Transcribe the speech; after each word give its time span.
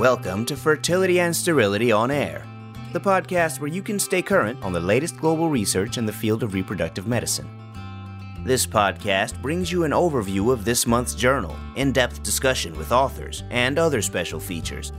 Welcome 0.00 0.46
to 0.46 0.56
Fertility 0.56 1.20
and 1.20 1.36
Sterility 1.36 1.92
on 1.92 2.10
Air, 2.10 2.46
the 2.94 2.98
podcast 2.98 3.60
where 3.60 3.68
you 3.68 3.82
can 3.82 3.98
stay 3.98 4.22
current 4.22 4.62
on 4.62 4.72
the 4.72 4.80
latest 4.80 5.18
global 5.18 5.50
research 5.50 5.98
in 5.98 6.06
the 6.06 6.12
field 6.12 6.42
of 6.42 6.54
reproductive 6.54 7.06
medicine. 7.06 7.46
This 8.42 8.64
podcast 8.64 9.42
brings 9.42 9.70
you 9.70 9.84
an 9.84 9.90
overview 9.90 10.54
of 10.54 10.64
this 10.64 10.86
month's 10.86 11.14
journal, 11.14 11.54
in 11.76 11.92
depth 11.92 12.22
discussion 12.22 12.74
with 12.78 12.92
authors, 12.92 13.44
and 13.50 13.78
other 13.78 14.00
special 14.00 14.40
features. 14.40 14.92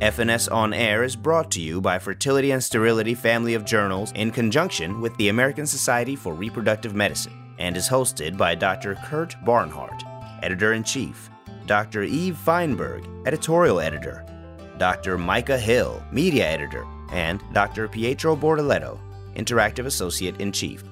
FNS 0.00 0.50
On 0.50 0.74
Air 0.74 1.04
is 1.04 1.14
brought 1.14 1.48
to 1.52 1.60
you 1.60 1.80
by 1.80 2.00
Fertility 2.00 2.50
and 2.50 2.64
Sterility 2.64 3.14
Family 3.14 3.54
of 3.54 3.64
Journals 3.64 4.10
in 4.16 4.32
conjunction 4.32 5.00
with 5.00 5.16
the 5.16 5.28
American 5.28 5.64
Society 5.64 6.16
for 6.16 6.34
Reproductive 6.34 6.96
Medicine 6.96 7.54
and 7.58 7.76
is 7.76 7.88
hosted 7.88 8.36
by 8.36 8.56
Dr. 8.56 8.96
Kurt 8.96 9.36
Barnhart, 9.44 10.02
Editor 10.42 10.72
in 10.72 10.82
Chief, 10.82 11.30
Dr. 11.66 12.02
Eve 12.02 12.36
Feinberg, 12.36 13.08
Editorial 13.26 13.80
Editor, 13.80 14.24
Dr. 14.76 15.16
Micah 15.16 15.58
Hill, 15.58 16.02
Media 16.12 16.46
Editor, 16.46 16.86
and 17.10 17.42
Dr. 17.54 17.88
Pietro 17.88 18.36
Bortoletto, 18.36 18.98
Interactive 19.34 19.86
Associate 19.86 20.38
in 20.40 20.52
Chief. 20.52 20.84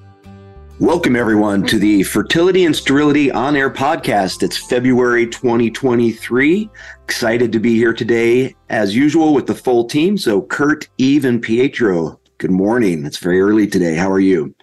Welcome, 0.79 1.15
everyone, 1.15 1.63
to 1.67 1.77
the 1.77 2.01
Fertility 2.01 2.65
and 2.65 2.75
Sterility 2.75 3.31
On 3.31 3.55
Air 3.55 3.69
podcast. 3.69 4.41
It's 4.41 4.57
February 4.57 5.27
2023. 5.27 6.69
Excited 7.03 7.51
to 7.51 7.59
be 7.59 7.75
here 7.75 7.93
today, 7.93 8.55
as 8.69 8.95
usual, 8.95 9.35
with 9.35 9.45
the 9.45 9.53
full 9.53 9.85
team. 9.85 10.17
So, 10.17 10.41
Kurt, 10.41 10.89
Eve, 10.97 11.25
and 11.25 11.39
Pietro, 11.39 12.19
good 12.39 12.49
morning. 12.49 13.05
It's 13.05 13.19
very 13.19 13.39
early 13.39 13.67
today. 13.67 13.93
How 13.93 14.09
are 14.11 14.19
you? 14.19 14.55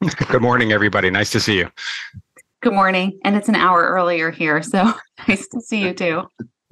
Good 0.28 0.42
morning, 0.42 0.72
everybody. 0.72 1.08
Nice 1.08 1.30
to 1.30 1.40
see 1.40 1.56
you. 1.56 1.70
Good 2.66 2.74
morning. 2.74 3.20
And 3.22 3.36
it's 3.36 3.48
an 3.48 3.54
hour 3.54 3.84
earlier 3.84 4.32
here. 4.32 4.60
So 4.60 4.92
nice 5.28 5.46
to 5.50 5.60
see 5.60 5.84
you 5.84 5.94
too. 5.94 6.22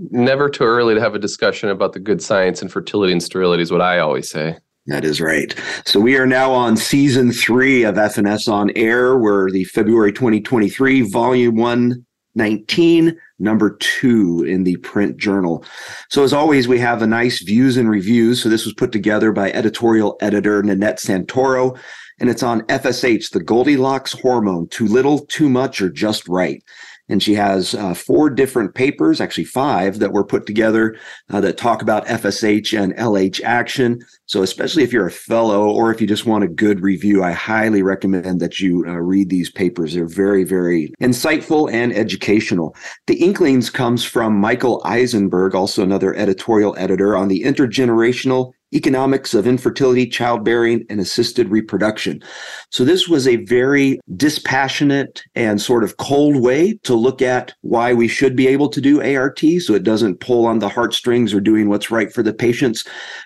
Never 0.01 0.51
too 0.51 0.65
early 0.65 0.93
to 0.93 1.01
have 1.01 1.15
a 1.15 1.21
discussion 1.21 1.69
about 1.69 1.93
the 1.93 2.01
good 2.01 2.21
science 2.21 2.61
and 2.61 2.73
fertility 2.73 3.13
and 3.13 3.23
sterility, 3.23 3.63
is 3.63 3.71
what 3.71 3.81
I 3.81 4.01
always 4.01 4.29
say. 4.29 4.57
That 4.87 5.05
is 5.05 5.21
right. 5.21 5.55
So 5.87 6.01
we 6.01 6.17
are 6.17 6.27
now 6.27 6.51
on 6.51 6.77
season 6.77 7.31
three 7.31 7.85
of 7.85 7.95
FNS 7.95 8.53
on 8.53 8.73
Air. 8.75 9.17
We're 9.17 9.53
the 9.53 9.63
February 9.67 10.13
2023, 10.13 11.03
volume 11.03 11.55
119, 11.55 13.17
number 13.39 13.77
two 13.77 14.43
in 14.49 14.65
the 14.65 14.79
print 14.79 15.17
journal. 15.17 15.65
So 16.11 16.25
as 16.25 16.33
always, 16.33 16.67
we 16.67 16.81
have 16.81 17.03
a 17.03 17.07
nice 17.07 17.41
views 17.41 17.77
and 17.77 17.89
reviews. 17.89 18.43
So 18.43 18.49
this 18.49 18.65
was 18.65 18.75
put 18.75 18.91
together 18.91 19.31
by 19.31 19.53
editorial 19.53 20.17
editor 20.21 20.61
Nanette 20.61 20.99
Santoro 20.99 21.79
and 22.21 22.31
it's 22.31 22.43
on 22.43 22.63
FSH, 22.63 23.31
the 23.31 23.43
Goldilocks 23.43 24.13
hormone, 24.13 24.69
too 24.69 24.87
little, 24.87 25.21
too 25.27 25.49
much, 25.49 25.81
or 25.81 25.91
just 25.91 26.29
right. 26.29 26.63
And 27.09 27.23
she 27.23 27.35
has 27.35 27.75
uh, 27.75 27.93
four 27.93 28.31
different 28.31 28.75
papers, 28.75 29.21
actually 29.21 29.45
five, 29.45 29.99
that 29.99 30.13
were 30.13 30.25
put 30.25 30.47
together 30.47 30.97
uh, 31.29 31.41
that 31.43 31.59
talk 31.59 31.83
about 31.83 32.07
FSH 32.07 32.79
and 32.81 32.95
LH 32.95 33.43
action. 33.43 34.01
So, 34.25 34.43
especially 34.43 34.85
if 34.85 34.93
you're 34.93 35.07
a 35.07 35.11
fellow 35.13 35.69
or 35.69 35.93
if 35.93 36.01
you 36.01 36.07
just 36.07 36.25
want 36.25 36.45
a 36.45 36.49
good 36.49 36.81
review, 36.81 37.23
I 37.23 37.33
highly 37.33 37.83
recommend 37.83 38.41
that 38.41 38.59
you 38.59 38.87
uh, 38.87 38.93
read 38.93 39.29
these 39.29 39.51
papers. 39.51 39.93
They're 39.93 40.07
very, 40.07 40.45
very 40.45 40.95
insightful 41.03 41.71
and 41.71 41.93
educational. 41.93 42.75
The 43.07 43.17
Inklings 43.17 43.69
comes 43.69 44.03
from 44.03 44.41
Michael 44.41 44.81
Eisenberg, 44.87 45.55
also 45.55 45.83
another 45.83 46.15
editorial 46.15 46.75
editor 46.79 47.17
on 47.17 47.29
the 47.29 47.43
intergenerational 47.43 48.53
economics 48.75 49.35
of 49.35 49.47
infertility, 49.47 50.07
childbearing, 50.07 50.85
and 50.91 51.01
assisted 51.01 51.49
reproduction. 51.49 52.23
So 52.71 52.85
this 52.85 53.09
was 53.09 53.27
a 53.27 53.37
very 53.45 54.01
dispassionate 54.17 55.23
and 55.35 55.61
sort 55.61 55.85
of 55.85 55.97
cold 55.97 56.37
way 56.37 56.75
to 56.83 56.95
look 56.95 57.23
at 57.23 57.55
why 57.61 57.95
we 57.95 58.09
should 58.09 58.37
be 58.37 58.49
able 58.49 58.69
to 58.71 58.81
do 58.81 59.03
ART 59.03 59.41
so 59.61 59.75
it 59.75 59.85
doesn't 59.85 60.21
pull 60.21 60.47
on 60.47 60.59
the 60.59 60.69
heartstrings 60.69 61.33
or 61.33 61.41
doing 61.41 61.69
what's 61.69 61.91
right 61.91 62.13
for 62.13 62.23
the 62.23 62.33
patients. 62.33 62.85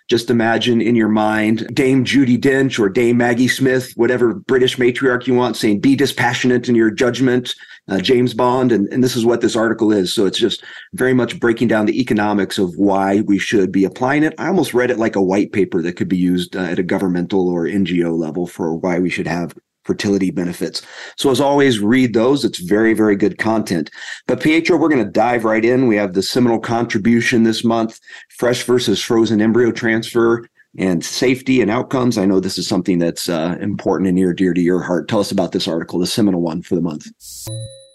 Just 0.09 0.31
imagine 0.31 0.81
in 0.81 0.97
your 0.97 1.09
mind 1.09 1.67
Dame 1.75 2.05
Judi 2.05 2.39
Dench 2.39 2.79
or 2.79 2.89
Dame 2.89 3.17
Maggie 3.17 3.49
Smith, 3.49 3.93
whatever 3.97 4.35
British 4.35 4.77
matriarch 4.77 5.27
you 5.27 5.35
want, 5.35 5.57
saying 5.57 5.81
be 5.81 5.97
dispassionate 5.97 6.69
in 6.69 6.75
your 6.75 6.91
judgment 6.91 7.55
uh, 7.89 8.01
James 8.01 8.35
Bond, 8.35 8.71
and, 8.71 8.87
and 8.89 9.03
this 9.03 9.17
is 9.17 9.25
what 9.25 9.41
this 9.41 9.57
article 9.57 9.93
is. 9.93 10.13
So 10.13 10.27
it's 10.27 10.39
just 10.39 10.63
very 10.93 11.15
much 11.15 11.41
breaking 11.41 11.69
down 11.69 11.87
the 11.87 12.01
economics 12.01 12.59
of 12.59 12.75
why 12.77 13.23
we 13.23 13.39
should 13.39 13.73
be 13.73 13.85
applying 13.85 14.23
it. 14.23 14.35
I 14.39 14.49
almost 14.49 14.75
read 14.75 14.91
it 14.91 14.99
like 14.99 15.17
a 15.17 15.23
white 15.23 15.38
paper 15.47 15.83
that 15.83 15.97
could 15.97 16.09
be 16.09 16.17
used 16.17 16.57
uh, 16.57 16.61
at 16.61 16.79
a 16.79 16.83
governmental 16.83 17.49
or 17.49 17.65
NGO 17.65 18.17
level 18.17 18.47
for 18.47 18.75
why 18.75 18.99
we 18.99 19.11
should 19.11 19.27
have 19.27 19.55
fertility 19.85 20.31
benefits. 20.31 20.83
So 21.17 21.31
as 21.31 21.41
always, 21.41 21.81
read 21.81 22.13
those. 22.13 22.45
It's 22.45 22.59
very, 22.59 22.93
very 22.93 23.17
good 23.17 23.39
content. 23.39 23.91
But 24.27 24.43
Pietro, 24.43 24.77
we're 24.77 24.91
going 24.91 25.05
to 25.05 25.11
dive 25.11 25.45
right 25.45 25.65
in. 25.65 25.87
We 25.87 25.97
have 25.97 26.13
the 26.13 26.23
seminal 26.23 26.61
contribution 26.61 27.43
this 27.43 27.65
month, 27.65 27.99
fresh 28.37 28.65
versus 28.65 29.03
frozen 29.03 29.41
embryo 29.41 29.73
transfer 29.73 30.47
and 30.77 31.03
safety 31.03 31.63
and 31.63 31.71
outcomes. 31.71 32.19
I 32.19 32.27
know 32.27 32.39
this 32.39 32.59
is 32.59 32.69
something 32.69 32.99
that's 32.99 33.31
uh, 33.31 33.57
important 33.61 34.09
and 34.09 34.17
near 34.17 34.35
dear 34.35 34.53
to 34.53 34.61
your 34.61 34.83
heart. 34.83 35.09
Tell 35.09 35.21
us 35.21 35.33
about 35.33 35.53
this 35.53 35.67
article, 35.67 35.99
the 35.99 36.07
seminal 36.07 36.43
one 36.43 36.61
for 36.61 36.75
the 36.75 36.83
month. 36.83 37.07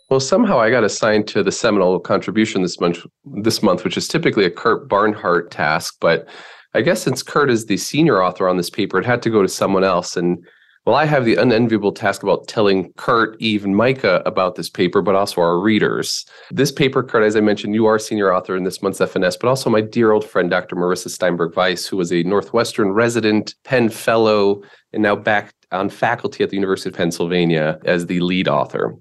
Well, 0.09 0.19
somehow 0.19 0.59
I 0.59 0.69
got 0.69 0.83
assigned 0.83 1.27
to 1.29 1.43
the 1.43 1.51
seminal 1.51 1.99
contribution 1.99 2.61
this 2.61 2.79
month, 2.79 3.05
this 3.23 3.63
month, 3.63 3.83
which 3.83 3.97
is 3.97 4.07
typically 4.07 4.45
a 4.45 4.51
Kurt 4.51 4.89
Barnhart 4.89 5.51
task. 5.51 5.95
But 5.99 6.27
I 6.73 6.81
guess 6.81 7.03
since 7.03 7.21
Kurt 7.21 7.51
is 7.51 7.65
the 7.65 7.77
senior 7.77 8.23
author 8.23 8.49
on 8.49 8.57
this 8.57 8.69
paper, 8.69 8.97
it 8.97 9.05
had 9.05 9.21
to 9.23 9.29
go 9.29 9.41
to 9.41 9.47
someone 9.47 9.83
else. 9.83 10.17
And 10.17 10.45
well, 10.85 10.95
I 10.95 11.05
have 11.05 11.23
the 11.23 11.35
unenviable 11.35 11.93
task 11.93 12.23
about 12.23 12.47
telling 12.47 12.91
Kurt, 12.93 13.39
Eve, 13.39 13.63
and 13.63 13.75
Micah 13.75 14.21
about 14.25 14.55
this 14.55 14.69
paper, 14.69 15.01
but 15.01 15.15
also 15.15 15.39
our 15.39 15.57
readers. 15.59 16.25
This 16.51 16.73
paper, 16.73 17.03
Kurt, 17.03 17.23
as 17.23 17.37
I 17.37 17.39
mentioned, 17.39 17.73
you 17.73 17.85
are 17.85 17.97
senior 17.97 18.33
author 18.33 18.57
in 18.57 18.63
this 18.63 18.81
month's 18.81 18.99
FNS, 18.99 19.37
but 19.39 19.47
also 19.47 19.69
my 19.69 19.79
dear 19.79 20.11
old 20.11 20.25
friend, 20.25 20.49
Dr. 20.49 20.75
Marissa 20.75 21.09
Steinberg 21.09 21.55
Weiss, 21.55 21.85
who 21.85 21.95
was 21.95 22.11
a 22.11 22.23
Northwestern 22.23 22.91
resident, 22.91 23.55
Penn 23.63 23.87
Fellow, 23.87 24.61
and 24.91 25.03
now 25.03 25.15
back 25.15 25.53
on 25.71 25.89
faculty 25.89 26.43
at 26.43 26.49
the 26.49 26.57
University 26.57 26.89
of 26.89 26.95
Pennsylvania 26.95 27.79
as 27.85 28.07
the 28.07 28.19
lead 28.19 28.49
author. 28.49 28.95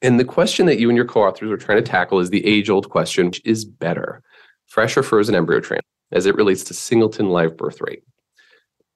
And 0.00 0.18
the 0.18 0.24
question 0.24 0.66
that 0.66 0.78
you 0.78 0.88
and 0.88 0.96
your 0.96 1.04
co 1.04 1.24
authors 1.24 1.50
are 1.50 1.56
trying 1.56 1.82
to 1.82 1.90
tackle 1.90 2.20
is 2.20 2.30
the 2.30 2.46
age 2.46 2.70
old 2.70 2.88
question 2.88 3.26
which 3.26 3.42
is 3.44 3.64
better, 3.64 4.22
fresh 4.66 4.96
or 4.96 5.02
frozen 5.02 5.34
embryo 5.34 5.60
transfer, 5.60 5.84
as 6.12 6.26
it 6.26 6.34
relates 6.34 6.64
to 6.64 6.74
singleton 6.74 7.28
live 7.30 7.56
birth 7.56 7.80
rate? 7.80 8.02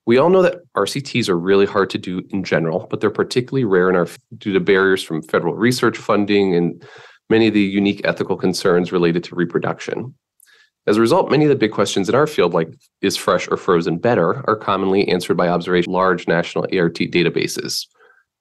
We 0.05 0.19
all 0.19 0.31
know 0.31 0.43
that 0.43 0.63
RCTs 0.77 1.29
are 1.29 1.39
really 1.39 1.67
hard 1.67 1.91
to 1.91 1.99
do 1.99 2.23
in 2.31 2.43
general, 2.43 2.89
but 2.91 3.01
they're 3.01 3.11
particularly 3.11 3.65
rare 3.65 3.89
in 3.89 3.95
our 3.95 4.09
due 4.37 4.53
to 4.53 4.61
barriers 4.61 5.03
from 5.03 5.23
federal 5.23 5.55
research 5.55 5.97
funding 5.97 6.57
and 6.57 6.83
many 7.31 7.47
of 7.47 7.55
the 7.55 7.61
unique 7.61 8.01
ethical 8.05 8.37
concerns 8.37 8.91
related 8.91 9.23
to 9.25 9.37
reproduction. 9.37 10.15
As 10.89 10.97
a 10.97 11.01
result, 11.01 11.31
many 11.31 11.45
of 11.45 11.49
the 11.49 11.57
big 11.57 11.71
questions 11.71 12.09
in 12.09 12.15
our 12.17 12.27
field, 12.27 12.53
like 12.53 12.75
is 13.01 13.17
fresh 13.17 13.47
or 13.49 13.57
frozen 13.57 13.99
better, 13.99 14.43
are 14.49 14.57
commonly 14.57 15.07
answered 15.09 15.37
by 15.37 15.49
observation 15.49 15.93
large 15.93 16.27
national 16.27 16.65
ART 16.77 16.97
databases 16.97 17.87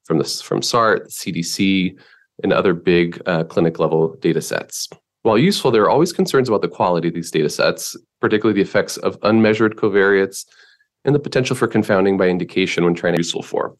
from 0.04 0.18
the 0.18 0.24
from 0.24 0.60
SART, 0.60 1.08
CDC, 1.10 1.96
and 2.42 2.52
other 2.52 2.74
big 2.74 3.22
uh, 3.26 3.44
clinic 3.44 3.78
level 3.78 4.16
data 4.16 4.42
sets. 4.42 4.88
While 5.22 5.38
useful, 5.38 5.70
there 5.70 5.84
are 5.84 5.90
always 5.90 6.12
concerns 6.12 6.48
about 6.48 6.62
the 6.62 6.68
quality 6.68 7.06
of 7.08 7.14
these 7.14 7.30
data 7.30 7.48
sets, 7.48 7.96
particularly 8.22 8.54
the 8.54 8.66
effects 8.66 8.96
of 8.96 9.18
unmeasured 9.22 9.76
covariates 9.76 10.46
and 11.04 11.14
the 11.14 11.18
potential 11.18 11.54
for 11.54 11.66
confounding 11.66 12.16
by 12.16 12.28
indication 12.28 12.84
when 12.84 12.94
trying 12.94 13.14
to 13.14 13.20
useful 13.20 13.42
for. 13.42 13.76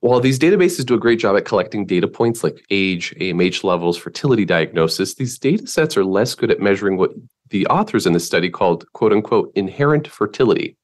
While 0.00 0.20
these 0.20 0.38
databases 0.38 0.86
do 0.86 0.94
a 0.94 0.98
great 0.98 1.18
job 1.18 1.36
at 1.36 1.44
collecting 1.44 1.84
data 1.84 2.08
points 2.08 2.42
like 2.42 2.64
age, 2.70 3.14
AMH 3.20 3.62
levels, 3.62 3.98
fertility 3.98 4.44
diagnosis, 4.44 5.14
these 5.14 5.38
data 5.38 5.66
sets 5.66 5.96
are 5.96 6.04
less 6.04 6.34
good 6.34 6.50
at 6.50 6.60
measuring 6.60 6.96
what 6.96 7.12
the 7.50 7.66
authors 7.66 8.06
in 8.06 8.12
this 8.12 8.26
study 8.26 8.48
called 8.48 8.90
quote 8.94 9.12
unquote 9.12 9.52
inherent 9.54 10.08
fertility, 10.08 10.76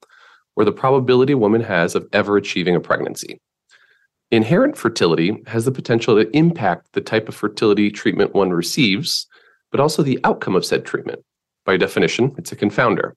or 0.56 0.64
the 0.64 0.72
probability 0.72 1.32
a 1.32 1.38
woman 1.38 1.62
has 1.62 1.94
of 1.94 2.06
ever 2.12 2.36
achieving 2.36 2.76
a 2.76 2.80
pregnancy. 2.80 3.40
Inherent 4.30 4.76
fertility 4.76 5.42
has 5.46 5.64
the 5.64 5.72
potential 5.72 6.16
to 6.16 6.36
impact 6.36 6.92
the 6.92 7.00
type 7.00 7.28
of 7.28 7.34
fertility 7.34 7.90
treatment 7.90 8.34
one 8.34 8.50
receives, 8.50 9.26
but 9.70 9.80
also 9.80 10.02
the 10.02 10.20
outcome 10.24 10.54
of 10.54 10.64
said 10.64 10.84
treatment. 10.84 11.20
By 11.68 11.76
definition, 11.76 12.34
it's 12.38 12.50
a 12.50 12.56
confounder. 12.56 13.12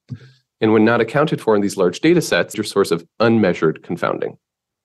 And 0.60 0.74
when 0.74 0.84
not 0.84 1.00
accounted 1.00 1.40
for 1.40 1.56
in 1.56 1.62
these 1.62 1.78
large 1.78 2.02
data 2.02 2.22
sets, 2.22 2.54
your 2.54 2.66
source 2.66 2.92
of 2.92 3.06
unmeasured 3.22 3.82
confounding. 3.82 4.38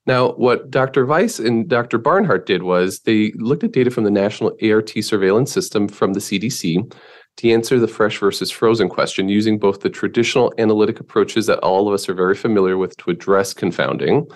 Now, 0.07 0.35
what 0.35 0.71
Dr. 0.71 1.05
Weiss 1.05 1.41
and 1.41 1.69
Dr. 1.69 1.99
Barnhart 1.99 2.47
did 2.47 2.63
was 2.63 3.01
they 3.01 3.33
looked 3.33 3.65
at 3.65 3.73
data 3.73 3.91
from 3.91 4.05
the 4.05 4.11
National 4.13 4.57
ART 4.63 4.93
Surveillance 5.01 5.51
System 5.51 5.89
from 5.89 6.13
the 6.13 6.21
CDC 6.21 6.95
to 7.39 7.51
answer 7.51 7.81
the 7.81 7.89
fresh 7.89 8.19
versus 8.19 8.53
frozen 8.53 8.89
question 8.89 9.29
using 9.29 9.59
both 9.59 9.81
the 9.81 9.91
traditional 9.91 10.55
analytic 10.59 11.01
approaches 11.01 11.47
that 11.47 11.59
all 11.59 11.89
of 11.89 11.95
us 11.95 12.09
are 12.09 12.15
very 12.15 12.37
familiar 12.37 12.77
with 12.77 12.97
to 12.99 13.11
address 13.11 13.53
confounding, 13.53 14.29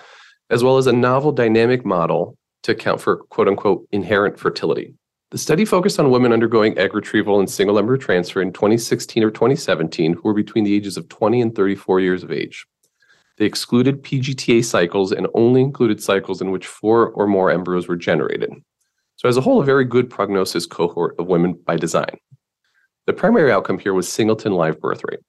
as 0.49 0.61
well 0.61 0.77
as 0.77 0.87
a 0.87 0.91
novel 0.91 1.31
dynamic 1.31 1.85
model 1.85 2.37
to 2.63 2.73
account 2.73 2.99
for 2.99 3.15
quote 3.29 3.47
unquote 3.47 3.87
inherent 3.93 4.37
fertility. 4.37 4.93
The 5.31 5.37
study 5.37 5.63
focused 5.63 5.97
on 5.97 6.11
women 6.11 6.33
undergoing 6.33 6.77
egg 6.77 6.93
retrieval 6.93 7.39
and 7.39 7.49
single 7.49 7.79
embryo 7.79 7.97
transfer 7.97 8.41
in 8.41 8.51
2016 8.51 9.23
or 9.23 9.31
2017 9.31 10.11
who 10.11 10.21
were 10.23 10.33
between 10.33 10.65
the 10.65 10.75
ages 10.75 10.97
of 10.97 11.07
20 11.07 11.39
and 11.39 11.55
34 11.55 12.01
years 12.01 12.21
of 12.21 12.33
age. 12.33 12.65
They 13.37 13.45
excluded 13.45 14.03
PGTA 14.03 14.65
cycles 14.65 15.13
and 15.13 15.27
only 15.33 15.61
included 15.61 16.03
cycles 16.03 16.41
in 16.41 16.51
which 16.51 16.67
four 16.67 17.11
or 17.11 17.27
more 17.27 17.49
embryos 17.49 17.87
were 17.87 17.95
generated. 17.95 18.51
So, 19.15 19.29
as 19.29 19.37
a 19.37 19.41
whole, 19.41 19.61
a 19.61 19.65
very 19.65 19.85
good 19.85 20.09
prognosis 20.09 20.65
cohort 20.65 21.15
of 21.17 21.27
women 21.27 21.53
by 21.53 21.77
design. 21.77 22.17
The 23.07 23.13
primary 23.13 23.53
outcome 23.53 23.79
here 23.79 23.93
was 23.93 24.11
singleton 24.11 24.51
live 24.51 24.81
birth 24.81 25.01
rate. 25.09 25.21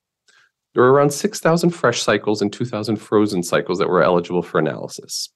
there 0.75 0.83
were 0.83 0.93
around 0.93 1.11
6,000 1.11 1.71
fresh 1.71 2.03
cycles 2.03 2.43
and 2.43 2.53
2,000 2.53 2.97
frozen 2.97 3.45
cycles 3.45 3.79
that 3.79 3.89
were 3.89 4.03
eligible 4.03 4.43
for 4.43 4.59
analysis. 4.59 5.31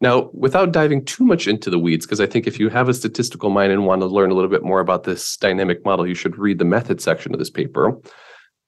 Now, 0.00 0.30
without 0.32 0.72
diving 0.72 1.04
too 1.04 1.24
much 1.26 1.46
into 1.46 1.68
the 1.68 1.78
weeds, 1.78 2.06
because 2.06 2.20
I 2.20 2.26
think 2.26 2.46
if 2.46 2.58
you 2.58 2.70
have 2.70 2.88
a 2.88 2.94
statistical 2.94 3.50
mind 3.50 3.70
and 3.72 3.84
want 3.84 4.00
to 4.00 4.06
learn 4.06 4.30
a 4.30 4.34
little 4.34 4.48
bit 4.48 4.62
more 4.62 4.80
about 4.80 5.04
this 5.04 5.36
dynamic 5.36 5.84
model, 5.84 6.06
you 6.06 6.14
should 6.14 6.38
read 6.38 6.58
the 6.58 6.64
method 6.64 7.02
section 7.02 7.34
of 7.34 7.38
this 7.38 7.50
paper. 7.50 7.98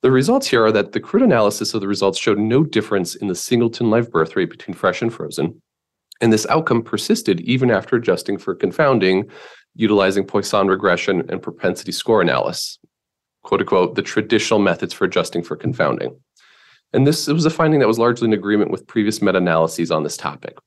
The 0.03 0.11
results 0.11 0.47
here 0.49 0.65
are 0.67 0.73
that 0.73 0.93
the 0.93 1.01
crude 1.01 1.23
analysis 1.23 1.73
of 1.73 1.81
the 1.81 1.89
results 1.89 2.19
showed 2.19 2.39
no 2.39 2.65
difference 2.65 3.15
in 3.15 3.29
the 3.29 3.35
singleton 3.35 3.89
live 3.89 4.11
birth 4.11 4.37
rate 4.37 4.51
between 4.51 4.75
fresh 4.75 5.01
and 5.01 5.13
frozen. 5.13 5.63
And 6.21 6.33
this 6.33 6.47
outcome 6.47 6.83
persisted 6.83 7.41
even 7.41 7.71
after 7.71 7.97
adjusting 7.97 8.37
for 8.37 8.55
confounding, 8.55 9.31
utilizing 9.75 10.25
Poisson 10.25 10.69
regression 10.69 11.31
and 11.31 11.41
propensity 11.41 11.93
score 11.93 12.21
analysis, 12.21 12.79
quote 13.43 13.61
unquote, 13.61 13.95
the 13.95 14.03
traditional 14.03 14.61
methods 14.61 14.93
for 14.93 15.05
adjusting 15.05 15.43
for 15.43 15.57
confounding. 15.57 16.15
And 16.93 17.07
this 17.07 17.27
was 17.27 17.47
a 17.47 17.51
finding 17.51 17.81
that 17.81 17.89
was 17.89 17.99
largely 17.99 18.27
in 18.27 18.35
agreement 18.35 18.71
with 18.71 18.87
previous 18.87 19.23
meta 19.23 19.39
analyses 19.39 19.91
on 19.91 20.03
this 20.03 20.17
topic. 20.19 20.59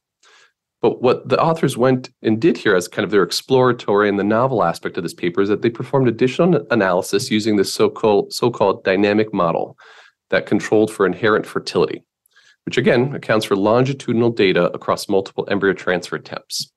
But 0.85 1.01
what 1.01 1.27
the 1.27 1.41
authors 1.41 1.75
went 1.75 2.11
and 2.21 2.39
did 2.39 2.57
here 2.57 2.75
as 2.75 2.87
kind 2.87 3.03
of 3.03 3.09
their 3.09 3.23
exploratory 3.23 4.07
and 4.07 4.19
the 4.19 4.23
novel 4.23 4.63
aspect 4.63 4.97
of 4.97 5.03
this 5.03 5.15
paper 5.15 5.41
is 5.41 5.49
that 5.49 5.63
they 5.63 5.69
performed 5.71 6.07
additional 6.07 6.63
analysis 6.69 7.31
using 7.31 7.55
this 7.55 7.73
so-called, 7.73 8.31
so-called 8.31 8.83
dynamic 8.83 9.33
model 9.33 9.79
that 10.29 10.45
controlled 10.45 10.91
for 10.91 11.07
inherent 11.07 11.43
fertility, 11.47 12.03
which 12.67 12.77
again 12.77 13.15
accounts 13.15 13.47
for 13.47 13.55
longitudinal 13.55 14.29
data 14.29 14.71
across 14.73 15.09
multiple 15.09 15.47
embryo 15.49 15.73
transfer 15.73 16.17
attempts. 16.17 16.71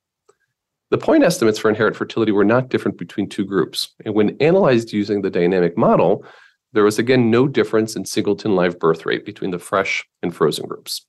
The 0.89 0.97
point 0.97 1.23
estimates 1.23 1.59
for 1.59 1.69
inherent 1.69 1.95
fertility 1.95 2.33
were 2.33 2.47
not 2.47 2.71
different 2.71 2.97
between 2.97 3.29
two 3.29 3.45
groups. 3.45 3.91
And 4.07 4.15
when 4.15 4.39
analyzed 4.41 4.91
using 4.91 5.21
the 5.21 5.29
dynamic 5.29 5.77
model, 5.77 6.25
there 6.73 6.83
was 6.83 6.99
again 6.99 7.31
no 7.31 7.47
difference 7.47 7.95
in 7.95 8.07
singleton 8.07 8.57
live 8.57 8.79
birth 8.79 9.05
rate 9.05 9.27
between 9.27 9.51
the 9.51 9.59
fresh 9.59 10.03
and 10.23 10.35
frozen 10.35 10.67
groups. 10.67 11.05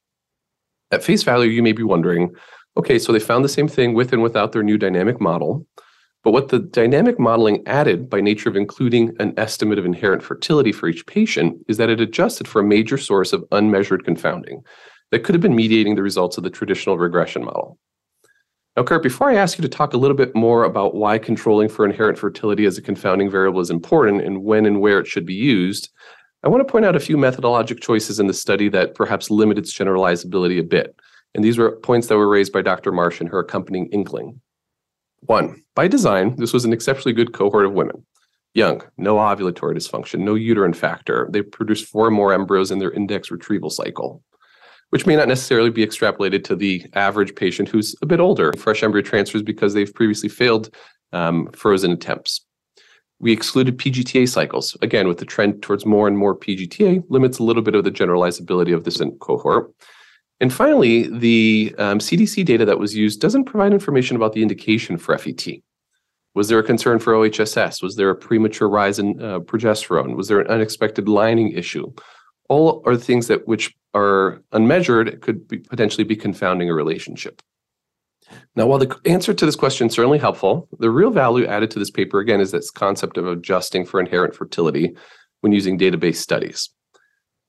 At 0.91 1.03
face 1.03 1.23
value, 1.23 1.49
you 1.49 1.63
may 1.63 1.71
be 1.71 1.83
wondering 1.83 2.35
okay, 2.79 2.97
so 2.97 3.11
they 3.11 3.19
found 3.19 3.45
the 3.45 3.49
same 3.49 3.67
thing 3.67 3.93
with 3.93 4.13
and 4.13 4.23
without 4.23 4.53
their 4.53 4.63
new 4.63 4.77
dynamic 4.77 5.19
model. 5.21 5.65
But 6.23 6.31
what 6.31 6.49
the 6.49 6.59
dynamic 6.59 7.19
modeling 7.19 7.61
added 7.65 8.09
by 8.09 8.21
nature 8.21 8.49
of 8.49 8.55
including 8.55 9.15
an 9.19 9.33
estimate 9.37 9.79
of 9.79 9.85
inherent 9.85 10.23
fertility 10.23 10.71
for 10.71 10.87
each 10.87 11.05
patient 11.05 11.57
is 11.67 11.77
that 11.77 11.89
it 11.89 12.01
adjusted 12.01 12.47
for 12.47 12.61
a 12.61 12.67
major 12.67 12.97
source 12.97 13.31
of 13.31 13.43
unmeasured 13.51 14.03
confounding 14.03 14.63
that 15.11 15.23
could 15.23 15.35
have 15.35 15.41
been 15.41 15.55
mediating 15.55 15.95
the 15.95 16.03
results 16.03 16.37
of 16.37 16.43
the 16.43 16.49
traditional 16.49 16.97
regression 16.97 17.43
model. 17.43 17.77
Now, 18.75 18.83
Kurt, 18.83 19.03
before 19.03 19.29
I 19.29 19.35
ask 19.35 19.57
you 19.57 19.61
to 19.61 19.69
talk 19.69 19.93
a 19.93 19.97
little 19.97 20.15
bit 20.15 20.35
more 20.35 20.63
about 20.63 20.95
why 20.95 21.17
controlling 21.17 21.67
for 21.67 21.85
inherent 21.85 22.17
fertility 22.17 22.65
as 22.65 22.77
a 22.77 22.81
confounding 22.81 23.29
variable 23.29 23.59
is 23.59 23.69
important 23.69 24.21
and 24.21 24.43
when 24.43 24.65
and 24.65 24.79
where 24.79 24.99
it 24.99 25.07
should 25.07 25.25
be 25.25 25.33
used, 25.33 25.89
I 26.43 26.47
want 26.47 26.65
to 26.65 26.71
point 26.71 26.85
out 26.85 26.95
a 26.95 26.99
few 27.01 27.17
methodologic 27.17 27.81
choices 27.81 28.19
in 28.19 28.27
the 28.27 28.33
study 28.33 28.69
that 28.69 28.95
perhaps 28.95 29.29
limit 29.29 29.57
its 29.57 29.77
generalizability 29.77 30.59
a 30.59 30.63
bit. 30.63 30.95
And 31.35 31.43
these 31.43 31.57
were 31.57 31.77
points 31.77 32.07
that 32.07 32.17
were 32.17 32.27
raised 32.27 32.53
by 32.53 32.61
Dr. 32.61 32.91
Marsh 32.91 33.19
and 33.19 33.29
her 33.29 33.39
accompanying 33.39 33.87
inkling. 33.87 34.41
One, 35.21 35.63
by 35.75 35.87
design, 35.87 36.35
this 36.37 36.53
was 36.53 36.65
an 36.65 36.73
exceptionally 36.73 37.13
good 37.13 37.33
cohort 37.33 37.65
of 37.65 37.73
women. 37.73 38.05
Young, 38.53 38.81
no 38.97 39.17
ovulatory 39.17 39.75
dysfunction, 39.75 40.19
no 40.19 40.33
uterine 40.33 40.73
factor. 40.73 41.29
They 41.31 41.41
produced 41.41 41.87
four 41.87 42.09
more 42.09 42.33
embryos 42.33 42.71
in 42.71 42.79
their 42.79 42.91
index 42.91 43.29
retrieval 43.29 43.69
cycle, 43.69 44.23
which 44.89 45.05
may 45.05 45.15
not 45.15 45.27
necessarily 45.27 45.69
be 45.69 45.85
extrapolated 45.85 46.43
to 46.45 46.55
the 46.55 46.85
average 46.93 47.35
patient 47.35 47.69
who's 47.69 47.95
a 48.01 48.07
bit 48.07 48.19
older. 48.19 48.51
Fresh 48.57 48.81
embryo 48.81 49.03
transfers 49.03 49.43
because 49.43 49.73
they've 49.73 49.93
previously 49.93 50.29
failed 50.29 50.73
um, 51.13 51.47
frozen 51.51 51.91
attempts. 51.91 52.43
We 53.19 53.33
excluded 53.33 53.77
PGTA 53.77 54.29
cycles. 54.29 54.77
Again, 54.81 55.07
with 55.07 55.17
the 55.17 55.25
trend 55.25 55.61
towards 55.61 55.85
more 55.85 56.07
and 56.07 56.17
more 56.17 56.35
PGTA, 56.35 57.03
limits 57.09 57.37
a 57.37 57.43
little 57.43 57.61
bit 57.61 57.75
of 57.75 57.83
the 57.83 57.91
generalizability 57.91 58.73
of 58.73 58.85
this 58.85 59.01
cohort. 59.19 59.71
And 60.41 60.53
finally, 60.53 61.07
the 61.07 61.75
um, 61.77 62.00
CDC 62.00 62.45
data 62.45 62.65
that 62.65 62.80
was 62.80 62.95
used 62.95 63.19
doesn't 63.19 63.45
provide 63.45 63.74
information 63.74 64.15
about 64.15 64.33
the 64.33 64.41
indication 64.41 64.97
for 64.97 65.18
FET. 65.18 65.47
Was 66.36 66.47
there 66.47 66.59
a 66.59 66.63
concern 66.63 67.00
for 67.00 67.13
OHSS? 67.13 67.83
Was 67.83 67.95
there 67.95 68.09
a 68.09 68.15
premature 68.15 68.69
rise 68.69 69.00
in 69.00 69.21
uh, 69.21 69.39
progesterone? 69.39 70.15
Was 70.15 70.27
there 70.27 70.39
an 70.39 70.47
unexpected 70.47 71.09
lining 71.09 71.51
issue? 71.51 71.91
All 72.47 72.81
are 72.86 72.95
things 72.95 73.27
that 73.27 73.47
which 73.47 73.75
are 73.94 74.41
unmeasured 74.53 75.21
could 75.21 75.47
be, 75.47 75.57
potentially 75.57 76.03
be 76.03 76.15
confounding 76.15 76.69
a 76.69 76.74
relationship. 76.74 77.42
Now, 78.56 78.68
while 78.68 78.80
the 78.80 78.95
answer 79.06 79.33
to 79.33 79.45
this 79.45 79.56
question 79.56 79.88
is 79.88 79.94
certainly 79.94 80.19
helpful, 80.19 80.69
the 80.80 80.92
real 80.92 81.09
value 81.09 81.45
added 81.47 81.71
to 81.71 81.80
this 81.80 81.89
paper 81.89 82.19
again 82.19 82.39
is 82.39 82.51
this 82.51 82.69
concept 82.69 83.18
of 83.18 83.27
adjusting 83.27 83.85
for 83.85 84.00
inherent 84.00 84.35
fertility 84.35 84.95
when 85.42 85.51
using 85.51 85.80
database 85.80 86.18
studies. 86.18 86.69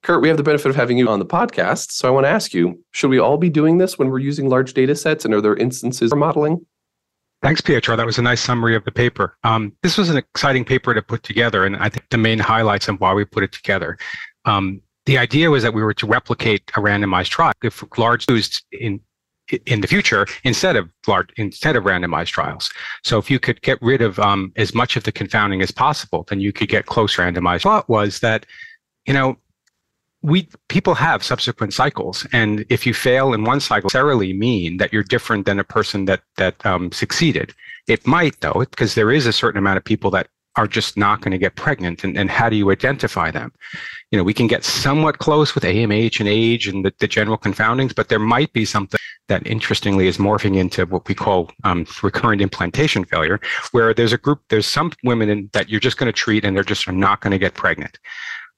Kurt, 0.03 0.23
we 0.23 0.29
have 0.29 0.37
the 0.37 0.43
benefit 0.43 0.71
of 0.71 0.77
having 0.77 0.97
you 0.97 1.09
on 1.09 1.19
the 1.19 1.27
podcast. 1.27 1.93
So 1.93 2.09
I 2.09 2.11
want 2.11 2.25
to 2.25 2.31
ask 2.31 2.55
you 2.55 2.83
should 2.93 3.11
we 3.11 3.19
all 3.19 3.37
be 3.37 3.51
doing 3.51 3.79
this 3.79 3.99
when 3.99 4.09
we're 4.09 4.19
using 4.19 4.49
large 4.49 4.73
data 4.73 4.95
sets? 4.95 5.25
And 5.25 5.35
are 5.35 5.41
there 5.41 5.57
instances 5.57 6.11
for 6.11 6.17
modeling? 6.17 6.65
Thanks, 7.43 7.61
Pietro. 7.61 7.97
That 7.97 8.07
was 8.07 8.19
a 8.19 8.23
nice 8.23 8.41
summary 8.41 8.77
of 8.77 8.85
the 8.85 8.93
paper. 8.93 9.37
Um, 9.45 9.73
this 9.83 9.97
was 9.97 10.11
an 10.11 10.19
exciting 10.19 10.65
paper 10.65 10.93
to 10.93 11.01
put 11.01 11.23
together, 11.23 11.65
and 11.65 11.77
I 11.77 11.89
think 11.89 12.07
the 12.11 12.19
main 12.19 12.39
highlights 12.39 12.87
and 12.87 13.01
why 13.01 13.15
we 13.15 13.25
put 13.25 13.43
it 13.43 13.53
together. 13.53 13.97
Um, 14.45 14.83
the 15.07 15.17
idea 15.17 15.51
was 15.51 15.63
that 15.63 15.73
we 15.73 15.83
were 15.83 15.95
to 15.95 16.07
replicate 16.07 16.71
a 16.77 16.81
randomized 16.81 17.31
trial 17.31 17.53
if 17.63 17.83
large 17.97 18.27
used 18.29 18.63
in 18.73 19.01
in 19.67 19.81
the 19.81 19.89
future 19.89 20.27
instead 20.45 20.77
of 20.77 20.89
large 21.09 21.31
instead 21.37 21.77
of 21.77 21.85
randomized 21.85 22.29
trials. 22.29 22.71
So 23.05 23.19
if 23.19 23.31
you 23.31 23.41
could 23.41 23.63
get 23.63 23.81
rid 23.81 24.03
of 24.03 24.19
um, 24.19 24.53
as 24.57 24.75
much 24.75 24.97
of 24.97 25.05
the 25.05 25.13
confounding 25.13 25.63
as 25.63 25.71
possible, 25.71 26.27
then 26.29 26.41
you 26.41 26.53
could 26.53 26.69
get 26.69 26.87
close 26.87 27.17
randomized. 27.17 27.63
Thought 27.63 27.89
was 27.89 28.21
that 28.21 28.45
you 29.07 29.15
know 29.15 29.37
we 30.23 30.49
people 30.69 30.95
have 30.95 31.23
subsequent 31.23 31.73
cycles. 31.73 32.27
And 32.33 32.65
if 32.69 32.87
you 32.87 32.95
fail 32.95 33.33
in 33.33 33.45
one 33.45 33.61
cycle 33.61 33.89
necessarily 33.89 34.33
mean 34.33 34.77
that 34.77 34.93
you're 34.93 35.03
different 35.03 35.47
than 35.47 35.59
a 35.59 35.65
person 35.65 36.05
that 36.07 36.23
that 36.37 36.65
um, 36.67 36.93
succeeded. 36.93 37.55
It 37.89 38.07
might 38.07 38.41
though 38.41 38.61
because 38.71 38.95
there 38.95 39.11
is 39.11 39.27
a 39.27 39.33
certain 39.33 39.59
amount 39.59 39.79
of 39.79 39.85
people 39.85 40.11
that 40.13 40.29
are 40.57 40.67
just 40.67 40.97
not 40.97 41.21
going 41.21 41.31
to 41.31 41.39
get 41.39 41.55
pregnant. 41.55 42.03
And, 42.03 42.19
and 42.19 42.29
how 42.29 42.49
do 42.49 42.57
you 42.57 42.71
identify 42.73 43.31
them? 43.31 43.53
You 44.11 44.19
know 44.19 44.25
we 44.25 44.35
can 44.35 44.47
get 44.47 44.65
somewhat 44.65 45.19
close 45.19 45.55
with 45.55 45.65
amh 45.65 46.21
and 46.21 46.29
age 46.29 46.67
and 46.67 46.85
the, 46.85 46.93
the 46.99 47.09
general 47.09 47.39
confoundings 47.39 47.95
but 47.95 48.09
there 48.09 48.19
might 48.19 48.53
be 48.53 48.65
something 48.65 48.99
that 49.29 49.47
interestingly 49.47 50.09
is 50.09 50.19
morphing 50.19 50.57
into 50.57 50.85
what 50.87 51.07
we 51.09 51.15
call 51.15 51.51
um, 51.63 51.87
recurrent 52.03 52.43
implantation 52.43 53.05
failure 53.05 53.39
where 53.71 53.95
there's 53.95 54.13
a 54.13 54.19
group 54.19 54.41
there's 54.49 54.67
some 54.67 54.93
women 55.05 55.31
in, 55.31 55.51
that 55.53 55.69
you're 55.69 55.79
just 55.89 55.97
going 55.97 56.13
to 56.13 56.13
treat 56.13 56.45
and 56.45 56.57
they're 56.57 56.65
just 56.65 56.91
not 56.91 57.21
going 57.21 57.31
to 57.31 57.39
get 57.39 57.55
pregnant 57.55 57.99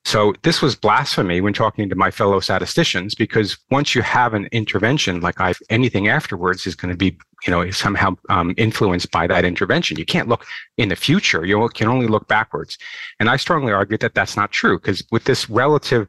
so 0.05 0.35
this 0.43 0.61
was 0.61 0.75
blasphemy 0.75 1.41
when 1.41 1.53
talking 1.53 1.89
to 1.89 1.95
my 1.95 2.11
fellow 2.11 2.41
statisticians, 2.41 3.15
because 3.15 3.57
once 3.71 3.95
you 3.95 4.03
have 4.03 4.35
an 4.35 4.49
intervention, 4.51 5.21
like 5.21 5.41
I, 5.41 5.55
anything 5.71 6.09
afterwards 6.09 6.67
is 6.67 6.75
going 6.75 6.93
to 6.93 6.97
be, 6.97 7.17
you 7.47 7.51
know, 7.51 7.71
somehow 7.71 8.17
um, 8.29 8.53
influenced 8.57 9.11
by 9.13 9.27
that 9.29 9.45
intervention. 9.45 9.99
You 9.99 10.05
can't 10.05 10.29
look 10.29 10.45
in 10.77 10.89
the 10.89 10.97
future; 10.97 11.45
you 11.47 11.69
can 11.69 11.89
only 11.89 12.09
look 12.09 12.27
backwards. 12.27 12.79
And 13.21 13.31
I 13.31 13.37
strongly 13.37 13.73
argue 13.73 13.99
that 13.99 14.15
that's 14.15 14.37
not 14.37 14.51
true, 14.51 14.79
because 14.79 15.05
with 15.13 15.25
this 15.25 15.49
relative 15.49 16.09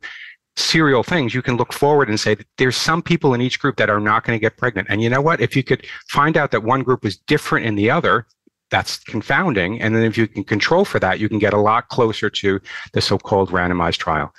serial 0.55 1.03
things, 1.03 1.33
you 1.33 1.41
can 1.41 1.57
look 1.57 1.73
forward 1.73 2.09
and 2.09 2.19
say 2.19 2.37
there's 2.57 2.77
some 2.77 3.01
people 3.01 3.33
in 3.33 3.41
each 3.41 3.59
group 3.59 3.77
that 3.77 3.89
are 3.89 3.99
not 3.99 4.23
going 4.23 4.37
to 4.37 4.41
get 4.41 4.57
pregnant. 4.57 4.87
And 4.89 5.01
you 5.01 5.09
know 5.09 5.21
what? 5.21 5.39
If 5.41 5.55
you 5.55 5.63
could 5.63 5.85
find 6.09 6.37
out 6.37 6.51
that 6.51 6.63
one 6.63 6.83
group 6.83 7.05
is 7.05 7.17
different 7.17 7.65
in 7.65 7.75
the 7.75 7.89
other, 7.89 8.25
that's 8.73 8.97
confounding. 9.03 9.79
And 9.79 9.95
then 9.95 10.03
if 10.03 10.17
you 10.17 10.27
can 10.27 10.43
control 10.43 10.83
for 10.83 10.97
that, 10.97 11.19
you 11.19 11.29
can 11.29 11.37
get 11.37 11.53
a 11.53 11.59
lot 11.59 11.89
closer 11.89 12.27
to 12.27 12.59
the 12.93 13.01
so-called 13.01 13.51
randomized 13.51 13.97
trial. 13.97 14.33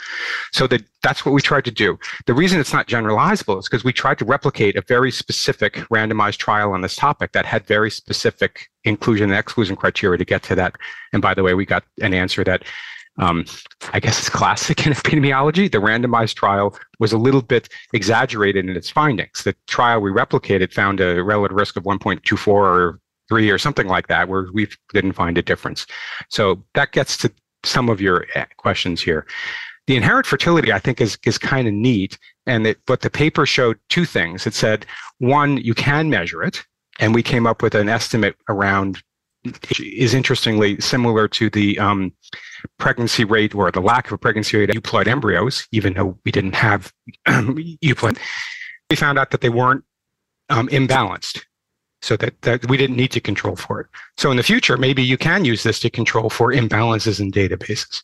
So 0.51 0.67
that 0.67 0.83
that's 1.05 1.25
what 1.25 1.33
we 1.33 1.41
tried 1.41 1.65
to 1.67 1.71
do. 1.71 1.97
The 2.27 2.35
reason 2.35 2.59
it's 2.59 2.73
not 2.73 2.89
generalizable 2.89 3.61
is 3.61 3.69
because 3.69 3.85
we 3.85 3.93
tried 3.93 4.19
to 4.19 4.25
replicate 4.25 4.75
a 4.75 4.83
very 4.89 5.13
specific 5.13 5.75
randomized 5.89 6.39
trial 6.39 6.73
on 6.73 6.81
this 6.81 6.97
topic 6.97 7.31
that 7.31 7.47
had 7.47 7.65
very 7.69 7.93
specific 7.93 8.71
inclusion 8.83 9.31
and 9.31 9.39
exclusion 9.39 9.77
criteria 9.77 10.19
to 10.19 10.25
get 10.25 10.43
to 10.45 10.57
that. 10.57 10.75
And 11.13 11.23
by 11.23 11.35
the 11.35 11.45
way, 11.45 11.55
we 11.55 11.65
got 11.65 11.85
an 12.01 12.13
answer 12.13 12.43
that 12.43 12.65
um, 13.19 13.45
I 13.93 14.01
guess 14.01 14.19
it's 14.19 14.29
classic 14.29 14.85
in 14.87 14.93
epidemiology. 14.93 15.71
The 15.71 15.79
randomized 15.79 16.35
trial 16.35 16.77
was 16.99 17.13
a 17.13 17.19
little 17.19 17.43
bit 17.43 17.69
exaggerated 17.93 18.69
in 18.69 18.77
its 18.77 18.91
findings. 18.91 19.45
The 19.45 19.55
trial 19.69 20.01
we 20.01 20.11
replicated 20.11 20.73
found 20.73 21.01
a 21.01 21.23
relative 21.23 21.57
risk 21.57 21.77
of 21.77 21.85
1.24 21.85 22.49
or 22.49 23.01
three 23.35 23.51
or 23.51 23.59
something 23.59 23.89
like 23.89 24.07
that, 24.07 24.29
where 24.29 24.47
we 24.53 24.69
didn't 24.93 25.13
find 25.13 25.37
a 25.37 25.43
difference. 25.43 25.87
So 26.29 26.63
that 26.75 26.93
gets 26.93 27.17
to 27.19 27.33
some 27.65 27.89
of 27.89 28.01
your 28.01 28.27
eh, 28.35 28.45
questions 28.59 29.03
here. 29.03 29.27
The 29.87 29.97
inherent 29.97 30.27
fertility, 30.27 30.73
I 30.73 30.79
think, 30.79 31.01
is 31.01 31.19
is 31.27 31.37
kind 31.37 31.67
of 31.67 31.75
neat. 31.75 32.17
And 32.47 32.67
it, 32.67 32.79
but 32.87 33.01
the 33.01 33.11
paper 33.11 33.45
showed 33.45 33.79
two 33.89 34.05
things. 34.05 34.47
It 34.47 34.55
said 34.55 34.87
one, 35.19 35.57
you 35.57 35.75
can 35.75 36.11
measure 36.11 36.43
it, 36.43 36.65
and 37.01 37.15
we 37.15 37.23
came 37.23 37.47
up 37.47 37.61
with 37.61 37.75
an 37.75 37.89
estimate 37.89 38.37
around 38.49 39.03
is 39.79 40.15
interestingly 40.15 40.81
similar 40.81 41.29
to 41.29 41.51
the 41.51 41.79
um, 41.79 42.13
pregnancy 42.79 43.25
rate 43.25 43.55
or 43.55 43.71
the 43.71 43.81
lack 43.81 44.07
of 44.07 44.13
a 44.13 44.19
pregnancy 44.19 44.57
rate 44.57 44.71
of 44.71 44.77
euploid 44.77 45.07
embryos, 45.07 45.67
even 45.71 45.93
though 45.93 46.19
we 46.25 46.33
didn't 46.33 46.55
have 46.55 46.91
euploid. 47.29 48.17
We 48.89 48.97
found 48.97 49.19
out 49.19 49.33
that 49.33 49.43
they 49.43 49.51
weren't 49.51 49.85
um, 50.49 50.69
imbalanced 50.69 51.43
so 52.05 52.17
that, 52.19 52.41
that 52.43 52.69
we 52.69 52.77
didn't 52.77 52.97
need 52.97 53.11
to 53.13 53.21
control 53.21 53.57
for 53.57 53.81
it. 53.81 53.87
So 54.19 54.31
in 54.31 54.37
the 54.37 54.43
future, 54.43 54.77
maybe 54.77 55.03
you 55.03 55.17
can 55.17 55.45
use 55.45 55.63
this 55.63 55.81
to 55.81 55.91
control 55.91 56.29
for 56.29 56.53
imbalances 56.53 57.19
in 57.19 57.33
databases. 57.33 58.03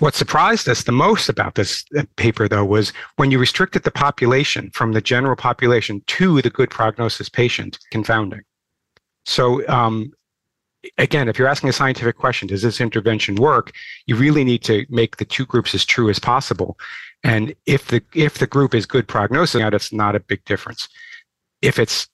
what 0.00 0.14
surprised 0.14 0.68
us 0.68 0.84
the 0.84 0.92
most 0.92 1.28
about 1.28 1.54
this 1.54 1.84
uh, 1.96 2.02
paper, 2.16 2.48
though, 2.48 2.64
was 2.64 2.92
when 3.16 3.30
you 3.30 3.38
restricted 3.38 3.84
the 3.84 3.90
population 3.90 4.70
from 4.74 4.92
the 4.92 5.00
general 5.00 5.36
population 5.36 6.02
to 6.06 6.42
the 6.42 6.50
good 6.50 6.68
prognosis 6.68 7.28
patient, 7.30 7.78
confounding. 7.90 8.42
So, 9.24 9.66
um, 9.68 10.12
again, 10.98 11.28
if 11.28 11.38
you're 11.38 11.48
asking 11.48 11.70
a 11.70 11.72
scientific 11.72 12.18
question, 12.18 12.48
does 12.48 12.60
this 12.60 12.80
intervention 12.80 13.36
work? 13.36 13.72
You 14.06 14.16
really 14.16 14.44
need 14.44 14.62
to 14.64 14.84
make 14.90 15.16
the 15.16 15.24
two 15.24 15.46
groups 15.46 15.74
as 15.74 15.86
true 15.86 16.10
as 16.10 16.18
possible. 16.18 16.76
And 17.22 17.54
if 17.64 17.88
the 17.88 18.02
if 18.14 18.36
the 18.36 18.46
group 18.46 18.74
is 18.74 18.84
good 18.84 19.08
prognosis, 19.08 19.62
that's 19.62 19.94
not 19.94 20.14
a 20.14 20.20
big 20.20 20.44
difference. 20.44 20.88
If 21.62 21.78
it's 21.78 22.06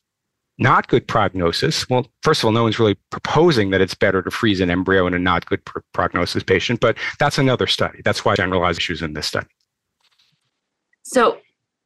not 0.60 0.88
good 0.88 1.08
prognosis, 1.08 1.88
well, 1.88 2.06
first 2.22 2.42
of 2.42 2.44
all, 2.44 2.52
no 2.52 2.62
one's 2.62 2.78
really 2.78 2.96
proposing 3.10 3.70
that 3.70 3.80
it's 3.80 3.94
better 3.94 4.22
to 4.22 4.30
freeze 4.30 4.60
an 4.60 4.70
embryo 4.70 5.06
in 5.06 5.14
a 5.14 5.18
not 5.18 5.46
good 5.46 5.64
pr- 5.64 5.80
prognosis 5.92 6.42
patient, 6.42 6.80
but 6.80 6.96
that's 7.18 7.38
another 7.38 7.66
study. 7.66 8.00
That's 8.04 8.24
why 8.24 8.36
generalized 8.36 8.78
issues 8.78 9.00
in 9.00 9.14
this 9.14 9.26
study. 9.26 9.48
So, 11.02 11.38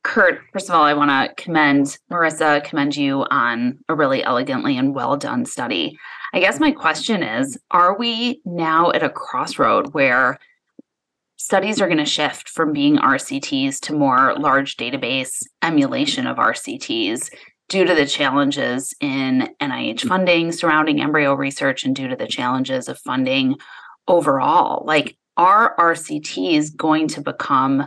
Kurt, 0.03 0.41
first 0.53 0.69
of 0.69 0.75
all, 0.75 0.83
I 0.83 0.93
want 0.93 1.11
to 1.11 1.43
commend 1.43 1.97
Marissa, 2.11 2.63
commend 2.63 2.97
you 2.97 3.25
on 3.31 3.79
a 3.89 3.95
really 3.95 4.23
elegantly 4.23 4.77
and 4.77 4.95
well 4.95 5.17
done 5.17 5.47
study. 5.47 5.97
I 6.35 6.41
guess 6.41 6.59
my 6.59 6.73
question 6.73 7.23
is 7.23 7.57
Are 7.71 7.97
we 7.97 8.43
now 8.45 8.91
at 8.91 9.05
a 9.05 9.09
crossroad 9.09 9.95
where 9.95 10.39
studies 11.37 11.81
are 11.81 11.87
going 11.87 11.99
to 11.99 12.05
shift 12.05 12.49
from 12.49 12.73
being 12.73 12.97
RCTs 12.97 13.79
to 13.81 13.95
more 13.95 14.35
large 14.39 14.77
database 14.77 15.45
emulation 15.63 16.27
of 16.27 16.39
RCTs 16.39 17.31
due 17.75 17.85
to 17.85 17.93
the 17.93 18.07
challenges 18.07 18.95
in 19.01 19.53
NIH 19.61 20.03
mm. 20.03 20.09
funding 20.09 20.53
surrounding 20.53 21.01
embryo 21.01 21.35
research 21.35 21.83
and 21.83 21.97
due 21.97 22.07
to 22.07 22.15
the 22.15 22.29
challenges 22.29 22.89
of 22.89 23.01
funding 23.01 23.57
overall. 24.07 24.85
Like, 24.87 25.17
are 25.37 25.75
RCTs 25.77 26.77
going 26.77 27.09
to 27.09 27.21
become, 27.21 27.85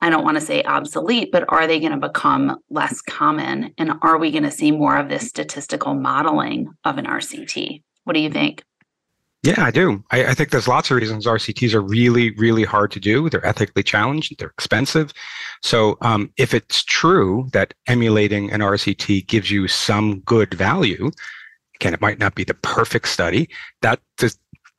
I 0.00 0.08
don't 0.08 0.24
want 0.24 0.38
to 0.38 0.40
say 0.40 0.62
obsolete, 0.62 1.32
but 1.32 1.44
are 1.52 1.66
they 1.66 1.80
going 1.80 1.92
to 1.92 2.08
become 2.08 2.60
less 2.70 3.02
common? 3.02 3.74
And 3.76 3.92
are 4.00 4.16
we 4.16 4.30
going 4.30 4.44
to 4.44 4.50
see 4.50 4.70
more 4.70 4.96
of 4.96 5.10
this 5.10 5.28
statistical 5.28 5.92
modeling 5.92 6.72
of 6.84 6.96
an 6.96 7.04
RCT? 7.04 7.82
What 8.04 8.14
do 8.14 8.20
you 8.20 8.30
think? 8.30 8.64
Yeah, 9.42 9.64
I 9.64 9.70
do. 9.70 10.04
I, 10.10 10.26
I, 10.26 10.34
think 10.34 10.50
there's 10.50 10.68
lots 10.68 10.90
of 10.90 10.98
reasons 10.98 11.26
RCTs 11.26 11.72
are 11.72 11.80
really, 11.80 12.32
really 12.32 12.64
hard 12.64 12.90
to 12.90 13.00
do. 13.00 13.30
They're 13.30 13.46
ethically 13.46 13.82
challenged. 13.82 14.38
They're 14.38 14.50
expensive. 14.50 15.14
So 15.62 15.96
um, 16.02 16.30
if 16.36 16.52
it's 16.52 16.84
true 16.84 17.48
that 17.54 17.72
emulating 17.86 18.50
an 18.52 18.60
RCT 18.60 19.28
gives 19.28 19.50
you 19.50 19.66
some 19.66 20.20
good 20.20 20.52
value, 20.52 21.10
again, 21.76 21.94
it 21.94 22.02
might 22.02 22.18
not 22.18 22.34
be 22.34 22.44
the 22.44 22.54
perfect 22.54 23.08
study. 23.08 23.48
That 23.80 24.00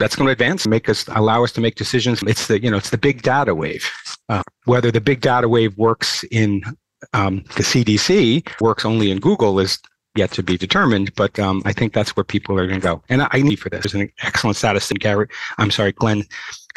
that's 0.02 0.16
going 0.16 0.28
to 0.28 0.32
advance 0.32 0.66
and 0.66 0.72
make 0.72 0.90
us 0.90 1.08
allow 1.10 1.44
us 1.44 1.52
to 1.54 1.62
make 1.62 1.76
decisions. 1.76 2.22
It's 2.24 2.48
the 2.48 2.62
you 2.62 2.70
know 2.70 2.78
it's 2.78 2.92
the 2.92 2.98
big 2.98 3.24
data 3.24 3.56
wave. 3.56 3.90
Uh, 4.30 4.44
whether 4.66 4.92
the 4.92 5.02
big 5.02 5.22
data 5.22 5.50
wave 5.50 5.76
works 5.78 6.24
in 6.32 6.62
um, 7.14 7.44
the 7.56 7.64
CDC 7.64 8.62
works 8.62 8.86
only 8.86 9.10
in 9.10 9.20
Google 9.20 9.60
is 9.60 9.80
yet 10.16 10.32
to 10.32 10.44
be 10.44 10.58
determined, 10.58 11.14
but 11.16 11.40
um, 11.40 11.62
I 11.66 11.74
think 11.74 11.94
that's 11.94 12.16
where 12.16 12.24
people 12.24 12.58
are 12.60 12.68
going 12.68 12.82
to 12.82 12.86
go. 12.86 13.02
And 13.10 13.28
I 13.32 13.42
need 13.42 13.58
for 13.58 13.70
this. 13.70 13.84
There's 13.84 14.02
an 14.02 14.12
excellent 14.24 14.58
statistician, 14.58 15.28
I'm 15.58 15.72
sorry, 15.72 15.94
Glen 15.94 16.24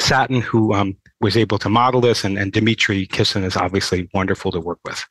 Satten, 0.01 0.41
who 0.41 0.73
um, 0.73 0.95
was 1.21 1.35
able 1.35 1.57
to 1.59 1.69
model 1.69 2.01
this, 2.01 2.23
and, 2.23 2.37
and 2.37 2.51
Dmitry 2.51 3.05
Kissin 3.07 3.43
is 3.43 3.57
obviously 3.57 4.09
wonderful 4.13 4.51
to 4.51 4.59
work 4.59 4.79
with. 4.85 5.03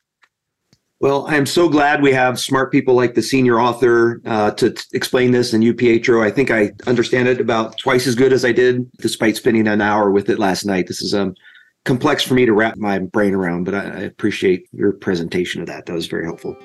Well, 1.01 1.27
I'm 1.27 1.45
so 1.45 1.67
glad 1.67 2.01
we 2.01 2.13
have 2.13 2.39
smart 2.39 2.71
people 2.71 2.95
like 2.95 3.15
the 3.15 3.21
senior 3.21 3.59
author 3.59 4.21
uh, 4.25 4.51
to 4.51 4.71
t- 4.71 4.83
explain 4.93 5.31
this. 5.31 5.51
And 5.51 5.61
you, 5.63 5.73
Pietro, 5.73 6.23
I 6.23 6.31
think 6.31 6.49
I 6.49 6.71
understand 6.87 7.27
it 7.27 7.41
about 7.41 7.77
twice 7.77 8.07
as 8.07 8.15
good 8.15 8.31
as 8.31 8.45
I 8.45 8.53
did, 8.53 8.89
despite 8.97 9.35
spending 9.35 9.67
an 9.67 9.81
hour 9.81 10.09
with 10.09 10.29
it 10.29 10.39
last 10.39 10.65
night. 10.65 10.87
This 10.87 11.01
is 11.01 11.13
um, 11.13 11.35
complex 11.83 12.23
for 12.23 12.33
me 12.33 12.45
to 12.45 12.53
wrap 12.53 12.77
my 12.77 12.99
brain 12.99 13.35
around, 13.35 13.65
but 13.65 13.75
I, 13.75 13.81
I 13.81 13.99
appreciate 13.99 14.67
your 14.71 14.93
presentation 14.93 15.59
of 15.59 15.67
that. 15.67 15.85
That 15.85 15.93
was 15.93 16.07
very 16.07 16.23
helpful. 16.23 16.55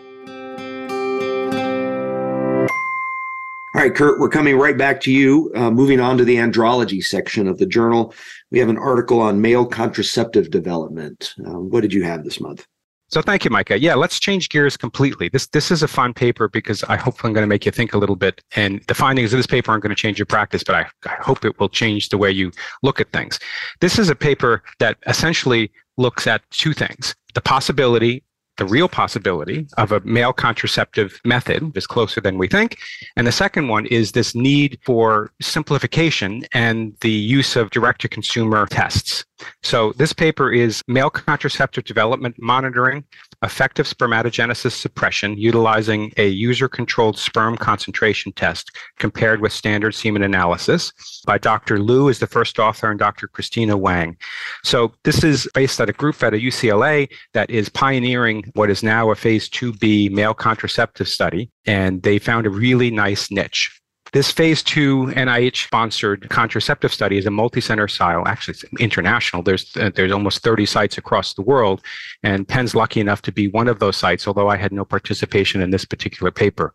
All 3.73 3.81
right, 3.81 3.95
Kurt, 3.95 4.19
we're 4.19 4.29
coming 4.29 4.59
right 4.59 4.77
back 4.77 5.01
to 5.03 5.13
you. 5.13 5.53
Uh, 5.55 5.71
moving 5.71 6.01
on 6.01 6.19
to 6.19 6.25
the 6.25 6.37
andrology 6.37 7.05
section 7.05 7.47
of 7.47 7.59
the 7.59 7.67
journal, 7.67 8.13
we 8.51 8.59
have 8.59 8.69
an 8.69 8.77
article 8.77 9.21
on 9.21 9.41
male 9.41 9.65
contraceptive 9.65 10.51
development. 10.51 11.35
Um, 11.47 11.71
what 11.71 11.83
did 11.83 11.93
you 11.93 12.03
have 12.03 12.25
this 12.25 12.41
month? 12.41 12.67
So 13.11 13.23
thank 13.23 13.45
you, 13.45 13.51
Micah. 13.51 13.79
Yeah, 13.79 13.95
let's 13.95 14.19
change 14.19 14.49
gears 14.49 14.77
completely. 14.77 15.29
This 15.29 15.47
this 15.49 15.71
is 15.71 15.85
a 15.85 15.89
fun 15.89 16.15
paper 16.15 16.49
because 16.49 16.83
I 16.85 16.97
hope 16.97 17.25
I'm 17.25 17.33
going 17.33 17.45
to 17.45 17.49
make 17.49 17.65
you 17.65 17.71
think 17.71 17.95
a 17.95 17.99
little 17.99 18.17
bit. 18.17 18.43
And 18.57 18.83
the 18.89 18.95
findings 18.95 19.33
of 19.33 19.39
this 19.39 19.47
paper 19.47 19.71
aren't 19.71 19.85
going 19.85 19.95
to 19.95 20.01
change 20.01 20.19
your 20.19 20.27
practice, 20.27 20.65
but 20.65 20.75
I, 20.75 20.87
I 21.07 21.17
hope 21.21 21.45
it 21.45 21.59
will 21.61 21.69
change 21.69 22.09
the 22.09 22.19
way 22.19 22.31
you 22.33 22.51
look 22.83 23.01
at 23.01 23.13
things. 23.13 23.39
This 23.81 24.01
is 24.01 24.11
a 24.11 24.17
paper 24.17 24.65
that 24.81 24.99
essentially 25.07 25.71
looks 25.97 26.27
at 26.27 26.43
two 26.51 26.73
things: 26.73 27.15
the 27.35 27.41
possibility 27.41 28.25
the 28.57 28.65
real 28.67 28.89
possibility 28.89 29.67
of 29.79 29.93
a 29.93 30.01
male 30.01 30.33
contraceptive 30.33 31.21
method 31.25 31.77
is 31.77 31.87
closer 31.87 32.21
than 32.21 32.39
we 32.39 32.47
think. 32.47 32.79
And 33.17 33.27
the 33.27 33.33
second 33.33 33.69
one 33.69 33.87
is 33.87 34.13
this 34.13 34.35
need 34.35 34.79
for 34.85 35.33
simplification 35.41 36.45
and 36.53 36.95
the 37.01 37.11
use 37.11 37.57
of 37.57 37.71
direct 37.71 38.03
to 38.03 38.09
consumer 38.09 38.67
tests. 38.67 39.25
So 39.63 39.93
this 39.97 40.13
paper 40.13 40.53
is 40.53 40.83
male 40.89 41.11
contraceptive 41.11 41.85
development 41.85 42.37
monitoring 42.39 43.05
effective 43.43 43.87
spermatogenesis 43.87 44.73
suppression 44.73 45.37
utilizing 45.39 46.13
a 46.17 46.29
user 46.29 46.69
controlled 46.69 47.19
sperm 47.19 47.57
concentration 47.57 48.33
test 48.33 48.71
compared 48.99 49.41
with 49.41 49.53
standard 49.53 49.95
semen 49.95 50.23
analysis 50.23 50.93
by 51.27 51.39
Dr. 51.39 51.79
Liu 51.79 52.09
is 52.09 52.19
the 52.19 52.27
first 52.27 52.59
author 52.59 52.91
and 52.91 52.99
Dr. 52.99 53.29
Christina 53.29 53.77
Wang. 53.77 54.17
So 54.63 54.93
this 55.05 55.25
is 55.25 55.49
based 55.55 55.81
at 55.81 55.89
a 55.89 55.95
group 55.95 56.23
at 56.23 56.35
a 56.35 56.39
UCLA 56.39 57.09
that 57.33 57.51
is 57.51 57.69
pioneering 57.69 58.45
what 58.55 58.71
is 58.71 58.83
now 58.83 59.11
a 59.11 59.15
phase 59.15 59.49
2B 59.49 60.11
male 60.11 60.35
contraceptive 60.35 61.09
study. 61.09 61.51
And 61.67 62.03
they 62.03 62.19
found 62.19 62.47
a 62.47 62.51
really 62.51 62.91
nice 62.91 63.31
niche. 63.31 63.80
This 64.13 64.33
phase 64.33 64.63
two 64.63 65.07
NIH 65.15 65.67
sponsored 65.67 66.29
contraceptive 66.31 66.93
study 66.93 67.17
is 67.17 67.27
a 67.27 67.31
multi-center 67.31 67.87
style, 67.87 68.27
actually 68.27 68.53
it's 68.53 68.65
international. 68.81 69.43
There's 69.43 69.77
uh, 69.77 69.91
there's 69.95 70.11
almost 70.11 70.43
30 70.43 70.67
sites 70.67 70.99
across 70.99 71.35
the 71.35 71.43
world, 71.43 71.81
and 72.25 72.47
Penn's 72.47 72.75
lucky 72.75 72.99
enough 72.99 73.23
to 73.23 73.33
be 73.33 73.47
one 73.47 73.69
of 73.69 73.79
those 73.79 73.97
sites, 73.97 74.27
although 74.27 74.49
I 74.49 74.57
had 74.57 74.73
no 74.73 74.85
participation 74.85 75.61
in 75.61 75.71
this 75.71 75.85
particular 75.85 76.33
paper. 76.33 76.75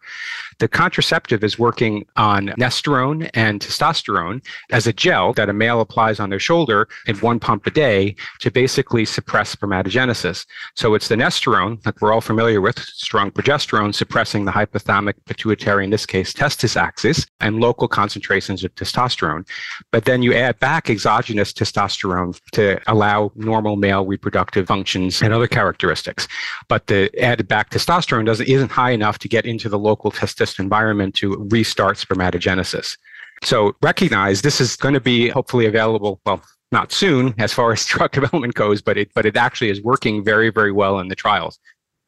The 0.60 0.70
contraceptive 0.70 1.44
is 1.44 1.60
working 1.60 2.06
on 2.16 2.48
Nestorone 2.58 3.30
and 3.34 3.60
testosterone 3.60 4.42
as 4.72 4.88
a 4.88 4.94
gel 4.94 5.34
that 5.34 5.50
a 5.50 5.54
male 5.54 5.82
applies 5.82 6.22
on 6.22 6.30
their 6.30 6.40
shoulder 6.40 6.88
in 7.06 7.18
one 7.18 7.42
pump 7.42 7.68
a 7.68 7.72
day 7.72 8.16
to 8.40 8.50
basically 8.50 9.04
suppress 9.04 9.54
spermatogenesis. 9.54 10.46
So 10.76 10.94
it's 10.94 11.10
the 11.10 11.16
Nestorone 11.16 11.84
that 11.84 12.00
we're 12.00 12.14
all 12.14 12.22
familiar 12.22 12.62
with, 12.62 12.80
strong 12.80 13.30
progesterone 13.30 13.94
suppressing 13.94 14.46
the 14.46 14.54
hypothalamic 14.54 15.16
pituitary, 15.26 15.84
in 15.84 15.90
this 15.90 16.06
case, 16.06 16.34
testis 16.34 16.78
axis 16.78 17.25
and 17.40 17.60
local 17.60 17.88
concentrations 17.88 18.64
of 18.64 18.74
testosterone. 18.76 19.48
But 19.92 20.06
then 20.06 20.24
you 20.24 20.34
add 20.34 20.60
back 20.60 20.90
exogenous 20.90 21.54
testosterone 21.54 22.40
to 22.54 22.80
allow 22.88 23.32
normal 23.36 23.76
male 23.76 24.06
reproductive 24.06 24.68
functions 24.68 25.22
and 25.22 25.34
other 25.34 25.48
characteristics. 25.48 26.28
But 26.68 26.88
the 26.88 27.10
added 27.22 27.48
back 27.48 27.70
testosterone 27.70 28.26
doesn't 28.26 28.48
isn't 28.48 28.72
high 28.72 28.92
enough 28.92 29.20
to 29.20 29.28
get 29.28 29.46
into 29.46 29.70
the 29.70 29.80
local 29.80 30.12
testis 30.12 30.60
environment 30.60 31.16
to 31.16 31.48
restart 31.50 31.98
spermatogenesis. 31.98 32.98
So 33.44 33.76
recognize 33.82 34.42
this 34.42 34.62
is 34.62 34.76
going 34.76 34.94
to 34.94 35.00
be 35.00 35.30
hopefully 35.30 35.66
available. 35.66 36.22
Well, 36.26 36.42
not 36.72 36.92
soon 36.92 37.36
as 37.38 37.54
far 37.54 37.72
as 37.74 37.86
drug 37.94 38.12
development 38.12 38.54
goes, 38.56 38.82
but 38.82 38.98
it 38.98 39.12
but 39.14 39.26
it 39.26 39.38
actually 39.38 39.70
is 39.70 39.82
working 39.82 40.24
very 40.24 40.50
very 40.50 40.72
well 40.72 41.00
in 41.00 41.08
the 41.08 41.16
trials. 41.16 41.60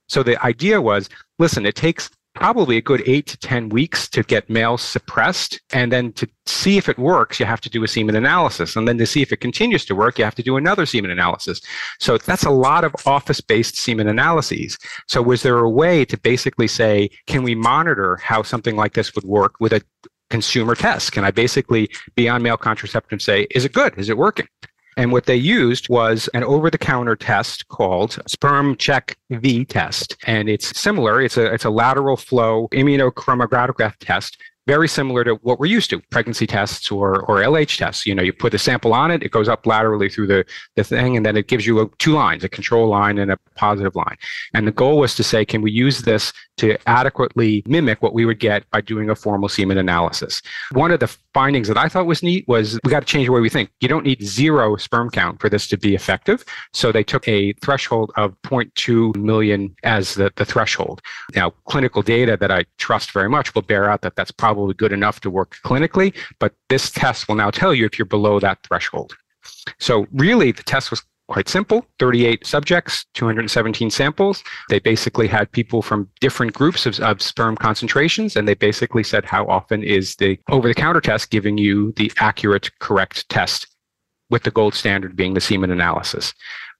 So 0.09 0.23
the 0.23 0.41
idea 0.43 0.81
was, 0.81 1.09
listen, 1.37 1.65
it 1.65 1.75
takes 1.75 2.09
probably 2.37 2.77
a 2.77 2.81
good 2.81 3.01
eight 3.07 3.25
to 3.27 3.37
10 3.37 3.69
weeks 3.69 4.07
to 4.09 4.23
get 4.23 4.49
males 4.49 4.81
suppressed. 4.81 5.59
And 5.73 5.91
then 5.91 6.13
to 6.13 6.27
see 6.45 6.77
if 6.77 6.87
it 6.87 6.97
works, 6.97 7.39
you 7.39 7.45
have 7.45 7.61
to 7.61 7.69
do 7.69 7.83
a 7.83 7.87
semen 7.87 8.15
analysis. 8.15 8.75
And 8.75 8.87
then 8.87 8.97
to 8.99 9.05
see 9.05 9.21
if 9.21 9.31
it 9.31 9.37
continues 9.37 9.85
to 9.85 9.95
work, 9.95 10.17
you 10.17 10.25
have 10.25 10.35
to 10.35 10.43
do 10.43 10.55
another 10.57 10.85
semen 10.85 11.11
analysis. 11.11 11.61
So 11.99 12.17
that's 12.17 12.43
a 12.43 12.51
lot 12.51 12.83
of 12.83 12.95
office 13.05 13.41
based 13.41 13.75
semen 13.75 14.07
analyses. 14.07 14.77
So, 15.07 15.21
was 15.21 15.41
there 15.41 15.57
a 15.57 15.69
way 15.69 16.05
to 16.05 16.17
basically 16.17 16.67
say, 16.67 17.09
can 17.25 17.43
we 17.43 17.55
monitor 17.55 18.17
how 18.17 18.43
something 18.43 18.75
like 18.75 18.93
this 18.93 19.15
would 19.15 19.23
work 19.23 19.55
with 19.59 19.73
a 19.73 19.81
consumer 20.29 20.75
test? 20.75 21.11
Can 21.11 21.23
I 21.23 21.31
basically 21.31 21.89
be 22.15 22.29
on 22.29 22.43
male 22.43 22.57
contraceptive 22.57 23.11
and 23.13 23.21
say, 23.21 23.47
is 23.51 23.65
it 23.65 23.73
good? 23.73 23.97
Is 23.97 24.09
it 24.09 24.17
working? 24.17 24.47
And 24.97 25.11
what 25.11 25.27
they 25.27 25.35
used 25.35 25.89
was 25.89 26.27
an 26.33 26.43
over 26.43 26.71
the 26.71 26.77
counter 26.77 27.15
test 27.15 27.67
called 27.67 28.19
Sperm 28.27 28.75
Check 28.75 29.15
V 29.29 29.63
test. 29.63 30.17
And 30.25 30.49
it's 30.49 30.77
similar, 30.77 31.21
it's 31.21 31.37
a, 31.37 31.53
it's 31.53 31.65
a 31.65 31.69
lateral 31.69 32.17
flow 32.17 32.67
immunochromatograph 32.73 33.95
test 33.99 34.37
very 34.67 34.87
similar 34.87 35.23
to 35.23 35.35
what 35.35 35.59
we're 35.59 35.65
used 35.65 35.89
to 35.89 35.99
pregnancy 36.11 36.45
tests 36.45 36.91
or, 36.91 37.21
or 37.21 37.37
LH 37.37 37.77
tests. 37.77 38.05
You 38.05 38.13
know, 38.13 38.21
you 38.21 38.33
put 38.33 38.51
the 38.51 38.59
sample 38.59 38.93
on 38.93 39.09
it, 39.09 39.23
it 39.23 39.31
goes 39.31 39.47
up 39.47 39.65
laterally 39.65 40.09
through 40.09 40.27
the, 40.27 40.45
the 40.75 40.83
thing, 40.83 41.15
and 41.15 41.25
then 41.25 41.37
it 41.37 41.47
gives 41.47 41.65
you 41.65 41.79
a, 41.79 41.89
two 41.97 42.13
lines, 42.13 42.43
a 42.43 42.49
control 42.49 42.89
line 42.89 43.17
and 43.17 43.31
a 43.31 43.37
positive 43.55 43.95
line. 43.95 44.17
And 44.53 44.67
the 44.67 44.71
goal 44.71 44.97
was 44.97 45.15
to 45.15 45.23
say, 45.23 45.45
can 45.45 45.61
we 45.61 45.71
use 45.71 46.01
this 46.01 46.33
to 46.57 46.77
adequately 46.87 47.63
mimic 47.65 48.01
what 48.01 48.13
we 48.13 48.25
would 48.25 48.39
get 48.39 48.69
by 48.71 48.81
doing 48.81 49.09
a 49.09 49.15
formal 49.15 49.47
semen 49.47 49.77
analysis? 49.77 50.41
One 50.73 50.91
of 50.91 50.99
the 50.99 51.07
findings 51.33 51.67
that 51.69 51.77
I 51.77 51.87
thought 51.87 52.05
was 52.05 52.21
neat 52.21 52.45
was 52.47 52.79
we 52.83 52.91
got 52.91 53.01
to 53.01 53.05
change 53.05 53.27
the 53.27 53.31
way 53.31 53.39
we 53.39 53.49
think. 53.49 53.69
You 53.79 53.87
don't 53.87 54.05
need 54.05 54.21
zero 54.21 54.75
sperm 54.75 55.09
count 55.09 55.39
for 55.39 55.49
this 55.49 55.67
to 55.67 55.77
be 55.77 55.95
effective. 55.95 56.43
So 56.73 56.91
they 56.91 57.03
took 57.03 57.27
a 57.27 57.53
threshold 57.61 58.11
of 58.17 58.35
0.2 58.41 59.15
million 59.15 59.75
as 59.83 60.15
the, 60.15 60.31
the 60.35 60.45
threshold. 60.45 61.01
Now, 61.35 61.51
clinical 61.65 62.01
data 62.01 62.37
that 62.37 62.51
I 62.51 62.65
trust 62.77 63.11
very 63.11 63.29
much 63.29 63.55
will 63.55 63.61
bear 63.61 63.89
out 63.89 64.01
that 64.01 64.15
that's 64.15 64.31
probably 64.31 64.56
good 64.73 64.93
enough 64.93 65.19
to 65.21 65.29
work 65.29 65.57
clinically, 65.63 66.15
but 66.39 66.53
this 66.69 66.89
test 66.91 67.27
will 67.27 67.35
now 67.35 67.51
tell 67.51 67.73
you 67.73 67.85
if 67.85 67.97
you're 67.97 68.05
below 68.05 68.39
that 68.39 68.59
threshold. 68.63 69.15
So 69.79 70.07
really, 70.11 70.51
the 70.51 70.63
test 70.63 70.91
was 70.91 71.03
quite 71.27 71.49
simple 71.49 71.85
38 71.99 72.45
subjects 72.45 73.05
217 73.13 73.89
samples. 73.89 74.43
They 74.69 74.79
basically 74.79 75.27
had 75.27 75.51
people 75.51 75.81
from 75.81 76.09
different 76.21 76.53
groups 76.53 76.85
of, 76.85 76.99
of 77.01 77.21
sperm 77.21 77.57
concentrations 77.57 78.35
and 78.35 78.47
they 78.47 78.53
basically 78.53 79.03
said 79.03 79.25
how 79.25 79.45
often 79.47 79.83
is 79.83 80.15
the 80.15 80.39
over 80.49 80.67
the 80.67 80.73
counter 80.73 81.01
test 81.01 81.29
giving 81.29 81.57
you 81.57 81.91
the 81.97 82.11
accurate 82.19 82.71
correct 82.79 83.27
test? 83.29 83.67
With 84.29 84.43
the 84.43 84.51
gold 84.51 84.73
standard 84.73 85.15
being 85.15 85.35
the 85.35 85.41
semen 85.41 85.71
analysis. 85.71 86.33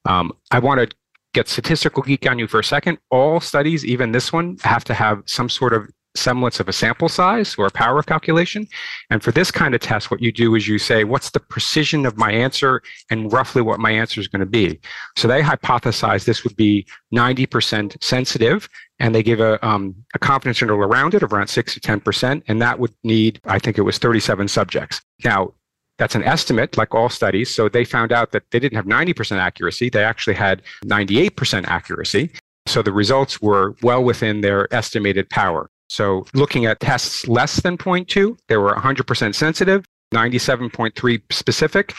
Um, 0.04 0.32
i 0.50 0.58
want 0.58 0.80
to 0.80 0.96
get 1.32 1.48
statistical 1.48 2.02
geek 2.02 2.28
on 2.28 2.38
you 2.38 2.46
for 2.46 2.60
a 2.60 2.64
second. 2.64 2.98
All 3.10 3.40
studies 3.40 3.84
even 3.84 4.12
this 4.12 4.32
one 4.32 4.58
have 4.62 4.84
to 4.84 4.94
have 4.94 5.22
some 5.26 5.48
sort 5.48 5.72
of 5.72 5.88
semblance 6.16 6.60
of 6.60 6.68
a 6.68 6.72
sample 6.72 7.08
size 7.08 7.54
or 7.58 7.66
a 7.66 7.70
power 7.70 8.02
calculation. 8.02 8.66
And 9.10 9.22
for 9.22 9.30
this 9.30 9.50
kind 9.50 9.74
of 9.74 9.80
test, 9.80 10.10
what 10.10 10.20
you 10.20 10.32
do 10.32 10.54
is 10.54 10.66
you 10.66 10.78
say, 10.78 11.04
what's 11.04 11.30
the 11.30 11.40
precision 11.40 12.06
of 12.06 12.16
my 12.16 12.32
answer 12.32 12.82
and 13.10 13.32
roughly 13.32 13.62
what 13.62 13.80
my 13.80 13.90
answer 13.90 14.20
is 14.20 14.28
going 14.28 14.40
to 14.40 14.46
be. 14.46 14.80
So 15.16 15.28
they 15.28 15.42
hypothesize 15.42 16.24
this 16.24 16.44
would 16.44 16.56
be 16.56 16.86
90% 17.14 18.02
sensitive 18.02 18.68
and 18.98 19.14
they 19.14 19.22
give 19.22 19.40
a, 19.40 19.64
um, 19.66 19.94
a 20.14 20.18
confidence 20.18 20.60
interval 20.60 20.84
around 20.84 21.14
it 21.14 21.22
of 21.22 21.32
around 21.32 21.48
6 21.48 21.74
to 21.74 21.80
10%. 21.80 22.42
And 22.48 22.60
that 22.60 22.78
would 22.78 22.94
need, 23.04 23.40
I 23.44 23.58
think 23.58 23.78
it 23.78 23.82
was 23.82 23.98
37 23.98 24.48
subjects. 24.48 25.00
Now, 25.24 25.54
that's 25.98 26.14
an 26.14 26.22
estimate, 26.22 26.76
like 26.76 26.94
all 26.94 27.08
studies. 27.08 27.52
So 27.52 27.68
they 27.68 27.84
found 27.84 28.12
out 28.12 28.30
that 28.32 28.44
they 28.50 28.60
didn't 28.60 28.76
have 28.76 28.86
90% 28.86 29.38
accuracy. 29.38 29.90
They 29.90 30.04
actually 30.04 30.34
had 30.34 30.62
98% 30.84 31.66
accuracy. 31.66 32.30
So 32.66 32.82
the 32.82 32.92
results 32.92 33.42
were 33.42 33.74
well 33.82 34.04
within 34.04 34.40
their 34.40 34.72
estimated 34.72 35.28
power. 35.30 35.70
So 35.88 36.24
looking 36.34 36.66
at 36.66 36.80
tests 36.80 37.26
less 37.26 37.60
than 37.60 37.76
0.2, 37.76 38.38
they 38.48 38.56
were 38.56 38.72
100% 38.74 39.34
sensitive, 39.34 39.84
97.3 40.14 41.22
specific. 41.32 41.94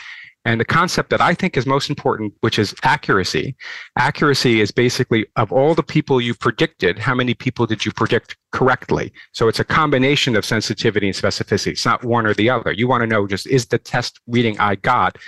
And 0.46 0.58
the 0.58 0.64
concept 0.64 1.10
that 1.10 1.20
I 1.20 1.34
think 1.34 1.58
is 1.58 1.66
most 1.66 1.90
important, 1.90 2.32
which 2.40 2.58
is 2.58 2.74
accuracy. 2.82 3.54
Accuracy 3.98 4.62
is 4.62 4.70
basically 4.70 5.26
of 5.36 5.52
all 5.52 5.74
the 5.74 5.82
people 5.82 6.18
you 6.18 6.34
predicted, 6.34 6.98
how 6.98 7.14
many 7.14 7.34
people 7.34 7.66
did 7.66 7.84
you 7.84 7.92
predict 7.92 8.36
correctly? 8.50 9.12
So 9.32 9.48
it's 9.48 9.60
a 9.60 9.64
combination 9.64 10.36
of 10.36 10.46
sensitivity 10.46 11.08
and 11.08 11.16
specificity. 11.16 11.72
It's 11.72 11.84
not 11.84 12.04
one 12.04 12.24
or 12.24 12.32
the 12.32 12.48
other. 12.48 12.72
You 12.72 12.88
want 12.88 13.02
to 13.02 13.06
know 13.06 13.26
just 13.26 13.46
is 13.48 13.66
the 13.66 13.78
test 13.78 14.18
reading 14.26 14.58
I 14.58 14.76
got 14.76 15.18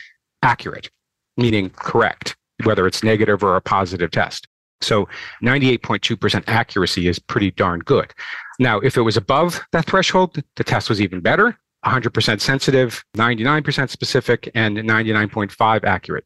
accurate, 0.42 0.90
meaning 1.36 1.68
correct, 1.70 2.36
whether 2.64 2.86
it's 2.86 3.02
negative 3.02 3.42
or 3.42 3.56
a 3.56 3.60
positive 3.60 4.10
test. 4.12 4.48
So 4.82 5.08
98.2% 5.42 6.44
accuracy 6.46 7.08
is 7.08 7.18
pretty 7.18 7.50
darn 7.52 7.80
good. 7.80 8.12
Now, 8.58 8.78
if 8.80 8.96
it 8.96 9.02
was 9.02 9.16
above 9.16 9.60
that 9.72 9.86
threshold, 9.86 10.42
the 10.56 10.64
test 10.64 10.88
was 10.88 11.00
even 11.00 11.20
better 11.20 11.56
100% 11.84 12.40
sensitive, 12.40 13.04
99% 13.16 13.90
specific, 13.90 14.50
and 14.54 14.76
99.5 14.76 15.84
accurate. 15.84 16.24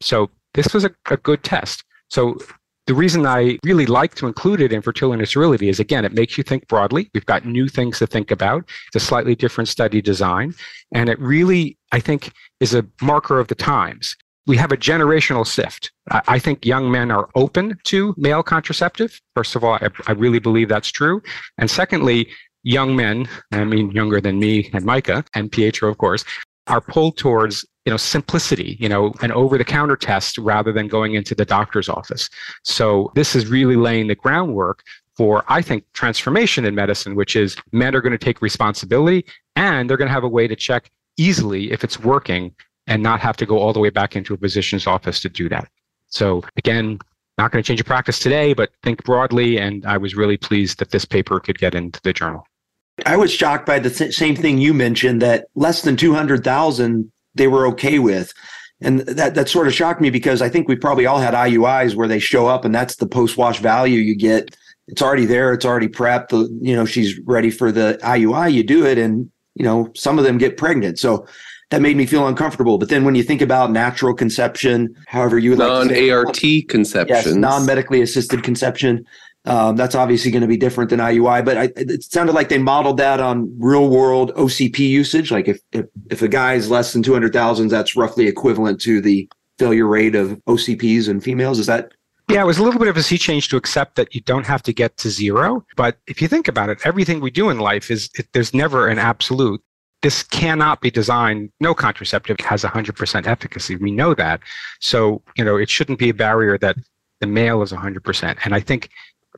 So 0.00 0.30
this 0.54 0.74
was 0.74 0.84
a, 0.84 0.90
a 1.10 1.16
good 1.16 1.44
test. 1.44 1.84
So 2.08 2.38
the 2.86 2.94
reason 2.94 3.26
I 3.26 3.58
really 3.64 3.86
like 3.86 4.14
to 4.16 4.26
include 4.26 4.60
it 4.60 4.72
in 4.72 4.80
fertility 4.80 5.20
and 5.20 5.28
sterility 5.28 5.68
is 5.68 5.80
again, 5.80 6.04
it 6.04 6.12
makes 6.12 6.38
you 6.38 6.44
think 6.44 6.68
broadly. 6.68 7.10
We've 7.14 7.26
got 7.26 7.44
new 7.44 7.68
things 7.68 7.98
to 7.98 8.06
think 8.06 8.30
about. 8.30 8.64
It's 8.88 9.02
a 9.02 9.06
slightly 9.06 9.34
different 9.34 9.68
study 9.68 10.00
design. 10.00 10.54
And 10.92 11.08
it 11.08 11.18
really, 11.20 11.78
I 11.92 12.00
think, 12.00 12.32
is 12.60 12.74
a 12.74 12.86
marker 13.02 13.38
of 13.38 13.48
the 13.48 13.54
times 13.54 14.16
we 14.46 14.56
have 14.56 14.72
a 14.72 14.76
generational 14.76 15.46
shift. 15.46 15.92
I 16.10 16.38
think 16.38 16.64
young 16.64 16.90
men 16.90 17.10
are 17.10 17.28
open 17.34 17.78
to 17.84 18.14
male 18.16 18.42
contraceptive. 18.42 19.20
First 19.34 19.56
of 19.56 19.64
all, 19.64 19.74
I, 19.74 19.88
I, 20.06 20.12
really 20.12 20.38
believe 20.38 20.68
that's 20.68 20.90
true. 20.90 21.20
And 21.58 21.70
secondly, 21.70 22.28
young 22.62 22.94
men, 22.94 23.28
I 23.52 23.64
mean 23.64 23.90
younger 23.90 24.20
than 24.20 24.38
me 24.38 24.70
and 24.72 24.84
Micah 24.84 25.24
and 25.34 25.50
Pietro, 25.50 25.90
of 25.90 25.98
course, 25.98 26.24
are 26.68 26.80
pulled 26.80 27.16
towards 27.16 27.64
you 27.84 27.90
know 27.90 27.96
simplicity, 27.96 28.76
you 28.80 28.88
know, 28.88 29.12
an 29.20 29.32
over-the-counter 29.32 29.96
test 29.96 30.38
rather 30.38 30.72
than 30.72 30.88
going 30.88 31.14
into 31.14 31.34
the 31.34 31.44
doctor's 31.44 31.88
office. 31.88 32.28
So 32.62 33.12
this 33.14 33.34
is 33.34 33.46
really 33.48 33.76
laying 33.76 34.08
the 34.08 34.16
groundwork 34.16 34.82
for, 35.16 35.44
I 35.48 35.62
think, 35.62 35.84
transformation 35.94 36.64
in 36.64 36.74
medicine, 36.74 37.14
which 37.14 37.36
is 37.36 37.56
men 37.72 37.94
are 37.94 38.00
going 38.00 38.12
to 38.12 38.18
take 38.18 38.42
responsibility 38.42 39.24
and 39.54 39.88
they're 39.88 39.96
going 39.96 40.08
to 40.08 40.12
have 40.14 40.24
a 40.24 40.28
way 40.28 40.46
to 40.46 40.56
check 40.56 40.90
easily 41.16 41.72
if 41.72 41.82
it's 41.82 41.98
working 41.98 42.54
and 42.86 43.02
not 43.02 43.20
have 43.20 43.36
to 43.38 43.46
go 43.46 43.58
all 43.58 43.72
the 43.72 43.80
way 43.80 43.90
back 43.90 44.16
into 44.16 44.34
a 44.34 44.36
physician's 44.36 44.86
office 44.86 45.20
to 45.20 45.28
do 45.28 45.48
that. 45.48 45.68
So 46.08 46.42
again, 46.56 46.98
not 47.38 47.52
going 47.52 47.62
to 47.62 47.66
change 47.66 47.78
your 47.78 47.84
practice 47.84 48.18
today, 48.18 48.54
but 48.54 48.70
think 48.82 49.04
broadly. 49.04 49.58
And 49.58 49.84
I 49.84 49.98
was 49.98 50.14
really 50.14 50.36
pleased 50.36 50.78
that 50.78 50.90
this 50.90 51.04
paper 51.04 51.40
could 51.40 51.58
get 51.58 51.74
into 51.74 52.00
the 52.02 52.12
journal. 52.12 52.46
I 53.04 53.16
was 53.16 53.30
shocked 53.30 53.66
by 53.66 53.78
the 53.78 53.90
same 53.90 54.36
thing 54.36 54.58
you 54.58 54.72
mentioned 54.72 55.20
that 55.20 55.48
less 55.54 55.82
than 55.82 55.96
200,000 55.96 57.12
they 57.34 57.46
were 57.46 57.66
okay 57.66 57.98
with. 57.98 58.32
And 58.80 59.00
that, 59.00 59.34
that 59.34 59.48
sort 59.48 59.66
of 59.66 59.74
shocked 59.74 60.00
me 60.00 60.10
because 60.10 60.40
I 60.40 60.48
think 60.48 60.68
we 60.68 60.76
probably 60.76 61.06
all 61.06 61.18
had 61.18 61.34
IUIs 61.34 61.94
where 61.94 62.08
they 62.08 62.18
show 62.18 62.46
up 62.46 62.64
and 62.64 62.74
that's 62.74 62.96
the 62.96 63.06
post 63.06 63.36
wash 63.36 63.58
value 63.58 64.00
you 64.00 64.14
get. 64.14 64.56
It's 64.88 65.02
already 65.02 65.26
there. 65.26 65.52
It's 65.52 65.64
already 65.64 65.88
prepped. 65.88 66.28
The, 66.28 66.48
you 66.62 66.74
know, 66.74 66.84
she's 66.84 67.18
ready 67.20 67.50
for 67.50 67.72
the 67.72 67.98
IUI. 68.02 68.52
You 68.52 68.62
do 68.62 68.86
it 68.86 68.98
and, 68.98 69.30
you 69.54 69.64
know, 69.64 69.90
some 69.94 70.18
of 70.18 70.24
them 70.24 70.38
get 70.38 70.56
pregnant. 70.56 70.98
So 70.98 71.26
that 71.70 71.82
made 71.82 71.96
me 71.96 72.06
feel 72.06 72.26
uncomfortable. 72.28 72.78
But 72.78 72.88
then 72.88 73.04
when 73.04 73.14
you 73.14 73.22
think 73.22 73.42
about 73.42 73.72
natural 73.72 74.14
conception, 74.14 74.94
however 75.06 75.38
you 75.38 75.50
would 75.50 75.58
non 75.58 76.10
ART 76.10 76.40
conception, 76.68 77.16
yes, 77.16 77.26
non 77.26 77.66
medically 77.66 78.02
assisted 78.02 78.42
conception, 78.42 79.04
um, 79.46 79.76
that's 79.76 79.94
obviously 79.94 80.30
going 80.30 80.42
to 80.42 80.48
be 80.48 80.56
different 80.56 80.90
than 80.90 81.00
IUI. 81.00 81.44
But 81.44 81.56
I, 81.56 81.68
it 81.76 82.02
sounded 82.04 82.32
like 82.34 82.48
they 82.48 82.58
modeled 82.58 82.98
that 82.98 83.20
on 83.20 83.52
real 83.58 83.88
world 83.88 84.32
OCP 84.34 84.78
usage. 84.78 85.30
Like 85.30 85.48
if 85.48 85.60
if, 85.72 85.86
if 86.10 86.22
a 86.22 86.28
guy 86.28 86.54
is 86.54 86.70
less 86.70 86.92
than 86.92 87.02
two 87.02 87.12
hundred 87.12 87.32
thousand, 87.32 87.68
that's 87.68 87.96
roughly 87.96 88.26
equivalent 88.26 88.80
to 88.82 89.00
the 89.00 89.28
failure 89.58 89.86
rate 89.86 90.14
of 90.14 90.32
OCPs 90.44 91.08
in 91.08 91.20
females. 91.20 91.58
Is 91.58 91.66
that 91.66 91.92
yeah, 92.28 92.42
it 92.42 92.46
was 92.46 92.58
a 92.58 92.62
little 92.62 92.80
bit 92.80 92.88
of 92.88 92.96
a 92.96 93.04
sea 93.04 93.18
change 93.18 93.48
to 93.50 93.56
accept 93.56 93.94
that 93.94 94.12
you 94.12 94.20
don't 94.20 94.46
have 94.46 94.62
to 94.64 94.72
get 94.72 94.96
to 94.98 95.10
zero. 95.10 95.64
But 95.76 95.98
if 96.08 96.20
you 96.20 96.26
think 96.26 96.48
about 96.48 96.68
it, 96.68 96.78
everything 96.84 97.20
we 97.20 97.30
do 97.30 97.50
in 97.50 97.60
life 97.60 97.88
is 97.88 98.10
it, 98.18 98.26
there's 98.32 98.52
never 98.52 98.88
an 98.88 98.98
absolute 98.98 99.62
this 100.02 100.22
cannot 100.22 100.80
be 100.80 100.90
designed 100.90 101.50
no 101.60 101.74
contraceptive 101.74 102.38
has 102.40 102.62
100% 102.62 103.26
efficacy. 103.26 103.76
We 103.76 103.90
know 103.90 104.14
that. 104.14 104.40
So 104.80 105.22
you 105.36 105.44
know 105.44 105.56
it 105.56 105.70
shouldn't 105.70 105.98
be 105.98 106.10
a 106.10 106.14
barrier 106.14 106.58
that 106.58 106.76
the 107.20 107.26
male 107.26 107.62
is 107.62 107.72
100% 107.72 108.38
and 108.44 108.54
i 108.54 108.60
think 108.60 108.90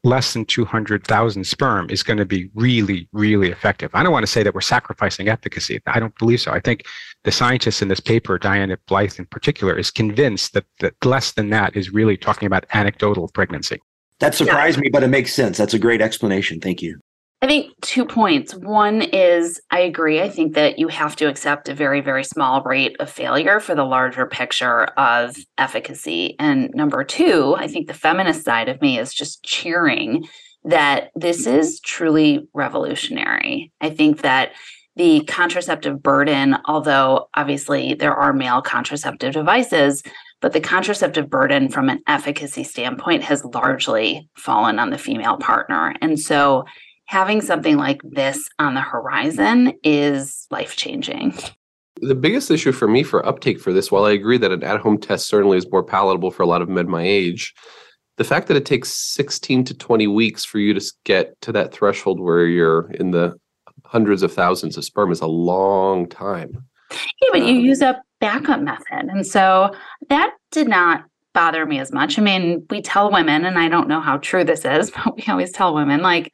less 0.04 0.32
than 0.32 0.44
200,000 0.44 1.44
sperm 1.44 1.90
is 1.90 2.02
going 2.02 2.18
to 2.18 2.24
be 2.24 2.48
really 2.54 3.08
really 3.12 3.50
effective. 3.50 3.90
I 3.94 4.02
don't 4.02 4.12
want 4.12 4.24
to 4.24 4.30
say 4.30 4.42
that 4.42 4.54
we're 4.54 4.60
sacrificing 4.60 5.28
efficacy. 5.28 5.80
I 5.86 5.98
don't 5.98 6.16
believe 6.18 6.40
so. 6.40 6.52
I 6.52 6.60
think 6.60 6.86
the 7.24 7.32
scientists 7.32 7.82
in 7.82 7.88
this 7.88 8.00
paper 8.00 8.38
diana 8.38 8.78
blithe 8.86 9.18
in 9.18 9.26
particular 9.26 9.76
is 9.76 9.90
convinced 9.90 10.54
that, 10.54 10.66
that 10.80 10.94
less 11.04 11.32
than 11.32 11.50
that 11.50 11.76
is 11.76 11.90
really 11.90 12.16
talking 12.16 12.46
about 12.46 12.64
anecdotal 12.74 13.28
pregnancy. 13.28 13.80
That 14.20 14.34
surprised 14.34 14.78
yeah. 14.78 14.82
me 14.82 14.90
but 14.90 15.02
it 15.02 15.08
makes 15.08 15.34
sense. 15.34 15.58
That's 15.58 15.74
a 15.74 15.78
great 15.78 16.00
explanation. 16.00 16.60
Thank 16.60 16.82
you 16.82 17.00
I 17.40 17.46
think 17.46 17.72
two 17.82 18.04
points. 18.04 18.52
One 18.52 19.00
is 19.00 19.60
I 19.70 19.80
agree. 19.80 20.20
I 20.20 20.28
think 20.28 20.54
that 20.54 20.78
you 20.78 20.88
have 20.88 21.14
to 21.16 21.28
accept 21.28 21.68
a 21.68 21.74
very, 21.74 22.00
very 22.00 22.24
small 22.24 22.62
rate 22.64 22.96
of 22.98 23.10
failure 23.10 23.60
for 23.60 23.76
the 23.76 23.84
larger 23.84 24.26
picture 24.26 24.84
of 24.96 25.36
efficacy. 25.56 26.34
And 26.40 26.70
number 26.74 27.04
two, 27.04 27.54
I 27.56 27.68
think 27.68 27.86
the 27.86 27.94
feminist 27.94 28.44
side 28.44 28.68
of 28.68 28.82
me 28.82 28.98
is 28.98 29.14
just 29.14 29.44
cheering 29.44 30.26
that 30.64 31.10
this 31.14 31.46
is 31.46 31.78
truly 31.80 32.48
revolutionary. 32.54 33.72
I 33.80 33.90
think 33.90 34.22
that 34.22 34.52
the 34.96 35.20
contraceptive 35.26 36.02
burden, 36.02 36.56
although 36.64 37.28
obviously 37.34 37.94
there 37.94 38.14
are 38.14 38.32
male 38.32 38.60
contraceptive 38.60 39.32
devices, 39.32 40.02
but 40.40 40.52
the 40.52 40.60
contraceptive 40.60 41.30
burden 41.30 41.68
from 41.68 41.88
an 41.88 42.00
efficacy 42.08 42.64
standpoint 42.64 43.22
has 43.22 43.44
largely 43.44 44.28
fallen 44.36 44.80
on 44.80 44.90
the 44.90 44.98
female 44.98 45.36
partner. 45.36 45.94
And 46.00 46.18
so 46.18 46.64
having 47.08 47.40
something 47.40 47.78
like 47.78 48.00
this 48.04 48.48
on 48.58 48.74
the 48.74 48.82
horizon 48.82 49.72
is 49.82 50.46
life 50.50 50.76
changing. 50.76 51.34
The 52.02 52.14
biggest 52.14 52.50
issue 52.50 52.70
for 52.70 52.86
me 52.86 53.02
for 53.02 53.26
uptake 53.26 53.58
for 53.58 53.72
this, 53.72 53.90
while 53.90 54.04
I 54.04 54.12
agree 54.12 54.36
that 54.36 54.52
an 54.52 54.62
at 54.62 54.80
home 54.80 54.98
test 54.98 55.26
certainly 55.26 55.56
is 55.56 55.70
more 55.70 55.82
palatable 55.82 56.30
for 56.30 56.42
a 56.42 56.46
lot 56.46 56.60
of 56.60 56.68
men 56.68 56.88
my 56.88 57.02
age, 57.02 57.54
the 58.18 58.24
fact 58.24 58.46
that 58.48 58.58
it 58.58 58.66
takes 58.66 58.90
16 58.90 59.64
to 59.64 59.74
20 59.74 60.06
weeks 60.06 60.44
for 60.44 60.58
you 60.58 60.74
to 60.74 60.84
get 61.04 61.40
to 61.40 61.52
that 61.52 61.72
threshold 61.72 62.20
where 62.20 62.44
you're 62.44 62.90
in 62.92 63.10
the 63.10 63.34
hundreds 63.86 64.22
of 64.22 64.32
thousands 64.32 64.76
of 64.76 64.84
sperm 64.84 65.10
is 65.10 65.22
a 65.22 65.26
long 65.26 66.06
time. 66.08 66.50
Yeah, 66.90 67.28
but 67.32 67.40
you 67.40 67.56
um, 67.56 67.60
use 67.60 67.80
a 67.80 68.02
backup 68.20 68.60
method. 68.60 69.06
And 69.08 69.26
so 69.26 69.70
that 70.10 70.34
did 70.50 70.68
not 70.68 71.04
bother 71.32 71.64
me 71.64 71.78
as 71.78 71.90
much. 71.90 72.18
I 72.18 72.22
mean, 72.22 72.66
we 72.68 72.82
tell 72.82 73.10
women, 73.10 73.46
and 73.46 73.58
I 73.58 73.68
don't 73.68 73.88
know 73.88 74.00
how 74.00 74.18
true 74.18 74.44
this 74.44 74.66
is, 74.66 74.90
but 75.04 75.16
we 75.16 75.24
always 75.26 75.52
tell 75.52 75.74
women 75.74 76.02
like 76.02 76.30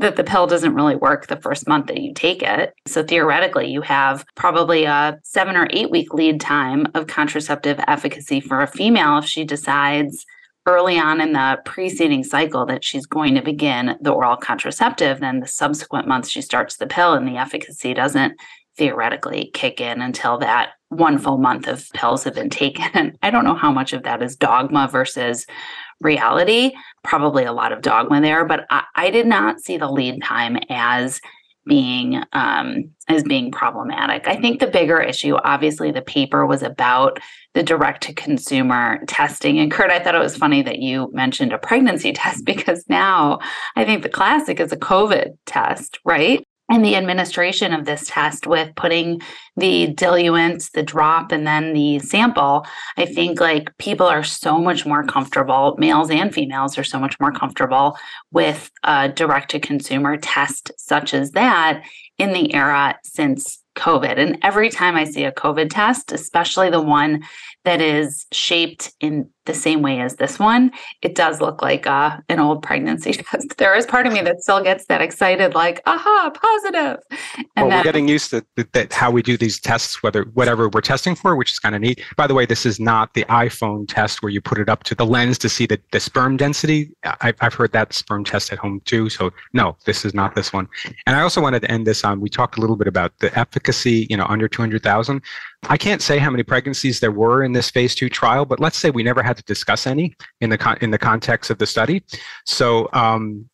that 0.00 0.16
the 0.16 0.24
pill 0.24 0.46
doesn't 0.46 0.74
really 0.74 0.96
work 0.96 1.26
the 1.26 1.36
first 1.36 1.68
month 1.68 1.86
that 1.86 2.00
you 2.00 2.12
take 2.14 2.42
it. 2.42 2.74
So 2.86 3.02
theoretically, 3.02 3.70
you 3.70 3.82
have 3.82 4.24
probably 4.34 4.84
a 4.84 5.18
seven 5.24 5.56
or 5.56 5.68
eight 5.70 5.90
week 5.90 6.12
lead 6.14 6.40
time 6.40 6.86
of 6.94 7.06
contraceptive 7.06 7.78
efficacy 7.86 8.40
for 8.40 8.62
a 8.62 8.66
female 8.66 9.18
if 9.18 9.26
she 9.26 9.44
decides 9.44 10.24
early 10.66 10.98
on 10.98 11.20
in 11.20 11.32
the 11.32 11.58
preceding 11.64 12.24
cycle 12.24 12.66
that 12.66 12.84
she's 12.84 13.06
going 13.06 13.34
to 13.34 13.42
begin 13.42 13.96
the 14.00 14.12
oral 14.12 14.36
contraceptive, 14.36 15.20
then 15.20 15.40
the 15.40 15.46
subsequent 15.46 16.08
months 16.08 16.30
she 16.30 16.42
starts 16.42 16.76
the 16.76 16.86
pill 16.86 17.14
and 17.14 17.28
the 17.28 17.36
efficacy 17.36 17.94
doesn't 17.94 18.34
theoretically 18.76 19.50
kick 19.52 19.80
in 19.80 20.00
until 20.00 20.38
that 20.38 20.70
one 20.88 21.18
full 21.18 21.38
month 21.38 21.66
of 21.68 21.88
pills 21.92 22.24
have 22.24 22.34
been 22.34 22.50
taken. 22.50 23.18
I 23.22 23.30
don't 23.30 23.44
know 23.44 23.54
how 23.54 23.72
much 23.72 23.92
of 23.92 24.02
that 24.04 24.22
is 24.22 24.36
dogma 24.36 24.88
versus 24.90 25.46
reality. 26.00 26.72
Probably 27.02 27.44
a 27.44 27.52
lot 27.52 27.72
of 27.72 27.82
dogma 27.82 28.20
there, 28.20 28.44
but 28.44 28.66
I, 28.70 28.84
I 28.94 29.10
did 29.10 29.26
not 29.26 29.60
see 29.60 29.78
the 29.78 29.90
lead 29.90 30.22
time 30.22 30.58
as 30.68 31.20
being 31.66 32.22
um, 32.32 32.90
as 33.08 33.22
being 33.22 33.50
problematic. 33.50 34.26
I 34.26 34.36
think 34.36 34.60
the 34.60 34.66
bigger 34.66 35.00
issue, 35.00 35.36
obviously, 35.36 35.90
the 35.90 36.02
paper 36.02 36.46
was 36.46 36.62
about 36.62 37.20
the 37.54 37.62
direct 37.62 38.02
to 38.04 38.14
consumer 38.14 39.00
testing. 39.06 39.58
And 39.58 39.70
Kurt, 39.70 39.90
I 39.90 39.98
thought 39.98 40.14
it 40.14 40.20
was 40.20 40.36
funny 40.36 40.62
that 40.62 40.78
you 40.78 41.10
mentioned 41.12 41.52
a 41.52 41.58
pregnancy 41.58 42.12
test 42.14 42.44
because 42.44 42.84
now 42.88 43.40
I 43.76 43.84
think 43.84 44.02
the 44.02 44.08
classic 44.08 44.60
is 44.60 44.72
a 44.72 44.76
COVID 44.76 45.36
test, 45.46 45.98
right? 46.04 46.44
And 46.70 46.84
the 46.84 46.94
administration 46.94 47.72
of 47.72 47.84
this 47.84 48.06
test 48.06 48.46
with 48.46 48.74
putting 48.76 49.20
the 49.56 49.88
diluent, 49.88 50.70
the 50.72 50.84
drop, 50.84 51.32
and 51.32 51.46
then 51.46 51.72
the 51.74 51.98
sample, 51.98 52.64
I 52.96 53.06
think 53.06 53.40
like 53.40 53.76
people 53.78 54.06
are 54.06 54.22
so 54.22 54.58
much 54.58 54.86
more 54.86 55.04
comfortable, 55.04 55.74
males 55.78 56.10
and 56.10 56.32
females 56.32 56.78
are 56.78 56.84
so 56.84 56.98
much 56.98 57.18
more 57.18 57.32
comfortable 57.32 57.98
with 58.30 58.70
a 58.84 59.08
direct 59.08 59.50
to 59.50 59.60
consumer 59.60 60.16
test 60.16 60.70
such 60.78 61.12
as 61.12 61.32
that 61.32 61.82
in 62.18 62.32
the 62.32 62.54
era 62.54 62.98
since 63.02 63.58
COVID. 63.76 64.18
And 64.18 64.38
every 64.42 64.68
time 64.68 64.94
I 64.94 65.04
see 65.04 65.24
a 65.24 65.32
COVID 65.32 65.70
test, 65.70 66.12
especially 66.12 66.70
the 66.70 66.82
one 66.82 67.24
that 67.64 67.80
is 67.80 68.26
shaped 68.32 68.92
in 69.00 69.28
the 69.46 69.54
same 69.54 69.82
way 69.82 70.00
as 70.00 70.16
this 70.16 70.38
one, 70.38 70.70
it 71.02 71.14
does 71.14 71.40
look 71.40 71.60
like 71.60 71.86
uh, 71.86 72.18
an 72.28 72.38
old 72.38 72.62
pregnancy 72.62 73.12
test. 73.30 73.56
There 73.56 73.74
is 73.74 73.86
part 73.86 74.06
of 74.06 74.12
me 74.12 74.20
that 74.22 74.40
still 74.40 74.62
gets 74.62 74.86
that 74.86 75.02
excited, 75.02 75.54
like, 75.54 75.82
aha, 75.86 76.30
positive. 76.32 76.98
And 77.56 77.68
well, 77.68 77.78
we're 77.78 77.84
getting 77.84 78.06
used 78.06 78.30
to 78.30 78.44
that, 78.72 78.92
how 78.92 79.10
we 79.10 79.22
do 79.22 79.36
these 79.36 79.58
tests, 79.58 80.02
whether 80.02 80.22
whatever 80.34 80.68
we're 80.68 80.80
testing 80.80 81.14
for, 81.14 81.36
which 81.36 81.50
is 81.50 81.58
kind 81.58 81.74
of 81.74 81.80
neat. 81.80 82.02
By 82.16 82.26
the 82.26 82.34
way, 82.34 82.46
this 82.46 82.64
is 82.64 82.78
not 82.78 83.14
the 83.14 83.24
iPhone 83.24 83.86
test 83.88 84.22
where 84.22 84.30
you 84.30 84.40
put 84.40 84.58
it 84.58 84.68
up 84.68 84.84
to 84.84 84.94
the 84.94 85.06
lens 85.06 85.38
to 85.38 85.48
see 85.48 85.66
the, 85.66 85.80
the 85.90 86.00
sperm 86.00 86.36
density. 86.36 86.90
I've, 87.20 87.36
I've 87.40 87.54
heard 87.54 87.72
that 87.72 87.92
sperm 87.92 88.24
test 88.24 88.52
at 88.52 88.58
home 88.58 88.80
too. 88.84 89.08
So 89.08 89.30
no, 89.52 89.76
this 89.84 90.04
is 90.04 90.14
not 90.14 90.34
this 90.34 90.52
one. 90.52 90.68
And 91.06 91.16
I 91.16 91.22
also 91.22 91.40
wanted 91.40 91.60
to 91.62 91.70
end 91.70 91.86
this 91.86 92.04
on, 92.04 92.20
we 92.20 92.28
talked 92.28 92.56
a 92.56 92.60
little 92.60 92.76
bit 92.76 92.86
about 92.86 93.18
the 93.18 93.36
efficacy, 93.38 94.06
you 94.10 94.16
know, 94.16 94.26
under 94.28 94.48
200,000. 94.48 95.22
I 95.68 95.76
can't 95.76 96.00
say 96.00 96.18
how 96.18 96.30
many 96.30 96.42
pregnancies 96.42 97.00
there 97.00 97.12
were 97.12 97.42
in 97.42 97.52
this 97.52 97.70
phase 97.70 97.94
two 97.94 98.08
trial, 98.08 98.46
but 98.46 98.60
let's 98.60 98.78
say 98.78 98.90
we 98.90 99.02
never 99.02 99.22
had 99.22 99.36
to 99.36 99.42
discuss 99.42 99.86
any 99.86 100.16
in 100.40 100.50
the 100.50 100.58
con- 100.58 100.78
in 100.80 100.90
the 100.90 100.98
context 100.98 101.50
of 101.50 101.58
the 101.58 101.66
study. 101.66 102.02
So 102.46 102.88
um, 102.92 103.48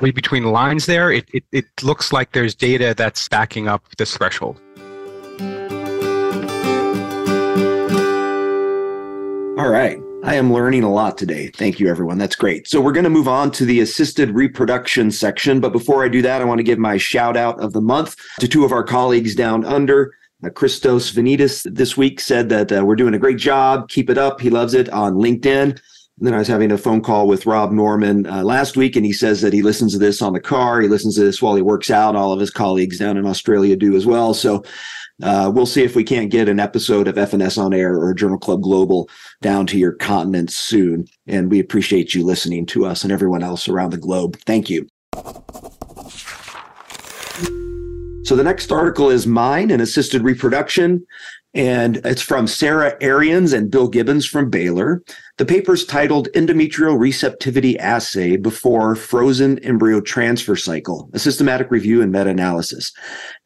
between 0.00 0.42
the 0.42 0.50
lines 0.50 0.86
there, 0.86 1.10
it, 1.10 1.28
it, 1.32 1.44
it 1.52 1.64
looks 1.82 2.12
like 2.12 2.32
there's 2.32 2.54
data 2.54 2.94
that's 2.96 3.28
backing 3.28 3.66
up 3.66 3.82
this 3.96 4.16
threshold. 4.16 4.60
All 9.58 9.70
right. 9.70 9.98
I 10.24 10.34
am 10.34 10.52
learning 10.52 10.82
a 10.82 10.92
lot 10.92 11.16
today. 11.16 11.48
Thank 11.48 11.80
you, 11.80 11.88
everyone. 11.88 12.18
That's 12.18 12.36
great. 12.36 12.68
So, 12.68 12.80
we're 12.80 12.92
going 12.92 13.04
to 13.04 13.10
move 13.10 13.28
on 13.28 13.50
to 13.52 13.64
the 13.64 13.80
assisted 13.80 14.30
reproduction 14.30 15.10
section. 15.10 15.60
But 15.60 15.72
before 15.72 16.04
I 16.04 16.08
do 16.08 16.20
that, 16.22 16.42
I 16.42 16.44
want 16.44 16.58
to 16.58 16.64
give 16.64 16.78
my 16.78 16.98
shout 16.98 17.36
out 17.36 17.58
of 17.60 17.72
the 17.72 17.80
month 17.80 18.16
to 18.40 18.48
two 18.48 18.64
of 18.64 18.72
our 18.72 18.84
colleagues 18.84 19.34
down 19.34 19.64
under. 19.64 20.12
Uh, 20.44 20.50
Christos 20.50 21.12
Venetis 21.12 21.66
this 21.74 21.96
week 21.96 22.20
said 22.20 22.48
that 22.48 22.70
uh, 22.72 22.84
we're 22.84 22.96
doing 22.96 23.14
a 23.14 23.18
great 23.18 23.38
job. 23.38 23.88
Keep 23.88 24.10
it 24.10 24.18
up. 24.18 24.40
He 24.40 24.50
loves 24.50 24.74
it 24.74 24.88
on 24.90 25.14
LinkedIn. 25.14 25.78
And 26.18 26.26
then 26.26 26.34
I 26.34 26.38
was 26.38 26.48
having 26.48 26.72
a 26.72 26.78
phone 26.78 27.00
call 27.00 27.28
with 27.28 27.46
Rob 27.46 27.70
Norman 27.70 28.26
uh, 28.26 28.42
last 28.42 28.76
week, 28.76 28.96
and 28.96 29.06
he 29.06 29.12
says 29.12 29.40
that 29.40 29.52
he 29.52 29.62
listens 29.62 29.92
to 29.92 29.98
this 29.98 30.20
on 30.20 30.32
the 30.32 30.40
car. 30.40 30.80
He 30.80 30.88
listens 30.88 31.14
to 31.14 31.22
this 31.22 31.40
while 31.40 31.54
he 31.54 31.62
works 31.62 31.90
out. 31.90 32.16
All 32.16 32.32
of 32.32 32.40
his 32.40 32.50
colleagues 32.50 32.98
down 32.98 33.16
in 33.16 33.26
Australia 33.26 33.76
do 33.76 33.94
as 33.94 34.04
well. 34.04 34.34
So 34.34 34.64
uh, 35.22 35.50
we'll 35.52 35.66
see 35.66 35.82
if 35.82 35.94
we 35.94 36.04
can't 36.04 36.30
get 36.30 36.48
an 36.48 36.60
episode 36.60 37.08
of 37.08 37.16
FNS 37.16 37.62
on 37.62 37.72
Air 37.72 37.96
or 37.96 38.14
Journal 38.14 38.38
Club 38.38 38.62
Global 38.62 39.08
down 39.42 39.66
to 39.68 39.78
your 39.78 39.92
continent 39.92 40.50
soon. 40.50 41.06
And 41.26 41.50
we 41.50 41.60
appreciate 41.60 42.14
you 42.14 42.24
listening 42.24 42.66
to 42.66 42.84
us 42.84 43.04
and 43.04 43.12
everyone 43.12 43.42
else 43.42 43.68
around 43.68 43.90
the 43.90 43.98
globe. 43.98 44.38
Thank 44.44 44.70
you. 44.70 44.88
So 48.28 48.36
the 48.36 48.44
next 48.44 48.70
article 48.70 49.08
is 49.08 49.26
mine 49.26 49.70
in 49.70 49.80
assisted 49.80 50.20
reproduction, 50.20 51.06
and 51.54 51.96
it's 52.04 52.20
from 52.20 52.46
Sarah 52.46 52.94
Arians 53.00 53.54
and 53.54 53.70
Bill 53.70 53.88
Gibbons 53.88 54.26
from 54.26 54.50
Baylor. 54.50 55.02
The 55.38 55.46
paper 55.46 55.74
is 55.74 55.84
titled 55.84 56.26
Endometrial 56.34 56.98
Receptivity 56.98 57.78
Assay 57.78 58.36
Before 58.36 58.96
Frozen 58.96 59.60
Embryo 59.60 60.00
Transfer 60.00 60.56
Cycle, 60.56 61.08
a 61.12 61.20
systematic 61.20 61.70
review 61.70 62.02
and 62.02 62.10
meta 62.10 62.30
analysis. 62.30 62.92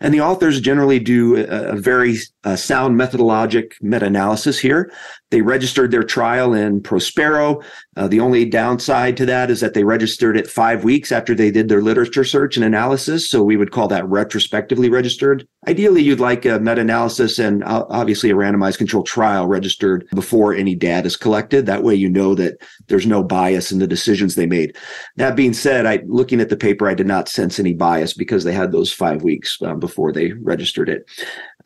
And 0.01 0.15
the 0.15 0.23
authors 0.23 0.59
generally 0.63 0.99
do 0.99 1.37
a, 1.37 1.73
a 1.73 1.77
very 1.77 2.17
uh, 2.45 2.57
sound 2.57 2.99
methodologic 2.99 3.73
meta 3.83 4.07
analysis 4.07 4.59
here. 4.59 4.91
They 5.31 5.43
registered 5.43 5.91
their 5.91 6.03
trial 6.03 6.53
in 6.55 6.83
Prospero. 6.83 7.63
Uh, 7.97 8.09
the 8.09 8.21
only 8.21 8.45
downside 8.45 9.17
to 9.19 9.27
that 9.27 9.51
is 9.51 9.61
that 9.61 9.75
they 9.75 9.85
registered 9.85 10.37
it 10.37 10.47
five 10.47 10.85
weeks 10.85 11.13
after 11.13 11.35
they 11.35 11.51
did 11.51 11.69
their 11.69 11.83
literature 11.83 12.25
search 12.25 12.57
and 12.57 12.65
analysis. 12.65 13.31
So 13.31 13.43
we 13.43 13.57
would 13.57 13.71
call 13.71 13.89
that 13.89 14.09
retrospectively 14.09 14.91
registered. 14.91 15.47
Ideally, 15.69 16.03
you'd 16.03 16.21
like 16.21 16.45
a 16.45 16.59
meta 16.59 16.81
analysis 16.81 17.39
and 17.39 17.63
uh, 17.65 17.85
obviously 17.89 18.31
a 18.31 18.35
randomized 18.35 18.79
controlled 18.79 19.07
trial 19.07 19.47
registered 19.47 20.07
before 20.15 20.55
any 20.55 20.75
data 20.75 21.07
is 21.07 21.17
collected. 21.17 21.67
That 21.67 21.82
way 21.83 21.95
you 21.95 22.09
know 22.09 22.35
that 22.35 22.59
there's 22.89 23.07
no 23.07 23.23
bias 23.23 23.73
in 23.73 23.79
the 23.79 23.87
decisions 23.87 24.35
they 24.35 24.47
made. 24.47 24.77
That 25.17 25.37
being 25.37 25.53
said, 25.53 25.87
I 25.87 26.03
looking 26.07 26.41
at 26.41 26.49
the 26.49 26.57
paper, 26.57 26.89
I 26.89 26.95
did 26.95 27.07
not 27.07 27.29
sense 27.29 27.59
any 27.59 27.75
bias 27.75 28.15
because 28.15 28.45
they 28.45 28.53
had 28.53 28.73
those 28.73 28.93
five 28.93 29.23
weeks 29.23 29.61
um, 29.63 29.81
before 29.81 30.13
they 30.13 30.33
registered 30.33 30.89
it. 30.89 31.09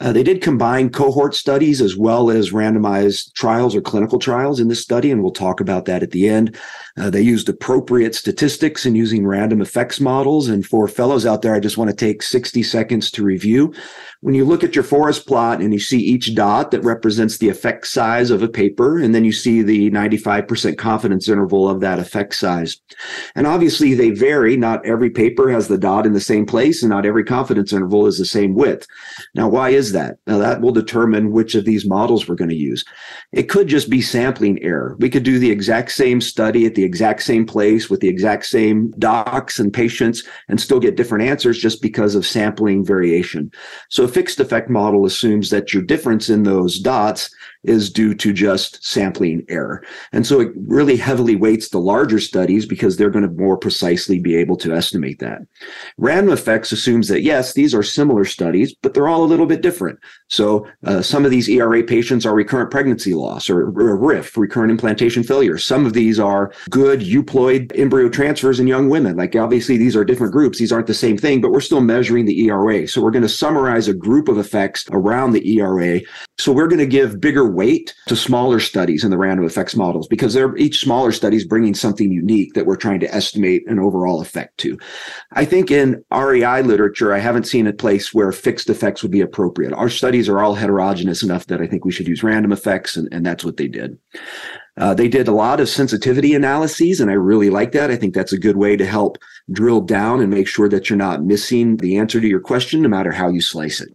Uh, 0.01 0.13
they 0.13 0.23
did 0.23 0.43
combine 0.43 0.91
cohort 0.91 1.35
studies 1.35 1.81
as 1.81 1.97
well 1.97 2.31
as 2.31 2.51
randomized 2.51 3.33
trials 3.35 3.75
or 3.75 3.81
clinical 3.81 4.19
trials 4.19 4.61
in 4.61 4.69
this 4.69 4.83
study, 4.83 5.11
and 5.11 5.23
we'll 5.23 5.33
talk 5.33 5.61
about 5.61 5.85
that 5.87 6.03
at 6.03 6.11
the 6.11 6.29
end. 6.29 6.57
Uh, 6.99 7.11
they 7.11 7.21
used 7.21 7.49
appropriate 7.49 8.15
statistics 8.15 8.87
in 8.87 8.95
using 8.95 9.27
random 9.27 9.61
effects 9.61 10.01
models. 10.01 10.49
And 10.49 10.65
for 10.65 10.89
fellows 10.89 11.27
out 11.27 11.43
there, 11.43 11.55
I 11.55 11.61
just 11.61 11.77
want 11.77 11.91
to 11.91 11.97
take 11.97 12.23
60 12.23 12.63
seconds 12.63 13.11
to 13.13 13.23
review. 13.23 13.75
When 14.23 14.35
you 14.35 14.45
look 14.45 14.65
at 14.65 14.75
your 14.75 14.85
forest 14.85 15.27
plot 15.27 15.61
and 15.61 15.73
you 15.73 15.79
see 15.79 15.99
each 15.99 16.35
dot 16.35 16.71
that 16.71 16.83
represents 16.83 17.37
the 17.37 17.51
effect 17.51 17.87
size 17.87 18.31
of 18.31 18.43
a 18.43 18.49
paper, 18.49 18.99
and 18.99 19.15
then 19.15 19.25
you 19.25 19.33
see 19.33 19.63
the 19.63 19.91
95% 19.91 20.79
confidence 20.79 21.29
interval 21.29 21.69
of 21.69 21.81
that 21.81 21.99
effect 21.99 22.35
size. 22.35 22.81
And 23.35 23.47
obviously, 23.47 23.95
they 23.95 24.11
vary. 24.11 24.57
Not 24.57 24.85
every 24.87 25.11
paper 25.11 25.51
has 25.51 25.69
the 25.69 25.79
dot 25.79 26.07
in 26.07 26.15
the 26.15 26.21
same 26.21 26.47
place, 26.47 26.83
and 26.83 26.91
not 26.91 27.05
every 27.05 27.25
confidence 27.25 27.73
interval 27.73 28.07
is 28.07 28.19
the 28.19 28.25
same 28.25 28.55
width. 28.55 28.87
Now, 29.35 29.49
why 29.49 29.71
is 29.71 29.86
is 29.87 29.92
that? 29.92 30.18
Now, 30.27 30.38
that 30.38 30.61
will 30.61 30.72
determine 30.72 31.31
which 31.31 31.55
of 31.55 31.64
these 31.64 31.87
models 31.87 32.29
we're 32.29 32.35
going 32.35 32.51
to 32.51 32.57
use. 32.57 32.85
It 33.33 33.44
could 33.44 33.68
just 33.68 33.88
be 33.88 34.01
sampling 34.01 34.62
error. 34.62 34.96
We 34.99 35.11
could 35.11 35.22
do 35.22 35.38
the 35.38 35.51
exact 35.51 35.92
same 35.92 36.20
study 36.20 36.66
at 36.66 36.75
the 36.75 36.85
exact 36.85 37.22
same 37.22 37.46
place 37.46 37.88
with 37.88 38.01
the 38.01 38.09
exact 38.09 38.46
same 38.46 38.90
docs 38.99 39.59
and 39.59 39.72
patients 39.72 40.22
and 40.49 40.61
still 40.61 40.81
get 40.81 40.96
different 40.96 41.25
answers 41.25 41.59
just 41.59 41.81
because 41.81 42.14
of 42.14 42.27
sampling 42.27 42.85
variation. 42.85 43.51
So 43.88 44.05
a 44.05 44.09
fixed 44.09 44.40
effect 44.40 44.68
model 44.68 45.07
assumes 45.07 45.51
that 45.51 45.72
your 45.72 45.83
difference 45.83 46.29
in 46.29 46.42
those 46.42 46.79
dots 46.79 47.31
is 47.67 47.91
due 47.91 48.15
to 48.15 48.33
just 48.33 48.85
sampling 48.85 49.45
error. 49.49 49.85
And 50.13 50.27
so 50.27 50.41
it 50.41 50.53
really 50.57 50.97
heavily 50.97 51.37
weights 51.37 51.69
the 51.69 51.79
larger 51.79 52.21
studies 52.21 52.67
because 52.67 52.97
they're 52.97 53.11
going 53.11 53.27
to 53.27 53.43
more 53.43 53.57
precisely 53.57 54.19
be 54.19 54.37
able 54.37 54.57
to 54.59 54.73
estimate 54.73 55.19
that. 55.19 55.41
Random 55.99 56.33
effects 56.33 56.73
assumes 56.73 57.09
that 57.09 57.23
yes, 57.23 57.53
these 57.53 57.75
are 57.75 57.83
similar 57.83 58.25
studies, 58.25 58.75
but 58.83 58.95
they're 58.95 59.09
all 59.09 59.25
a 59.25 59.27
little 59.27 59.47
bit 59.47 59.63
different. 59.63 59.99
So 60.29 60.67
uh, 60.85 61.03
some 61.03 61.25
of 61.25 61.31
these 61.31 61.49
ERA 61.49 61.83
patients 61.83 62.27
are 62.27 62.35
recurrent 62.35 62.71
pregnancy 62.71 63.15
loss 63.15 63.49
or, 63.49 63.67
or 63.69 63.97
RIF, 63.97 64.37
recurrent 64.37 64.73
implantation 64.73 65.23
failure. 65.23 65.57
Some 65.57 65.87
of 65.87 65.93
these 65.93 66.19
are 66.19 66.53
good 66.71 67.01
euploid 67.01 67.79
embryo 67.79 68.09
transfers 68.09 68.59
in 68.59 68.67
young 68.67 68.89
women. 68.89 69.17
Like 69.17 69.37
obviously 69.37 69.77
these 69.77 69.95
are 69.95 70.05
different 70.05 70.33
groups. 70.33 70.59
These 70.59 70.73
aren't 70.73 70.89
the 70.89 70.95
same 70.95 71.17
thing, 71.17 71.41
but 71.41 71.53
we're 71.53 71.61
still 71.61 71.81
measuring 71.81 72.27
the 72.27 72.47
ERA. 72.47 72.89
So 72.89 73.01
we're 73.01 73.11
going 73.12 73.23
to 73.23 73.29
summarize 73.29 73.89
a 73.89 73.95
group 73.95 74.29
of 74.29 74.39
effects 74.39 74.85
around 74.91 75.33
the 75.33 75.59
ERA. 75.59 76.01
So 76.39 76.53
we're 76.53 76.69
going 76.69 76.81
to 76.81 76.87
give 76.87 77.21
bigger 77.21 77.49
weight 77.49 77.95
to 78.09 78.17
smaller 78.17 78.61
studies 78.61 79.05
in 79.05 79.11
the 79.11 79.19
random 79.19 79.47
effects 79.47 79.77
models 79.77 80.07
because 80.07 80.35
they're 80.35 80.57
each 80.57 80.81
smaller 80.81 81.12
study 81.12 81.37
is 81.37 81.47
bringing 81.47 81.75
something 81.75 82.11
unique 82.11 82.55
that 82.55 82.67
we're 82.67 82.77
trying 82.77 83.01
to 83.01 83.15
estimate 83.15 83.67
an 83.69 83.79
overall 83.79 84.21
effect 84.21 84.59
to. 84.59 84.79
I 85.33 85.45
think 85.45 85.71
in 85.71 86.05
REI 86.12 86.62
literature, 86.62 87.15
I 87.15 87.19
haven't 87.19 87.47
seen 87.47 87.67
a 87.67 87.73
place 87.73 88.12
where 88.12 88.33
fixed 88.33 88.69
effects 88.69 89.03
would 89.03 89.12
be 89.12 89.21
appropriate. 89.21 89.73
Our 89.73 89.89
studies 90.17 90.31
are 90.31 90.41
all 90.41 90.55
heterogeneous 90.55 91.23
enough 91.23 91.47
that 91.47 91.61
I 91.61 91.67
think 91.67 91.85
we 91.85 91.93
should 91.93 92.09
use 92.09 92.23
random 92.23 92.51
effects, 92.51 92.97
and, 92.97 93.07
and 93.13 93.27
that's 93.27 93.45
what 93.45 93.59
they 93.59 93.69
did. 93.69 93.99
Uh, 94.79 94.95
they 94.95 95.09
did 95.09 95.29
a 95.29 95.33
lot 95.33 95.61
of 95.61 95.69
sensitivity 95.69 96.35
analyses, 96.35 97.01
and 97.01 97.11
I 97.11 97.15
really 97.15 97.51
like 97.51 97.73
that. 97.73 97.91
I 97.91 97.97
think 97.97 98.15
that's 98.15 98.33
a 98.33 98.39
good 98.39 98.57
way 98.57 98.79
to 98.79 98.87
help 98.87 99.19
drill 99.53 99.83
down 99.83 100.23
and 100.23 100.31
make 100.31 100.49
sure 100.49 100.71
that 100.71 100.89
you're 100.89 100.97
not 100.97 101.23
missing 101.23 101.77
the 101.77 101.99
answer 101.99 102.19
to 102.19 102.27
your 102.27 102.41
question, 102.41 102.81
no 102.81 102.89
matter 102.89 103.13
how 103.13 103.29
you 103.29 103.43
slice 103.43 103.83
it. 103.83 103.91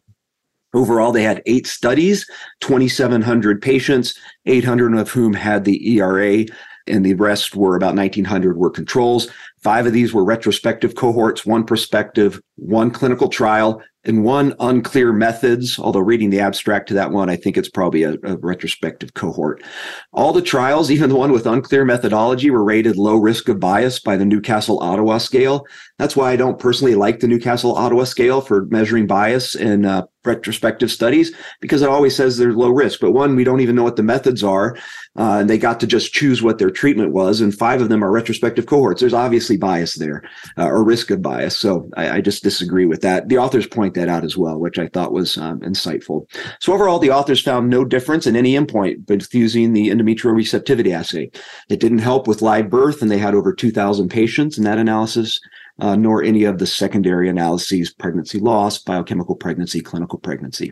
Overall, 0.76 1.12
they 1.12 1.24
had 1.24 1.42
eight 1.48 1.66
studies, 1.66 2.28
2,700 2.60 3.60
patients, 3.60 4.14
800 4.46 4.96
of 4.96 5.10
whom 5.10 5.34
had 5.34 5.66
the 5.66 5.98
ERA, 5.98 6.46
and 6.86 7.04
the 7.04 7.16
rest 7.16 7.56
were 7.56 7.76
about 7.76 7.96
1,900 7.96 8.58
were 8.58 8.70
controls. 8.70 9.28
Five 9.64 9.88
of 9.88 9.94
these 9.94 10.14
were 10.14 10.24
retrospective 10.24 10.94
cohorts, 10.94 11.48
one 11.48 11.64
prospective, 11.64 12.40
one 12.58 12.92
clinical 12.92 13.28
trial, 13.28 13.82
and 14.04 14.24
one 14.24 14.56
unclear 14.60 15.14
methods. 15.14 15.78
Although 15.78 16.00
reading 16.00 16.30
the 16.30 16.40
abstract 16.40 16.88
to 16.88 16.94
that 16.96 17.12
one, 17.12 17.30
I 17.30 17.36
think 17.36 17.58
it's 17.58 17.70
probably 17.70 18.04
a, 18.04 18.14
a, 18.24 18.38
retrospective 18.38 19.14
cohort. 19.14 19.64
All 20.12 20.34
the 20.34 20.42
trials, 20.42 20.90
even 20.90 21.10
the 21.10 21.16
one 21.16 21.32
with 21.32 21.46
unclear 21.46 21.86
methodology, 21.86 22.50
were 22.50 22.64
rated 22.64 22.98
low 22.98 23.16
risk 23.16 23.48
of 23.50 23.60
bias 23.60 24.00
by 24.00 24.18
the 24.18 24.26
Newcastle 24.26 24.80
Ottawa 24.80 25.20
scale. 25.20 25.66
That's 25.98 26.16
why 26.16 26.32
I 26.32 26.36
don't 26.36 26.60
personally 26.60 26.96
like 26.96 27.20
the 27.20 27.28
Newcastle 27.28 27.76
Ottawa 27.76 28.06
scale 28.06 28.42
for 28.42 28.66
measuring 28.66 29.08
bias 29.08 29.56
in 29.56 29.86
uh, 29.86 30.04
retrospective 30.24 30.92
studies 30.92 31.34
because 31.60 31.82
it 31.82 31.90
always 31.90 32.16
says 32.16 32.38
there's 32.38 32.56
low 32.56 32.70
risk. 32.70 33.00
But 33.00 33.12
one, 33.12 33.36
we 33.36 33.44
don't 33.44 33.62
even 33.62 33.76
know 33.76 33.84
what 33.84 33.96
the 33.96 34.04
methods 34.04 34.44
are. 34.44 34.78
Uh, 35.18 35.40
and 35.40 35.50
they 35.50 35.58
got 35.58 35.80
to 35.82 35.88
just 35.88 36.14
choose 36.14 36.42
what 36.42 36.58
their 36.58 36.70
treatment 36.70 37.12
was. 37.12 37.42
And 37.42 37.54
five 37.54 37.82
of 37.82 37.90
them 37.90 38.04
are 38.04 38.12
retrospective 38.12 38.66
cohorts. 38.66 39.02
There's 39.02 39.14
obviously 39.14 39.58
bias 39.58 39.96
there 39.96 40.24
uh, 40.58 40.68
or 40.68 40.84
risk 40.84 41.12
of 41.12 41.22
bias. 41.22 41.58
So 41.58 41.90
I, 41.98 42.10
I, 42.10 42.22
just 42.22 42.44
disagree 42.44 42.86
with 42.86 43.02
that. 43.02 43.28
The 43.28 43.38
authors 43.38 43.68
point 43.68 43.94
that 43.96 44.08
out 44.08 44.24
as 44.24 44.38
well, 44.38 44.58
which 44.58 44.80
I 44.80 44.88
thought 44.88 45.12
was 45.12 45.38
um, 45.38 45.60
insightful. 45.62 46.30
So 46.62 46.72
overall, 46.72 47.00
the 47.00 47.12
authors 47.12 47.42
found 47.42 47.70
no 47.70 47.84
difference 47.84 48.26
in 48.26 48.38
any 48.38 48.54
endpoint 48.54 49.06
but 49.06 49.34
using 49.34 49.74
the 49.74 49.90
endometrial 49.90 50.36
receptivity 50.36 50.94
assay. 50.94 51.30
It 51.70 51.80
didn't 51.80 51.98
help 52.00 52.28
with 52.28 52.42
live 52.42 52.70
birth, 52.70 53.02
and 53.02 53.12
they 53.12 53.18
had 53.18 53.36
over 53.36 53.54
2,000 53.54 54.10
patients 54.10 54.58
in 54.58 54.64
that 54.64 54.78
analysis 54.78 55.42
uh, 55.82 55.96
nor 55.96 56.24
any 56.24 56.44
of 56.44 56.60
the 56.60 56.68
secondary 56.68 57.28
analyses, 57.28 57.92
pregnancy 57.92 58.40
loss, 58.40 58.78
biochemical 58.78 59.36
pregnancy, 59.36 59.82
clinical 59.82 60.20
pregnancy. 60.20 60.72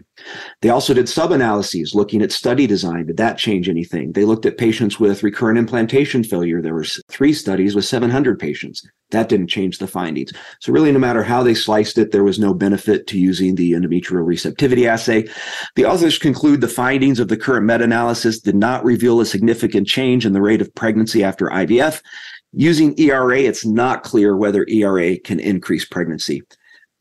They 0.62 0.70
also 0.70 0.94
did 0.94 1.10
sub-analyses 1.10 1.96
looking 1.96 2.22
at 2.22 2.32
study 2.32 2.68
design. 2.68 3.08
Did 3.08 3.18
that 3.18 3.40
change 3.40 3.68
anything? 3.68 4.12
They 4.12 4.24
looked 4.24 4.46
at 4.46 4.60
patients 4.60 5.00
with 5.00 5.24
recurrent 5.24 5.58
implantation 5.58 6.24
failure. 6.24 6.62
There 6.62 6.76
were 6.76 6.86
three 7.10 7.34
studies 7.34 7.76
with 7.76 7.86
700 7.86 8.38
patients. 8.38 8.88
That 9.10 9.30
didn't 9.30 9.48
change 9.48 9.80
the 9.80 9.88
findings. 9.88 10.32
So 10.60 10.72
really, 10.72 10.92
no 10.92 11.00
matter 11.00 11.24
how 11.24 11.42
they 11.42 11.56
sliced 11.56 11.98
it, 11.98 12.12
there 12.12 12.24
was 12.24 12.38
no 12.38 12.54
benefit 12.54 13.08
to 13.08 13.18
using 13.18 13.56
the 13.56 13.72
endometrial 13.72 14.24
receptivity 14.24 14.88
assay. 14.88 15.28
The 15.76 15.86
authors 15.86 16.20
conclude 16.20 16.62
the 16.62 16.68
findings 16.68 17.20
of 17.20 17.30
the 17.30 17.38
current 17.38 17.66
meta-analysis 17.66 18.40
did 18.40 18.56
not 18.56 18.86
reveal 18.86 19.20
a 19.20 19.26
significant 19.26 19.88
change 19.88 20.28
in 20.28 20.34
the 20.34 20.42
rate 20.42 20.62
of 20.62 20.76
pregnancy 20.76 21.24
after 21.24 21.48
IVF 21.48 22.04
Using 22.52 23.00
ERA, 23.00 23.40
it's 23.40 23.66
not 23.66 24.04
clear 24.04 24.36
whether 24.36 24.66
ERA 24.68 25.20
can 25.20 25.40
increase 25.40 25.86
pregnancy. 25.86 26.42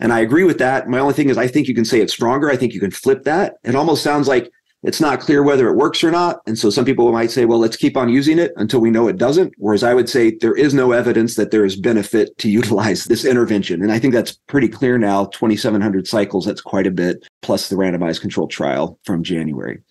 And 0.00 0.12
I 0.12 0.20
agree 0.20 0.44
with 0.44 0.58
that. 0.58 0.88
My 0.88 0.98
only 0.98 1.14
thing 1.14 1.30
is, 1.30 1.38
I 1.38 1.48
think 1.48 1.68
you 1.68 1.74
can 1.74 1.84
say 1.84 2.00
it's 2.00 2.12
stronger. 2.12 2.50
I 2.50 2.56
think 2.56 2.72
you 2.72 2.80
can 2.80 2.90
flip 2.90 3.24
that. 3.24 3.54
It 3.64 3.74
almost 3.74 4.02
sounds 4.02 4.28
like 4.28 4.50
it's 4.84 5.00
not 5.00 5.18
clear 5.18 5.42
whether 5.42 5.68
it 5.68 5.76
works 5.76 6.04
or 6.04 6.10
not. 6.10 6.40
And 6.46 6.56
so 6.56 6.70
some 6.70 6.84
people 6.84 7.10
might 7.10 7.32
say, 7.32 7.46
well, 7.46 7.58
let's 7.58 7.76
keep 7.76 7.96
on 7.96 8.08
using 8.08 8.38
it 8.38 8.52
until 8.56 8.80
we 8.80 8.90
know 8.90 9.08
it 9.08 9.16
doesn't. 9.16 9.52
Whereas 9.58 9.82
I 9.82 9.92
would 9.92 10.08
say 10.08 10.36
there 10.40 10.54
is 10.54 10.72
no 10.72 10.92
evidence 10.92 11.34
that 11.34 11.50
there 11.50 11.64
is 11.64 11.74
benefit 11.74 12.36
to 12.38 12.48
utilize 12.48 13.04
this 13.04 13.24
intervention. 13.24 13.82
And 13.82 13.90
I 13.90 13.98
think 13.98 14.14
that's 14.14 14.38
pretty 14.46 14.68
clear 14.68 14.96
now. 14.96 15.24
2,700 15.26 16.06
cycles, 16.06 16.46
that's 16.46 16.60
quite 16.60 16.86
a 16.86 16.92
bit, 16.92 17.26
plus 17.42 17.68
the 17.68 17.76
randomized 17.76 18.20
controlled 18.20 18.52
trial 18.52 19.00
from 19.04 19.24
January. 19.24 19.82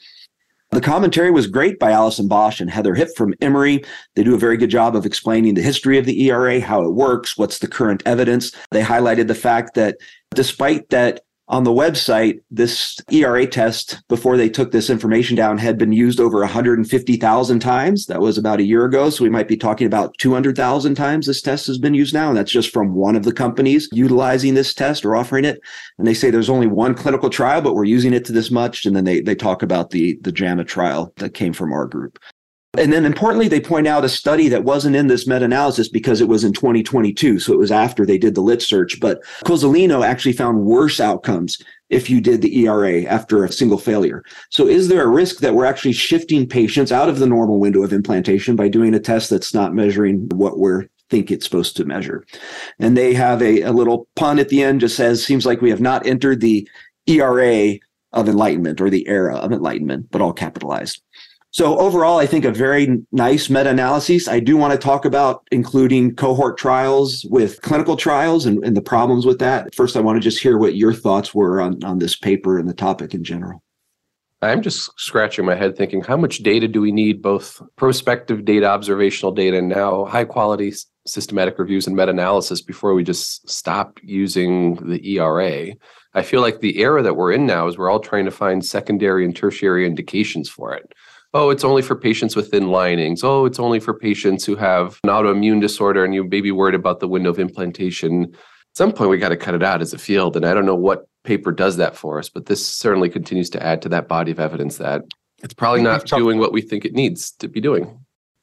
The 0.72 0.82
commentary 0.82 1.32
was 1.32 1.48
great 1.48 1.80
by 1.80 1.92
Allison 1.92 2.28
Bosch 2.28 2.60
and 2.60 2.70
Heather 2.70 2.94
Hipp 2.94 3.16
from 3.16 3.34
Emory. 3.42 3.84
They 4.16 4.24
do 4.24 4.36
a 4.36 4.40
very 4.40 4.58
good 4.58 4.70
job 4.70 4.96
of 4.96 5.06
explaining 5.06 5.54
the 5.54 5.62
history 5.62 5.98
of 5.98 6.06
the 6.06 6.22
ERA, 6.26 6.60
how 6.60 6.84
it 6.84 6.94
works, 6.94 7.38
what's 7.38 7.60
the 7.60 7.68
current 7.68 8.04
evidence. 8.06 8.52
They 8.72 8.82
highlighted 8.82 9.28
the 9.28 9.36
fact 9.36 9.76
that 9.76 9.98
despite 10.36 10.90
that 10.90 11.22
on 11.50 11.64
the 11.64 11.72
website, 11.72 12.42
this 12.52 13.00
ERA 13.10 13.48
test, 13.48 14.02
before 14.10 14.36
they 14.36 14.50
took 14.50 14.72
this 14.72 14.90
information 14.90 15.36
down, 15.36 15.58
had 15.58 15.78
been 15.78 15.94
used 15.94 16.20
over 16.20 16.40
150,000 16.40 17.60
times. 17.60 18.06
That 18.08 18.20
was 18.20 18.38
about 18.38 18.60
a 18.60 18.66
year 18.66 18.84
ago. 18.84 19.10
So 19.10 19.24
we 19.24 19.30
might 19.30 19.48
be 19.48 19.56
talking 19.56 19.88
about 19.88 20.18
200,000 20.18 20.96
times 20.96 21.26
this 21.26 21.42
test 21.42 21.68
has 21.68 21.78
been 21.78 21.94
used 21.94 22.14
now. 22.14 22.30
And 22.30 22.38
that's 22.38 22.52
just 22.52 22.74
from 22.74 22.94
one 22.94 23.16
of 23.16 23.24
the 23.24 23.34
companies 23.34 23.88
utilizing 23.94 24.56
this 24.56 24.74
test 24.74 25.06
or 25.06 25.16
offering 25.16 25.46
it. 25.46 25.62
And 25.98 26.06
they 26.06 26.14
say 26.14 26.30
there's 26.30 26.50
only 26.50 26.68
one 26.68 26.94
clinical 26.94 27.30
trial, 27.30 27.62
but 27.62 27.76
we're 27.76 27.86
using 27.86 28.14
it 28.14 28.26
to 28.26 28.34
this 28.34 28.52
much. 28.52 28.86
And 28.86 28.96
then 28.96 29.06
they, 29.06 29.22
they 29.22 29.36
talk 29.36 29.64
about 29.64 29.92
the, 29.92 30.20
the 30.22 30.34
JAMA 30.34 30.66
trial 30.66 31.14
that 31.18 31.34
came 31.34 31.54
from 31.54 31.72
our 31.72 31.86
group. 31.86 32.20
And 32.78 32.94
then 32.94 33.06
importantly, 33.06 33.48
they 33.48 33.60
point 33.60 33.88
out 33.88 34.06
a 34.06 34.10
study 34.10 34.48
that 34.50 34.64
wasn't 34.64 34.96
in 34.96 35.08
this 35.08 35.28
meta 35.28 35.46
analysis 35.46 35.90
because 35.90 36.22
it 36.22 36.28
was 36.28 36.44
in 36.44 36.54
2022. 36.54 37.40
So 37.40 37.54
it 37.54 37.60
was 37.60 37.72
after 37.72 38.06
they 38.06 38.18
did 38.18 38.36
the 38.36 38.42
lit 38.42 38.62
search. 38.62 39.00
But 39.00 39.24
Cozzolino 39.46 40.06
actually 40.06 40.34
found 40.34 40.66
worse 40.66 41.00
outcomes 41.00 41.62
if 41.90 42.10
you 42.10 42.20
did 42.20 42.42
the 42.42 42.66
ERA 42.66 43.04
after 43.04 43.44
a 43.44 43.52
single 43.52 43.78
failure. 43.78 44.24
So 44.50 44.68
is 44.68 44.90
there 44.90 45.04
a 45.04 45.08
risk 45.08 45.38
that 45.40 45.56
we're 45.56 45.66
actually 45.66 45.94
shifting 45.94 46.48
patients 46.48 46.92
out 46.92 47.10
of 47.10 47.20
the 47.20 47.28
normal 47.28 47.60
window 47.60 47.84
of 47.84 47.94
implantation 47.94 48.56
by 48.56 48.68
doing 48.68 48.94
a 48.94 49.00
test 49.00 49.30
that's 49.30 49.54
not 49.54 49.74
measuring 49.74 50.28
what 50.30 50.60
we're 50.60 50.88
think 51.10 51.32
it's 51.32 51.46
supposed 51.46 51.78
to 51.78 51.86
measure. 51.86 52.26
And 52.80 52.98
they 52.98 53.14
have 53.14 53.42
a, 53.42 53.62
a 53.62 53.72
little 53.72 54.08
pun 54.16 54.40
at 54.40 54.50
the 54.50 54.62
end 54.62 54.82
just 54.82 54.98
says, 54.98 55.26
seems 55.26 55.46
like 55.46 55.62
we 55.62 55.70
have 55.70 55.82
not 55.82 56.06
entered 56.06 56.42
the 56.42 56.68
ERA 57.08 57.76
of 58.14 58.28
enlightenment 58.28 58.82
or 58.82 58.90
the 58.90 59.08
era 59.08 59.36
of 59.36 59.52
enlightenment, 59.52 60.08
but 60.12 60.22
all 60.22 60.34
capitalized. 60.34 61.02
So 61.52 61.80
overall, 61.80 62.20
I 62.20 62.26
think 62.26 62.46
a 62.46 62.52
very 62.52 63.00
nice 63.12 63.50
meta-analysis. 63.50 64.28
I 64.28 64.40
do 64.40 64.58
want 64.58 64.74
to 64.74 64.78
talk 64.78 65.06
about 65.06 65.48
including 65.52 66.16
cohort 66.16 66.58
trials 66.58 67.26
with 67.30 67.62
clinical 67.62 67.96
trials 67.96 68.46
and, 68.46 68.64
and 68.64 68.76
the 68.76 68.82
problems 68.82 69.26
with 69.26 69.40
that. 69.40 69.74
First, 69.74 69.96
I 69.96 70.02
want 70.02 70.18
to 70.18 70.22
just 70.22 70.42
hear 70.42 70.58
what 70.58 70.76
your 70.76 70.94
thoughts 70.94 71.34
were 71.34 71.62
on, 71.62 71.84
on 71.84 72.00
this 72.00 72.16
paper 72.16 72.60
and 72.60 72.68
the 72.68 72.74
topic 72.74 73.14
in 73.14 73.24
general. 73.24 73.64
I'm 74.42 74.62
just 74.62 74.92
scratching 75.00 75.46
my 75.46 75.56
head 75.56 75.76
thinking, 75.76 76.02
how 76.02 76.18
much 76.18 76.44
data 76.44 76.68
do 76.68 76.80
we 76.80 76.92
need, 76.92 77.24
both 77.24 77.60
prospective 77.76 78.46
data, 78.46 78.68
observational 78.68 79.32
data, 79.32 79.58
and 79.58 79.70
now 79.70 80.06
high 80.06 80.26
quality 80.26 80.74
systematic 81.08 81.58
reviews 81.58 81.88
and 81.88 81.96
meta 81.96 82.12
analysis 82.12 82.62
before 82.62 82.94
we 82.94 83.04
just 83.04 83.50
stop 83.50 83.98
using 84.04 84.76
the 84.88 85.16
ERA? 85.16 85.74
I 86.14 86.22
feel 86.22 86.42
like 86.42 86.60
the 86.60 86.78
era 86.78 87.02
that 87.02 87.16
we're 87.16 87.32
in 87.32 87.48
now 87.48 87.68
is 87.68 87.80
we're 87.80 87.90
all 87.90 88.00
trying 88.00 88.26
to 88.26 88.32
find 88.32 88.64
secondary 88.64 89.26
and 89.26 89.36
tertiary 89.36 89.88
indications 89.88 90.50
for 90.50 90.74
it 90.74 90.94
oh, 91.38 91.52
it's 91.52 91.64
only 91.64 91.84
for 91.84 91.96
patients 91.96 92.36
with 92.36 92.50
thin 92.50 92.70
linings. 92.70 93.24
Oh, 93.24 93.46
it's 93.46 93.60
only 93.60 93.80
for 93.80 93.94
patients 93.94 94.44
who 94.44 94.56
have 94.56 95.00
an 95.04 95.12
autoimmune 95.12 95.62
disorder 95.62 96.04
and 96.04 96.14
you 96.14 96.24
may 96.24 96.42
be 96.42 96.52
worried 96.52 96.74
about 96.74 97.00
the 97.00 97.08
window 97.08 97.30
of 97.30 97.38
implantation. 97.38 98.24
At 98.24 98.78
some 98.78 98.92
point, 98.92 99.12
we 99.12 99.20
got 99.20 99.30
to 99.30 99.38
cut 99.38 99.54
it 99.54 99.62
out 99.62 99.82
as 99.82 99.94
a 99.94 100.00
field. 100.00 100.36
And 100.36 100.46
I 100.48 100.56
don't 100.56 100.66
know 100.66 100.76
what 100.76 101.08
paper 101.24 101.52
does 101.52 101.78
that 101.78 101.96
for 101.96 102.18
us, 102.18 102.28
but 102.28 102.48
this 102.48 102.66
certainly 102.66 103.08
continues 103.08 103.52
to 103.52 103.64
add 103.64 103.84
to 103.84 103.90
that 103.90 104.08
body 104.08 104.32
of 104.32 104.40
evidence 104.40 104.78
that 104.78 105.04
it's 105.44 105.54
probably 105.54 105.84
not 105.84 106.08
doing 106.08 106.40
what 106.40 106.52
we 106.52 106.62
think 106.62 106.86
it 106.86 106.94
needs 106.94 107.32
to 107.34 107.48
be 107.48 107.62
doing. 107.62 108.00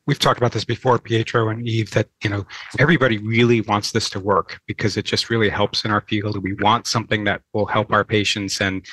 We've 0.07 0.19
talked 0.19 0.39
about 0.39 0.53
this 0.53 0.67
before, 0.67 0.99
Pietro 0.99 1.49
and 1.49 1.67
Eve, 1.67 1.91
that 1.93 2.09
you 2.23 2.29
know 2.29 2.47
everybody 2.79 3.17
really 3.19 3.63
wants 3.63 3.93
this 3.93 4.11
to 4.11 4.21
work 4.21 4.61
because 4.67 4.99
it 4.99 5.07
just 5.07 5.31
really 5.31 5.49
helps 5.49 5.85
in 5.85 5.91
our 5.91 6.03
field. 6.03 6.41
We 6.43 6.53
want 6.53 6.87
something 6.87 7.25
that 7.25 7.41
will 7.55 7.65
help 7.65 7.91
our 7.91 8.05
patients, 8.05 8.61
and 8.61 8.87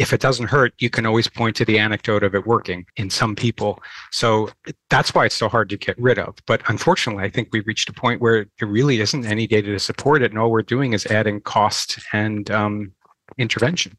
if 0.00 0.14
it 0.14 0.20
doesn't 0.22 0.46
hurt, 0.46 0.72
you 0.78 0.88
can 0.88 1.04
always 1.04 1.28
point 1.28 1.54
to 1.56 1.64
the 1.66 1.78
anecdote 1.78 2.22
of 2.22 2.34
it 2.34 2.46
working 2.46 2.86
in 2.96 3.10
some 3.10 3.36
people. 3.36 3.82
So 4.10 4.48
that's 4.88 5.14
why 5.14 5.26
it's 5.26 5.34
so 5.34 5.46
hard 5.46 5.68
to 5.68 5.76
get 5.76 5.94
rid 5.98 6.18
of. 6.18 6.36
But 6.46 6.62
unfortunately, 6.68 7.22
I 7.22 7.28
think 7.28 7.50
we've 7.52 7.66
reached 7.66 7.90
a 7.90 7.92
point 7.92 8.22
where 8.22 8.46
there 8.58 8.66
really 8.66 9.02
isn't 9.02 9.26
any 9.26 9.46
data 9.46 9.70
to 9.72 9.78
support 9.78 10.22
it. 10.22 10.30
And 10.32 10.40
all 10.40 10.50
we're 10.50 10.62
doing 10.62 10.94
is 10.94 11.04
adding 11.04 11.42
cost 11.42 11.98
and 12.14 12.50
um, 12.50 12.92
intervention. 13.36 13.98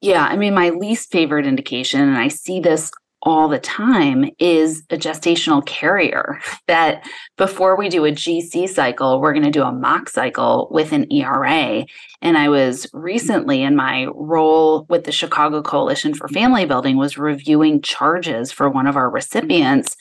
Yeah. 0.00 0.24
I 0.24 0.36
mean, 0.36 0.54
my 0.54 0.70
least 0.70 1.12
favorite 1.12 1.46
indication, 1.46 2.00
and 2.00 2.16
I 2.16 2.28
see 2.28 2.58
this 2.58 2.90
all 3.22 3.48
the 3.48 3.58
time 3.58 4.28
is 4.38 4.82
a 4.90 4.96
gestational 4.96 5.64
carrier 5.64 6.40
that 6.66 7.06
before 7.36 7.76
we 7.76 7.88
do 7.88 8.04
a 8.04 8.10
GC 8.10 8.68
cycle, 8.68 9.20
we're 9.20 9.32
going 9.32 9.44
to 9.44 9.50
do 9.50 9.62
a 9.62 9.72
mock 9.72 10.08
cycle 10.08 10.68
with 10.70 10.92
an 10.92 11.10
ERA. 11.12 11.86
And 12.20 12.36
I 12.36 12.48
was 12.48 12.86
recently 12.92 13.62
in 13.62 13.76
my 13.76 14.06
role 14.14 14.86
with 14.88 15.04
the 15.04 15.12
Chicago 15.12 15.62
Coalition 15.62 16.14
for 16.14 16.28
Family 16.28 16.66
Building 16.66 16.96
was 16.96 17.16
reviewing 17.16 17.80
charges 17.80 18.50
for 18.50 18.68
one 18.68 18.86
of 18.86 18.96
our 18.96 19.08
recipients 19.10 19.96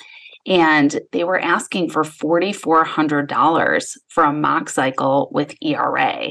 and 0.48 1.00
they 1.12 1.24
were 1.24 1.40
asking 1.40 1.90
for 1.90 2.04
$4400 2.04 3.98
for 4.08 4.24
a 4.24 4.34
mock 4.34 4.70
cycle 4.70 5.30
with 5.32 5.56
ERA. 5.62 6.30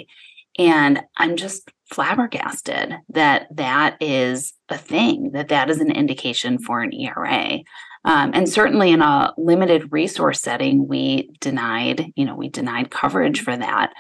And 0.59 1.03
I'm 1.16 1.37
just 1.37 1.70
flabbergasted 1.92 2.94
that 3.11 3.46
that 3.55 3.96
is 4.00 4.53
a 4.70 4.78
thing, 4.78 5.30
that 5.33 5.48
that 5.48 5.70
is 5.70 5.80
an 5.80 5.90
indication 5.90 6.59
for 6.59 6.80
an 6.80 6.92
ERA. 6.92 7.59
Um, 8.04 8.30
and 8.33 8.48
certainly 8.48 8.90
in 8.90 9.02
a 9.02 9.35
limited 9.37 9.92
resource 9.92 10.40
setting, 10.40 10.88
we 10.88 11.30
denied, 11.40 12.12
you 12.16 12.24
know, 12.24 12.35
we 12.35 12.48
denied 12.48 12.90
coverage 12.90 13.42
for 13.42 13.56
that. 13.56 13.92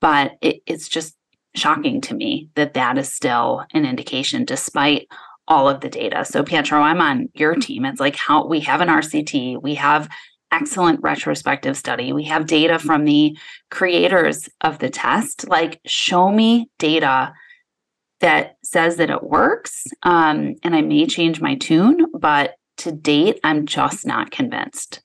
But 0.00 0.32
it, 0.42 0.62
it's 0.66 0.88
just 0.88 1.16
shocking 1.54 2.02
to 2.02 2.14
me 2.14 2.50
that 2.54 2.74
that 2.74 2.98
is 2.98 3.12
still 3.12 3.64
an 3.72 3.86
indication 3.86 4.44
despite 4.44 5.08
all 5.48 5.68
of 5.68 5.80
the 5.80 5.88
data. 5.88 6.24
So 6.24 6.42
Pietro, 6.42 6.80
I'm 6.80 7.00
on 7.00 7.28
your 7.34 7.54
team. 7.54 7.84
It's 7.84 8.00
like 8.00 8.16
how 8.16 8.46
we 8.46 8.60
have 8.60 8.80
an 8.80 8.88
RCT, 8.88 9.62
we 9.62 9.76
have 9.76 10.08
excellent 10.52 11.00
retrospective 11.02 11.76
study. 11.76 12.12
We 12.12 12.24
have 12.24 12.46
data 12.46 12.78
from 12.78 13.04
the 13.04 13.36
creators 13.70 14.48
of 14.60 14.78
the 14.78 14.90
test. 14.90 15.48
Like, 15.48 15.80
show 15.86 16.30
me 16.30 16.70
data 16.78 17.32
that 18.20 18.56
says 18.62 18.96
that 18.96 19.10
it 19.10 19.22
works. 19.22 19.84
Um, 20.02 20.54
and 20.62 20.74
I 20.74 20.82
may 20.82 21.06
change 21.06 21.40
my 21.40 21.54
tune, 21.56 22.06
but 22.18 22.54
to 22.78 22.92
date, 22.92 23.40
I'm 23.44 23.66
just 23.66 24.06
not 24.06 24.30
convinced. 24.30 25.02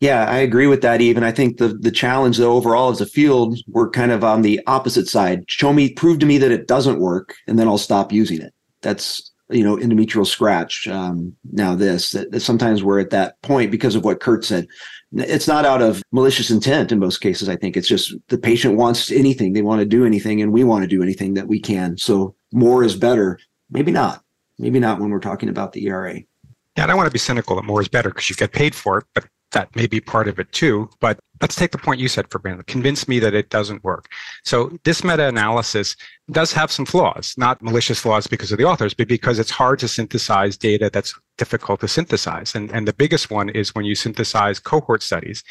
Yeah, 0.00 0.24
I 0.24 0.38
agree 0.38 0.66
with 0.66 0.80
that, 0.80 1.02
Eve. 1.02 1.16
And 1.16 1.26
I 1.26 1.30
think 1.30 1.58
the 1.58 1.68
the 1.68 1.90
challenge 1.90 2.38
though 2.38 2.54
overall 2.54 2.90
as 2.90 3.02
a 3.02 3.06
field, 3.06 3.58
we're 3.68 3.90
kind 3.90 4.12
of 4.12 4.24
on 4.24 4.40
the 4.40 4.58
opposite 4.66 5.08
side. 5.08 5.44
Show 5.50 5.74
me, 5.74 5.92
prove 5.92 6.18
to 6.20 6.26
me 6.26 6.38
that 6.38 6.50
it 6.50 6.66
doesn't 6.66 7.00
work, 7.00 7.34
and 7.46 7.58
then 7.58 7.68
I'll 7.68 7.76
stop 7.76 8.10
using 8.10 8.40
it. 8.40 8.54
That's 8.80 9.30
you 9.50 9.64
know 9.64 9.76
endometrial 9.76 10.26
scratch 10.26 10.86
um, 10.86 11.34
now 11.52 11.74
this 11.74 12.12
that, 12.12 12.30
that, 12.30 12.40
sometimes 12.40 12.82
we're 12.82 13.00
at 13.00 13.10
that 13.10 13.40
point 13.42 13.70
because 13.70 13.94
of 13.94 14.04
what 14.04 14.20
kurt 14.20 14.44
said 14.44 14.66
it's 15.12 15.48
not 15.48 15.66
out 15.66 15.82
of 15.82 16.02
malicious 16.12 16.50
intent 16.50 16.92
in 16.92 16.98
most 16.98 17.18
cases 17.18 17.48
i 17.48 17.56
think 17.56 17.76
it's 17.76 17.88
just 17.88 18.14
the 18.28 18.38
patient 18.38 18.76
wants 18.76 19.10
anything 19.10 19.52
they 19.52 19.62
want 19.62 19.80
to 19.80 19.84
do 19.84 20.06
anything 20.06 20.40
and 20.40 20.52
we 20.52 20.62
want 20.62 20.82
to 20.82 20.88
do 20.88 21.02
anything 21.02 21.34
that 21.34 21.48
we 21.48 21.58
can 21.60 21.96
so 21.98 22.34
more 22.52 22.82
is 22.84 22.96
better 22.96 23.38
maybe 23.70 23.92
not 23.92 24.22
maybe 24.58 24.80
not 24.80 25.00
when 25.00 25.10
we're 25.10 25.20
talking 25.20 25.48
about 25.48 25.72
the 25.72 25.86
era 25.86 26.14
yeah 26.76 26.84
i 26.84 26.86
don't 26.86 26.96
want 26.96 27.06
to 27.06 27.12
be 27.12 27.18
cynical 27.18 27.56
that 27.56 27.64
more 27.64 27.80
is 27.80 27.88
better 27.88 28.10
because 28.10 28.28
you 28.28 28.36
get 28.36 28.52
paid 28.52 28.74
for 28.74 28.98
it 28.98 29.04
but 29.14 29.26
that 29.52 29.74
may 29.74 29.86
be 29.86 30.00
part 30.00 30.28
of 30.28 30.38
it 30.38 30.50
too. 30.52 30.88
But 31.00 31.18
let's 31.40 31.56
take 31.56 31.72
the 31.72 31.78
point 31.78 32.00
you 32.00 32.08
said 32.08 32.30
for 32.30 32.38
granted. 32.38 32.66
Convince 32.66 33.08
me 33.08 33.18
that 33.18 33.34
it 33.34 33.50
doesn't 33.50 33.82
work. 33.84 34.08
So 34.44 34.78
this 34.84 35.02
meta-analysis 35.02 35.96
does 36.30 36.52
have 36.52 36.70
some 36.70 36.86
flaws, 36.86 37.34
not 37.36 37.62
malicious 37.62 38.00
flaws 38.00 38.26
because 38.26 38.52
of 38.52 38.58
the 38.58 38.64
authors, 38.64 38.94
but 38.94 39.08
because 39.08 39.38
it's 39.38 39.50
hard 39.50 39.78
to 39.80 39.88
synthesize 39.88 40.56
data 40.56 40.90
that's 40.92 41.18
difficult 41.38 41.80
to 41.80 41.88
synthesize. 41.88 42.54
And, 42.54 42.70
and 42.72 42.86
the 42.86 42.92
biggest 42.92 43.30
one 43.30 43.48
is 43.48 43.74
when 43.74 43.84
you 43.84 43.94
synthesize 43.94 44.58
cohort 44.58 45.02
studies. 45.02 45.42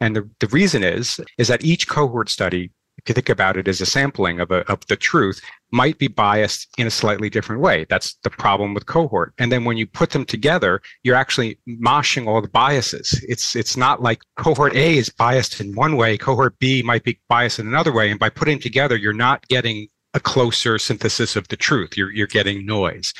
And 0.00 0.16
the, 0.16 0.28
the 0.40 0.48
reason 0.48 0.82
is, 0.82 1.20
is 1.38 1.48
that 1.48 1.64
each 1.64 1.88
cohort 1.88 2.28
study 2.28 2.70
if 2.98 3.08
you 3.08 3.14
think 3.14 3.28
about 3.28 3.56
it 3.56 3.68
as 3.68 3.80
a 3.80 3.86
sampling 3.86 4.40
of, 4.40 4.50
a, 4.50 4.60
of 4.70 4.86
the 4.86 4.96
truth, 4.96 5.40
might 5.74 5.98
be 5.98 6.06
biased 6.06 6.68
in 6.78 6.86
a 6.86 6.90
slightly 6.90 7.28
different 7.28 7.60
way. 7.60 7.84
That's 7.90 8.14
the 8.22 8.30
problem 8.30 8.74
with 8.74 8.86
cohort. 8.86 9.34
And 9.38 9.50
then 9.50 9.64
when 9.64 9.76
you 9.76 9.88
put 9.88 10.10
them 10.10 10.24
together, 10.24 10.80
you're 11.02 11.16
actually 11.16 11.58
moshing 11.68 12.28
all 12.28 12.40
the 12.40 12.48
biases. 12.48 13.22
It's 13.28 13.56
it's 13.56 13.76
not 13.76 14.00
like 14.00 14.20
cohort 14.36 14.74
A 14.76 14.96
is 14.96 15.08
biased 15.08 15.60
in 15.60 15.74
one 15.74 15.96
way, 15.96 16.16
cohort 16.16 16.56
B 16.60 16.82
might 16.82 17.02
be 17.02 17.18
biased 17.28 17.58
in 17.58 17.66
another 17.66 17.92
way. 17.92 18.10
And 18.10 18.20
by 18.20 18.30
putting 18.30 18.60
together, 18.60 18.96
you're 18.96 19.12
not 19.12 19.46
getting 19.48 19.88
a 20.14 20.20
closer 20.20 20.78
synthesis 20.78 21.34
of 21.34 21.48
the 21.48 21.56
truth. 21.56 21.96
You're 21.96 22.12
you're 22.12 22.28
getting 22.28 22.64
noise. 22.64 23.12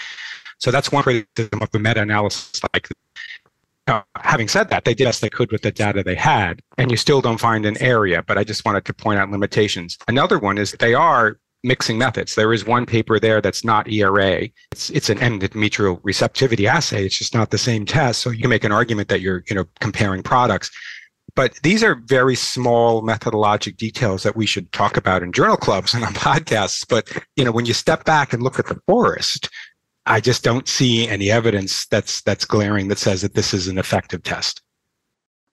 So 0.59 0.71
that's 0.71 0.93
one 0.93 1.03
criticism 1.03 1.61
of 1.61 1.71
the 1.73 1.81
meta-analysis 1.81 2.63
like 2.73 2.89
uh, 3.87 4.01
having 4.17 4.49
said 4.49 4.71
that, 4.71 4.85
they 4.85 4.95
did 4.95 5.05
best 5.05 5.21
they 5.21 5.29
could 5.29 5.53
with 5.53 5.61
the 5.63 5.71
data 5.71 6.03
they 6.03 6.15
had, 6.15 6.63
and 6.79 6.91
you 6.91 6.97
still 6.97 7.21
don't 7.21 7.39
find 7.39 7.67
an 7.67 7.77
area. 7.83 8.23
But 8.23 8.39
I 8.39 8.45
just 8.45 8.65
wanted 8.65 8.85
to 8.87 8.95
point 8.95 9.19
out 9.19 9.31
limitations. 9.31 9.99
Another 10.09 10.39
one 10.39 10.57
is 10.57 10.73
they 10.73 10.95
are 10.95 11.39
mixing 11.65 11.99
methods. 11.99 12.35
There 12.35 12.53
is 12.53 12.65
one 12.65 12.87
paper 12.87 13.19
there 13.19 13.41
that's 13.41 13.65
not 13.65 13.91
ERA. 13.91 14.49
It's 14.71 14.91
it's 14.91 15.11
an 15.11 15.19
endometrial 15.19 15.99
receptivity 16.03 16.69
assay. 16.69 17.07
It's 17.07 17.19
just 17.19 17.35
not 17.35 17.51
the 17.51 17.59
same 17.59 17.85
test. 17.85 18.21
So 18.21 18.31
you 18.31 18.43
can 18.43 18.51
make 18.51 18.65
an 18.65 18.73
argument 18.73 19.09
that 19.09 19.21
you're 19.21 19.43
you 19.49 19.57
know 19.57 19.65
comparing 19.81 20.23
products. 20.23 20.71
But 21.35 21.59
these 21.65 21.83
are 21.83 21.97
very 21.97 22.37
small 22.37 23.03
methodologic 23.03 23.77
details 23.77 24.23
that 24.23 24.37
we 24.37 24.47
should 24.47 24.71
talk 24.73 24.97
about 24.97 25.23
in 25.23 25.33
journal 25.33 25.57
clubs 25.57 25.93
and 25.95 26.05
on 26.05 26.15
podcasts. 26.29 26.87
But 26.89 27.11
you 27.37 27.45
know, 27.45 27.51
when 27.51 27.67
you 27.67 27.75
step 27.75 28.05
back 28.05 28.33
and 28.33 28.43
look 28.43 28.59
at 28.59 28.67
the 28.67 28.81
forest, 28.87 29.49
I 30.07 30.21
just 30.21 30.45
don't 30.45 30.69
see 30.69 31.09
any 31.09 31.31
evidence 31.31 31.87
that's 31.87 32.21
that's 32.23 32.45
glaring 32.45 32.89
that 32.89 32.99
says 32.99 33.23
that 33.23 33.35
this 33.35 33.55
is 33.55 33.67
an 33.69 33.79
effective 33.79 34.23
test. 34.23 34.61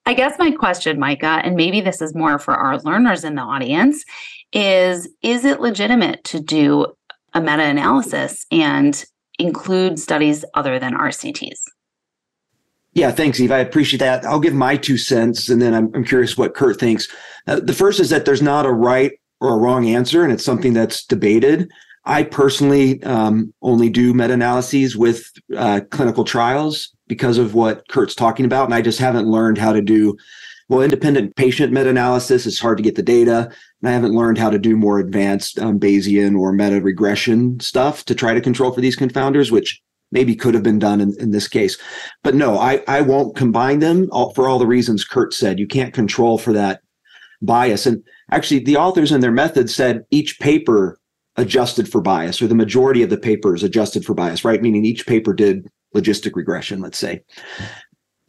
I 0.04 0.14
guess 0.14 0.36
my 0.38 0.50
question, 0.50 0.98
Micah, 0.98 1.40
and 1.44 1.54
maybe 1.54 1.80
this 1.80 2.02
is 2.02 2.14
more 2.14 2.38
for 2.38 2.54
our 2.54 2.78
learners 2.80 3.22
in 3.22 3.36
the 3.36 3.42
audience, 3.42 4.04
is 4.52 5.08
is 5.22 5.44
it 5.44 5.60
legitimate 5.60 6.24
to 6.24 6.40
do 6.40 6.86
a 7.34 7.40
meta-analysis 7.40 8.44
and 8.50 9.04
include 9.38 9.98
studies 9.98 10.44
other 10.54 10.78
than 10.78 10.94
RCTs? 10.94 11.60
Yeah, 12.94 13.10
thanks, 13.10 13.40
Eve. 13.40 13.52
I 13.52 13.58
appreciate 13.58 14.00
that. 14.00 14.24
I'll 14.26 14.40
give 14.40 14.52
my 14.52 14.76
two 14.76 14.98
cents, 14.98 15.48
and 15.48 15.62
then 15.62 15.72
I'm, 15.72 15.90
I'm 15.94 16.04
curious 16.04 16.36
what 16.36 16.54
Kurt 16.54 16.78
thinks. 16.78 17.08
Uh, 17.46 17.58
the 17.58 17.72
first 17.72 18.00
is 18.00 18.10
that 18.10 18.26
there's 18.26 18.42
not 18.42 18.66
a 18.66 18.72
right 18.72 19.12
or 19.40 19.54
a 19.54 19.58
wrong 19.58 19.86
answer, 19.86 20.22
and 20.22 20.32
it's 20.32 20.44
something 20.44 20.74
that's 20.74 21.04
debated. 21.06 21.70
I 22.04 22.24
personally 22.24 23.02
um, 23.04 23.54
only 23.62 23.88
do 23.88 24.12
meta 24.12 24.34
analyses 24.34 24.96
with 24.96 25.30
uh, 25.56 25.80
clinical 25.90 26.24
trials 26.24 26.92
because 27.06 27.38
of 27.38 27.54
what 27.54 27.86
Kurt's 27.88 28.14
talking 28.14 28.44
about. 28.44 28.64
And 28.64 28.74
I 28.74 28.82
just 28.82 28.98
haven't 28.98 29.26
learned 29.26 29.58
how 29.58 29.72
to 29.72 29.80
do, 29.80 30.16
well, 30.68 30.82
independent 30.82 31.36
patient 31.36 31.72
meta 31.72 31.90
analysis. 31.90 32.46
It's 32.46 32.58
hard 32.58 32.78
to 32.78 32.82
get 32.82 32.94
the 32.94 33.02
data. 33.02 33.50
And 33.80 33.88
I 33.88 33.92
haven't 33.92 34.14
learned 34.14 34.38
how 34.38 34.50
to 34.50 34.58
do 34.58 34.76
more 34.76 34.98
advanced 34.98 35.58
um, 35.58 35.78
Bayesian 35.78 36.38
or 36.38 36.52
meta 36.52 36.80
regression 36.80 37.60
stuff 37.60 38.04
to 38.06 38.14
try 38.14 38.34
to 38.34 38.40
control 38.40 38.72
for 38.72 38.80
these 38.80 38.96
confounders, 38.96 39.50
which 39.50 39.80
maybe 40.12 40.36
could 40.36 40.54
have 40.54 40.62
been 40.62 40.78
done 40.78 41.00
in, 41.00 41.14
in 41.18 41.30
this 41.30 41.48
case. 41.48 41.78
But 42.22 42.34
no, 42.34 42.58
I, 42.58 42.82
I 42.86 43.00
won't 43.00 43.36
combine 43.36 43.80
them 43.80 44.08
all, 44.12 44.32
for 44.34 44.48
all 44.48 44.58
the 44.58 44.66
reasons 44.66 45.04
Kurt 45.04 45.34
said. 45.34 45.58
You 45.58 45.66
can't 45.66 45.94
control 45.94 46.38
for 46.38 46.52
that 46.52 46.80
bias. 47.40 47.86
And 47.86 48.02
actually, 48.30 48.60
the 48.60 48.76
authors 48.76 49.10
and 49.10 49.22
their 49.22 49.32
methods 49.32 49.74
said 49.74 50.04
each 50.10 50.38
paper 50.38 50.98
adjusted 51.36 51.90
for 51.90 52.00
bias, 52.00 52.42
or 52.42 52.46
the 52.46 52.54
majority 52.54 53.02
of 53.02 53.10
the 53.10 53.16
papers 53.16 53.62
adjusted 53.62 54.04
for 54.04 54.14
bias, 54.14 54.44
right? 54.44 54.60
Meaning 54.62 54.84
each 54.84 55.06
paper 55.06 55.32
did 55.32 55.66
logistic 55.94 56.36
regression, 56.36 56.80
let's 56.80 56.98
say. 56.98 57.22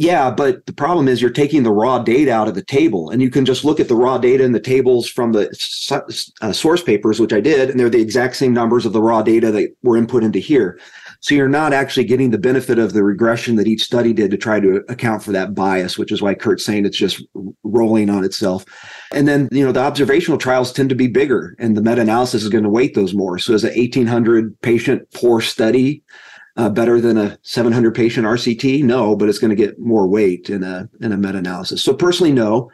Yeah, 0.04 0.32
but 0.32 0.66
the 0.66 0.74
problem 0.74 1.08
is 1.08 1.22
you're 1.22 1.32
taking 1.32 1.64
the 1.64 1.72
raw 1.72 1.98
data 1.98 2.34
out 2.34 2.50
of 2.50 2.56
the 2.56 2.62
table, 2.62 3.10
and 3.10 3.22
you 3.22 3.30
can 3.30 3.46
just 3.46 3.64
look 3.64 3.80
at 3.80 3.88
the 3.88 3.96
raw 3.96 4.18
data 4.18 4.44
in 4.44 4.52
the 4.52 4.60
tables 4.60 5.08
from 5.08 5.32
the 5.32 5.48
uh, 6.42 6.52
source 6.52 6.84
papers, 6.84 7.22
which 7.22 7.32
I 7.32 7.40
did, 7.40 7.70
and 7.70 7.80
they're 7.80 7.90
the 7.90 8.02
exact 8.02 8.36
same 8.36 8.54
numbers 8.54 8.86
of 8.86 8.92
the 8.92 9.02
raw 9.02 9.22
data 9.22 9.50
that 9.52 9.74
were 9.82 9.96
input 9.96 10.26
into 10.26 10.40
here. 10.40 10.78
So 11.22 11.36
you're 11.36 11.48
not 11.48 11.72
actually 11.72 12.04
getting 12.04 12.32
the 12.32 12.38
benefit 12.38 12.80
of 12.80 12.92
the 12.92 13.02
regression 13.02 13.56
that 13.56 13.68
each 13.68 13.84
study 13.84 14.12
did 14.12 14.30
to 14.32 14.38
try 14.38 14.60
to 14.60 14.84
account 14.90 15.24
for 15.24 15.32
that 15.32 15.56
bias, 15.56 15.98
which 15.98 16.12
is 16.12 16.22
why 16.22 16.34
Kurt's 16.34 16.66
saying 16.66 16.86
it's 16.86 16.98
just 16.98 17.24
rolling 17.64 18.10
on 18.10 18.26
itself. 18.26 18.66
And 19.14 19.26
then, 19.26 19.48
you 19.54 19.66
know, 19.66 19.72
the 19.72 19.80
observational 19.80 20.38
trials 20.38 20.74
tend 20.74 20.90
to 20.90 20.96
be 20.96 21.08
bigger 21.08 21.56
and 21.60 21.78
the 21.78 21.82
meta-analysis 21.82 22.44
is 22.44 22.50
going 22.50 22.66
to 22.66 22.70
weight 22.70 22.94
those 22.94 23.14
more. 23.14 23.40
So 23.40 23.54
as 23.54 23.64
an 23.64 23.74
1800 23.74 24.60
patient 24.60 25.10
poor 25.14 25.40
study 25.40 26.04
uh, 26.56 26.70
better 26.70 27.02
than 27.02 27.18
a 27.18 27.38
700 27.42 27.96
patient 27.96 28.26
RCT? 28.26 28.84
No, 28.84 29.16
but 29.16 29.30
it's 29.30 29.40
going 29.40 29.50
to 29.50 29.56
get 29.56 29.80
more 29.80 30.08
weight 30.08 30.50
in 30.50 30.64
a 30.64 30.90
in 31.02 31.12
a 31.12 31.18
meta-analysis. 31.18 31.82
So 31.82 31.94
personally, 31.94 32.32
no. 32.32 32.72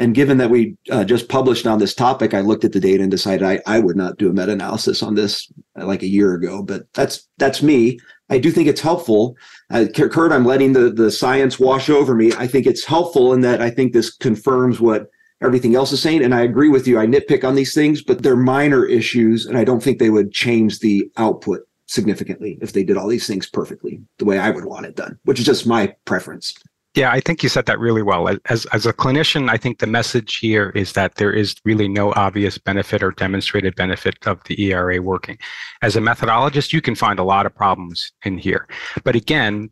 And 0.00 0.14
given 0.14 0.38
that 0.38 0.50
we 0.50 0.76
uh, 0.92 1.02
just 1.02 1.28
published 1.28 1.66
on 1.66 1.80
this 1.80 1.92
topic, 1.92 2.32
I 2.32 2.40
looked 2.40 2.64
at 2.64 2.72
the 2.72 2.78
data 2.78 3.02
and 3.02 3.10
decided 3.10 3.42
I, 3.42 3.60
I 3.66 3.80
would 3.80 3.96
not 3.96 4.16
do 4.16 4.30
a 4.30 4.32
meta-analysis 4.32 5.02
on 5.02 5.16
this 5.16 5.50
uh, 5.78 5.84
like 5.86 6.02
a 6.02 6.08
year 6.08 6.34
ago. 6.34 6.62
But 6.62 6.84
that's 6.94 7.28
that's 7.38 7.62
me. 7.62 7.98
I 8.30 8.38
do 8.38 8.50
think 8.50 8.68
it's 8.68 8.80
helpful. 8.80 9.36
Uh, 9.70 9.86
Kurt, 9.92 10.32
I'm 10.32 10.44
letting 10.44 10.72
the 10.72 10.90
the 10.90 11.10
science 11.10 11.58
wash 11.58 11.90
over 11.90 12.14
me. 12.14 12.32
I 12.38 12.46
think 12.46 12.66
it's 12.66 12.84
helpful 12.84 13.32
in 13.32 13.40
that 13.42 13.60
I 13.60 13.70
think 13.70 13.92
this 13.92 14.14
confirms 14.14 14.80
what 14.80 15.10
everything 15.42 15.74
else 15.74 15.92
is 15.92 16.02
saying. 16.02 16.22
And 16.22 16.34
I 16.34 16.42
agree 16.42 16.68
with 16.68 16.86
you. 16.86 16.98
I 16.98 17.06
nitpick 17.06 17.44
on 17.44 17.54
these 17.54 17.74
things, 17.74 18.02
but 18.02 18.22
they're 18.22 18.36
minor 18.36 18.84
issues, 18.84 19.46
and 19.46 19.58
I 19.58 19.64
don't 19.64 19.82
think 19.82 19.98
they 19.98 20.10
would 20.10 20.32
change 20.32 20.78
the 20.78 21.10
output 21.16 21.67
significantly 21.88 22.58
if 22.60 22.72
they 22.72 22.84
did 22.84 22.96
all 22.96 23.08
these 23.08 23.26
things 23.26 23.48
perfectly 23.48 24.00
the 24.18 24.24
way 24.24 24.38
I 24.38 24.50
would 24.50 24.64
want 24.64 24.86
it 24.86 24.94
done, 24.94 25.18
which 25.24 25.40
is 25.40 25.46
just 25.46 25.66
my 25.66 25.94
preference. 26.04 26.54
Yeah, 26.94 27.12
I 27.12 27.20
think 27.20 27.42
you 27.42 27.48
said 27.48 27.66
that 27.66 27.78
really 27.78 28.02
well. 28.02 28.28
As 28.46 28.64
as 28.66 28.86
a 28.86 28.92
clinician, 28.92 29.48
I 29.50 29.56
think 29.56 29.78
the 29.78 29.86
message 29.86 30.38
here 30.38 30.70
is 30.74 30.94
that 30.94 31.16
there 31.16 31.32
is 31.32 31.54
really 31.64 31.86
no 31.86 32.12
obvious 32.14 32.58
benefit 32.58 33.02
or 33.02 33.12
demonstrated 33.12 33.76
benefit 33.76 34.26
of 34.26 34.42
the 34.44 34.60
ERA 34.64 35.00
working. 35.00 35.38
As 35.82 35.96
a 35.96 36.00
methodologist, 36.00 36.72
you 36.72 36.80
can 36.80 36.94
find 36.94 37.18
a 37.18 37.24
lot 37.24 37.46
of 37.46 37.54
problems 37.54 38.10
in 38.24 38.38
here. 38.38 38.66
But 39.04 39.14
again, 39.14 39.70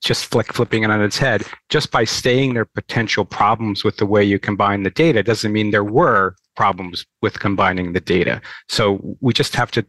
just 0.00 0.26
flick 0.26 0.52
flipping 0.52 0.82
it 0.82 0.90
on 0.90 1.00
its 1.00 1.16
head. 1.16 1.44
Just 1.68 1.90
by 1.90 2.04
saying 2.04 2.54
there 2.54 2.64
potential 2.64 3.24
problems 3.24 3.84
with 3.84 3.96
the 3.96 4.06
way 4.06 4.24
you 4.24 4.38
combine 4.38 4.82
the 4.82 4.90
data 4.90 5.22
doesn't 5.22 5.52
mean 5.52 5.70
there 5.70 5.84
were 5.84 6.34
problems 6.56 7.06
with 7.22 7.40
combining 7.40 7.92
the 7.92 8.00
data. 8.00 8.42
So 8.68 9.16
we 9.20 9.32
just 9.32 9.54
have 9.54 9.70
to 9.72 9.86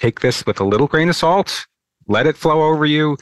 take 0.00 0.20
this 0.20 0.44
with 0.46 0.60
a 0.60 0.64
little 0.64 0.86
grain 0.86 1.08
of 1.08 1.16
salt, 1.16 1.66
let 2.08 2.26
it 2.26 2.36
flow 2.36 2.62
over 2.62 2.86
you. 2.86 3.16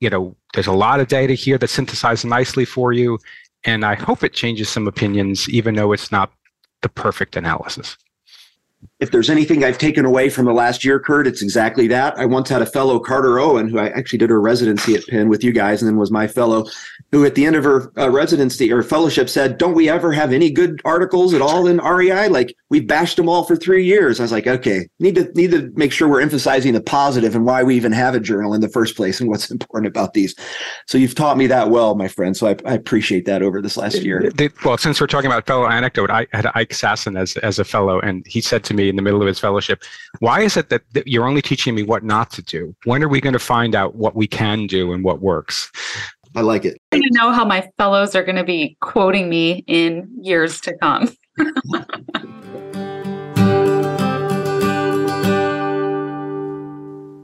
You 0.00 0.10
know, 0.10 0.36
there's 0.54 0.66
a 0.66 0.72
lot 0.72 1.00
of 1.00 1.08
data 1.08 1.34
here 1.34 1.58
that's 1.58 1.72
synthesized 1.72 2.24
nicely 2.24 2.64
for 2.64 2.92
you. 2.92 3.18
And 3.64 3.84
I 3.84 3.94
hope 3.94 4.24
it 4.24 4.32
changes 4.32 4.68
some 4.68 4.88
opinions, 4.88 5.48
even 5.48 5.74
though 5.76 5.92
it's 5.92 6.10
not 6.10 6.32
the 6.80 6.88
perfect 6.88 7.36
analysis 7.36 7.96
if 9.02 9.10
there's 9.10 9.28
anything 9.28 9.64
I've 9.64 9.78
taken 9.78 10.04
away 10.04 10.30
from 10.30 10.44
the 10.44 10.52
last 10.52 10.84
year, 10.84 11.00
Kurt, 11.00 11.26
it's 11.26 11.42
exactly 11.42 11.88
that. 11.88 12.16
I 12.16 12.24
once 12.24 12.48
had 12.48 12.62
a 12.62 12.66
fellow, 12.66 13.00
Carter 13.00 13.40
Owen, 13.40 13.68
who 13.68 13.80
I 13.80 13.88
actually 13.88 14.20
did 14.20 14.30
her 14.30 14.40
residency 14.40 14.94
at 14.94 15.04
Penn 15.08 15.28
with 15.28 15.42
you 15.42 15.50
guys 15.50 15.82
and 15.82 15.88
then 15.88 15.96
was 15.96 16.12
my 16.12 16.28
fellow, 16.28 16.66
who 17.10 17.24
at 17.24 17.34
the 17.34 17.44
end 17.44 17.56
of 17.56 17.64
her 17.64 17.92
uh, 17.98 18.08
residency 18.08 18.72
or 18.72 18.80
fellowship 18.84 19.28
said, 19.28 19.58
Don't 19.58 19.74
we 19.74 19.88
ever 19.88 20.12
have 20.12 20.32
any 20.32 20.52
good 20.52 20.80
articles 20.84 21.34
at 21.34 21.42
all 21.42 21.66
in 21.66 21.78
REI? 21.78 22.28
Like 22.28 22.54
we've 22.70 22.86
bashed 22.86 23.16
them 23.16 23.28
all 23.28 23.42
for 23.42 23.56
three 23.56 23.84
years. 23.84 24.20
I 24.20 24.22
was 24.22 24.30
like, 24.30 24.46
okay, 24.46 24.88
need 25.00 25.16
to 25.16 25.32
need 25.32 25.50
to 25.50 25.72
make 25.74 25.92
sure 25.92 26.06
we're 26.06 26.20
emphasizing 26.20 26.72
the 26.72 26.80
positive 26.80 27.34
and 27.34 27.44
why 27.44 27.64
we 27.64 27.74
even 27.74 27.90
have 27.90 28.14
a 28.14 28.20
journal 28.20 28.54
in 28.54 28.60
the 28.60 28.68
first 28.68 28.94
place 28.94 29.20
and 29.20 29.28
what's 29.28 29.50
important 29.56 29.88
about 29.88 30.14
these. 30.14 30.34
So 30.86 30.96
you've 30.96 31.16
taught 31.16 31.36
me 31.36 31.48
that 31.48 31.70
well, 31.70 31.96
my 31.96 32.06
friend. 32.06 32.36
So 32.36 32.46
I, 32.46 32.56
I 32.64 32.74
appreciate 32.74 33.24
that 33.26 33.42
over 33.42 33.60
this 33.60 33.76
last 33.76 34.02
year. 34.02 34.30
Well, 34.64 34.78
since 34.78 35.00
we're 35.00 35.08
talking 35.08 35.26
about 35.26 35.44
fellow 35.44 35.66
anecdote, 35.66 36.10
I 36.10 36.28
had 36.32 36.46
Ike 36.54 36.70
Sasson 36.70 37.18
as, 37.18 37.36
as 37.38 37.58
a 37.58 37.64
fellow, 37.64 37.98
and 37.98 38.24
he 38.28 38.40
said 38.40 38.62
to 38.64 38.74
me 38.74 38.91
in 38.92 38.96
the 38.96 39.02
middle 39.02 39.20
of 39.20 39.26
his 39.26 39.38
fellowship, 39.38 39.82
why 40.20 40.40
is 40.40 40.56
it 40.56 40.68
that, 40.68 40.82
that 40.92 41.08
you're 41.08 41.26
only 41.26 41.42
teaching 41.42 41.74
me 41.74 41.82
what 41.82 42.04
not 42.04 42.30
to 42.32 42.42
do? 42.42 42.74
When 42.84 43.02
are 43.02 43.08
we 43.08 43.20
going 43.20 43.32
to 43.32 43.38
find 43.38 43.74
out 43.74 43.94
what 43.96 44.14
we 44.14 44.26
can 44.26 44.66
do 44.66 44.92
and 44.92 45.02
what 45.02 45.20
works? 45.20 45.70
I 46.34 46.40
like 46.40 46.64
it. 46.64 46.78
I 46.92 47.00
know 47.10 47.32
how 47.32 47.44
my 47.44 47.68
fellows 47.78 48.14
are 48.14 48.22
going 48.22 48.36
to 48.36 48.44
be 48.44 48.76
quoting 48.80 49.28
me 49.28 49.64
in 49.66 50.08
years 50.22 50.60
to 50.62 50.76
come. 50.78 51.14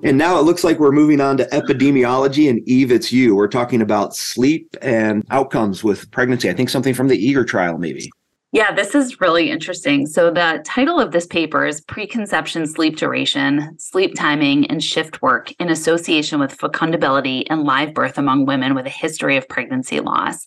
And 0.04 0.16
now 0.16 0.38
it 0.38 0.44
looks 0.44 0.64
like 0.64 0.78
we're 0.78 0.92
moving 0.92 1.20
on 1.20 1.36
to 1.38 1.44
epidemiology. 1.46 2.48
And 2.48 2.66
Eve, 2.68 2.92
it's 2.92 3.12
you. 3.12 3.34
We're 3.34 3.48
talking 3.48 3.82
about 3.82 4.14
sleep 4.14 4.74
and 4.80 5.22
outcomes 5.30 5.82
with 5.82 6.10
pregnancy. 6.12 6.48
I 6.48 6.54
think 6.54 6.70
something 6.70 6.94
from 6.94 7.08
the 7.08 7.18
Eager 7.18 7.44
trial, 7.44 7.76
maybe. 7.76 8.08
Yeah, 8.50 8.72
this 8.72 8.94
is 8.94 9.20
really 9.20 9.50
interesting. 9.50 10.06
So, 10.06 10.30
the 10.30 10.62
title 10.64 10.98
of 10.98 11.12
this 11.12 11.26
paper 11.26 11.66
is 11.66 11.82
Preconception 11.82 12.66
Sleep 12.66 12.96
Duration, 12.96 13.78
Sleep 13.78 14.14
Timing, 14.14 14.66
and 14.70 14.82
Shift 14.82 15.20
Work 15.20 15.52
in 15.60 15.68
Association 15.68 16.40
with 16.40 16.56
Fecundability 16.56 17.44
and 17.50 17.64
Live 17.64 17.92
Birth 17.92 18.16
Among 18.16 18.46
Women 18.46 18.74
with 18.74 18.86
a 18.86 18.90
History 18.90 19.36
of 19.36 19.46
Pregnancy 19.50 20.00
Loss, 20.00 20.46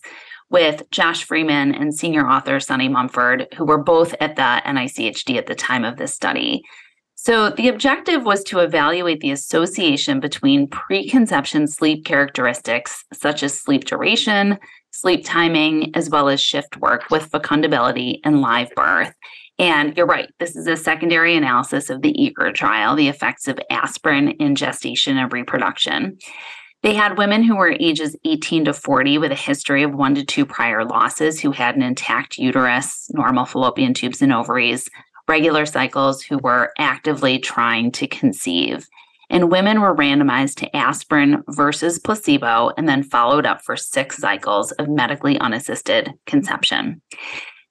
with 0.50 0.82
Josh 0.90 1.22
Freeman 1.22 1.76
and 1.76 1.94
senior 1.94 2.28
author 2.28 2.58
Sunni 2.58 2.88
Mumford, 2.88 3.46
who 3.56 3.64
were 3.64 3.82
both 3.82 4.16
at 4.18 4.34
the 4.34 4.60
NICHD 4.66 5.36
at 5.36 5.46
the 5.46 5.54
time 5.54 5.84
of 5.84 5.96
this 5.96 6.12
study. 6.12 6.64
So, 7.14 7.50
the 7.50 7.68
objective 7.68 8.24
was 8.24 8.42
to 8.44 8.58
evaluate 8.58 9.20
the 9.20 9.30
association 9.30 10.18
between 10.18 10.66
preconception 10.66 11.68
sleep 11.68 12.04
characteristics, 12.04 13.04
such 13.12 13.44
as 13.44 13.60
sleep 13.60 13.84
duration, 13.84 14.58
sleep 15.02 15.24
timing, 15.24 15.90
as 15.96 16.08
well 16.08 16.28
as 16.28 16.40
shift 16.40 16.76
work 16.76 17.10
with 17.10 17.28
fecundability 17.28 18.20
and 18.22 18.40
live 18.40 18.70
birth. 18.76 19.12
And 19.58 19.96
you're 19.96 20.06
right, 20.06 20.32
this 20.38 20.54
is 20.54 20.68
a 20.68 20.76
secondary 20.76 21.36
analysis 21.36 21.90
of 21.90 22.02
the 22.02 22.12
EAGER 22.22 22.52
trial, 22.52 22.94
the 22.94 23.08
effects 23.08 23.48
of 23.48 23.58
aspirin 23.68 24.28
in 24.30 24.54
gestation 24.54 25.18
and 25.18 25.32
reproduction. 25.32 26.18
They 26.84 26.94
had 26.94 27.18
women 27.18 27.42
who 27.42 27.56
were 27.56 27.76
ages 27.80 28.14
18 28.24 28.66
to 28.66 28.72
40 28.72 29.18
with 29.18 29.32
a 29.32 29.36
history 29.36 29.82
of 29.82 29.92
one 29.92 30.14
to 30.14 30.24
two 30.24 30.46
prior 30.46 30.84
losses 30.84 31.40
who 31.40 31.50
had 31.50 31.74
an 31.74 31.82
intact 31.82 32.38
uterus, 32.38 33.10
normal 33.12 33.44
fallopian 33.44 33.94
tubes 33.94 34.22
and 34.22 34.32
ovaries, 34.32 34.88
regular 35.26 35.66
cycles 35.66 36.22
who 36.22 36.38
were 36.38 36.72
actively 36.78 37.40
trying 37.40 37.90
to 37.90 38.06
conceive 38.06 38.86
and 39.32 39.50
women 39.50 39.80
were 39.80 39.96
randomized 39.96 40.56
to 40.56 40.76
aspirin 40.76 41.42
versus 41.48 41.98
placebo 41.98 42.70
and 42.76 42.88
then 42.88 43.02
followed 43.02 43.46
up 43.46 43.62
for 43.62 43.76
six 43.76 44.18
cycles 44.18 44.70
of 44.72 44.88
medically 44.88 45.38
unassisted 45.38 46.12
conception. 46.26 47.00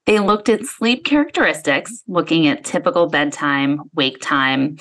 They 0.07 0.19
looked 0.19 0.49
at 0.49 0.65
sleep 0.65 1.05
characteristics, 1.05 2.03
looking 2.07 2.47
at 2.47 2.65
typical 2.65 3.07
bedtime, 3.07 3.81
wake 3.93 4.17
time, 4.19 4.77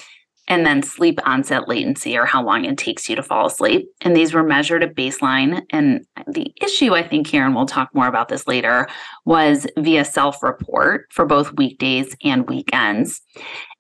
and 0.51 0.67
then 0.67 0.83
sleep 0.83 1.21
onset 1.25 1.69
latency 1.69 2.19
or 2.19 2.27
how 2.27 2.43
long 2.45 2.65
it 2.65 2.77
takes 2.77 3.09
you 3.09 3.15
to 3.15 3.23
fall 3.23 3.47
asleep. 3.47 3.89
And 4.01 4.17
these 4.17 4.35
were 4.35 4.43
measured 4.43 4.83
at 4.83 4.97
baseline. 4.97 5.63
And 5.71 6.05
the 6.27 6.53
issue, 6.61 6.93
I 6.95 7.07
think, 7.07 7.29
here, 7.29 7.47
and 7.47 7.55
we'll 7.55 7.67
talk 7.67 7.89
more 7.95 8.09
about 8.09 8.29
this 8.29 8.49
later, 8.49 8.89
was 9.25 9.69
via 9.79 10.05
self 10.05 10.43
report 10.43 11.07
for 11.13 11.25
both 11.25 11.57
weekdays 11.57 12.17
and 12.25 12.49
weekends. 12.49 13.23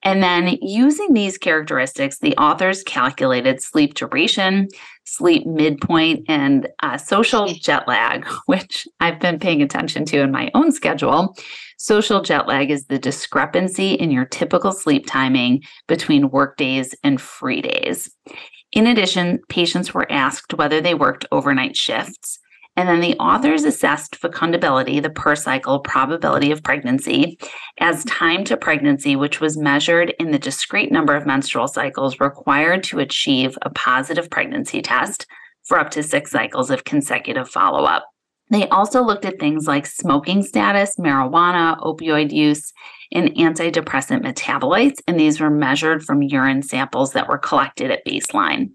And 0.05 0.23
then 0.23 0.57
using 0.63 1.13
these 1.13 1.37
characteristics, 1.37 2.21
the 2.21 2.37
authors 2.37 2.85
calculated 2.85 3.61
sleep 3.61 3.95
duration, 3.95 4.69
sleep 5.11 5.47
midpoint, 5.47 6.25
and 6.29 6.69
uh, 6.83 6.97
social 6.97 7.47
jet 7.47 7.89
lag, 7.89 8.25
which 8.47 8.87
I've 9.01 9.19
been 9.19 9.39
paying 9.39 9.63
attention 9.63 10.05
to 10.07 10.21
in 10.21 10.31
my 10.31 10.51
own 10.55 10.73
schedule. 10.73 11.37
Social 11.79 12.23
jet 12.23 12.47
lag 12.47 12.71
is 12.71 12.87
the 12.87 12.99
discrepancy 12.99 13.95
in 13.95 14.11
your 14.11 14.25
typical 14.25 14.73
sleep 14.73 15.07
timing 15.07 15.63
between 15.89 16.31
work 16.31 16.57
days 16.57 16.95
and 17.03 17.21
free 17.21 17.61
days. 17.61 18.11
In 18.73 18.87
addition, 18.87 19.41
patients 19.49 19.93
were 19.93 20.11
asked 20.13 20.55
whether 20.55 20.81
they 20.81 20.95
worked 20.95 21.27
overnight 21.33 21.77
shifts. 21.77 22.39
And 22.81 22.89
then 22.89 23.01
the 23.01 23.19
authors 23.19 23.65
assessed 23.65 24.19
fecundability, 24.19 25.03
the 25.03 25.11
per 25.11 25.37
cycle 25.37 25.81
probability 25.81 26.51
of 26.51 26.63
pregnancy, 26.63 27.39
as 27.79 28.07
time 28.07 28.43
to 28.45 28.57
pregnancy, 28.57 29.17
which 29.17 29.39
was 29.39 29.59
measured 29.59 30.15
in 30.19 30.31
the 30.31 30.39
discrete 30.39 30.91
number 30.91 31.15
of 31.15 31.27
menstrual 31.27 31.69
cycles 31.69 32.21
required 32.21 32.83
to 32.85 32.99
achieve 32.99 33.59
a 33.61 33.69
positive 33.69 34.31
pregnancy 34.31 34.81
test 34.81 35.27
for 35.65 35.79
up 35.79 35.91
to 35.91 36.03
six 36.03 36.31
cycles 36.31 36.71
of 36.71 36.85
consecutive 36.85 37.51
follow 37.51 37.85
up. 37.85 38.07
They 38.49 38.67
also 38.69 39.03
looked 39.03 39.27
at 39.27 39.39
things 39.39 39.67
like 39.67 39.85
smoking 39.85 40.43
status, 40.43 40.97
marijuana, 40.97 41.79
opioid 41.81 42.33
use, 42.33 42.73
and 43.13 43.29
antidepressant 43.35 44.25
metabolites, 44.25 45.03
and 45.07 45.21
these 45.21 45.39
were 45.39 45.51
measured 45.51 46.03
from 46.03 46.23
urine 46.23 46.63
samples 46.63 47.13
that 47.13 47.29
were 47.29 47.37
collected 47.37 47.91
at 47.91 48.07
baseline. 48.07 48.71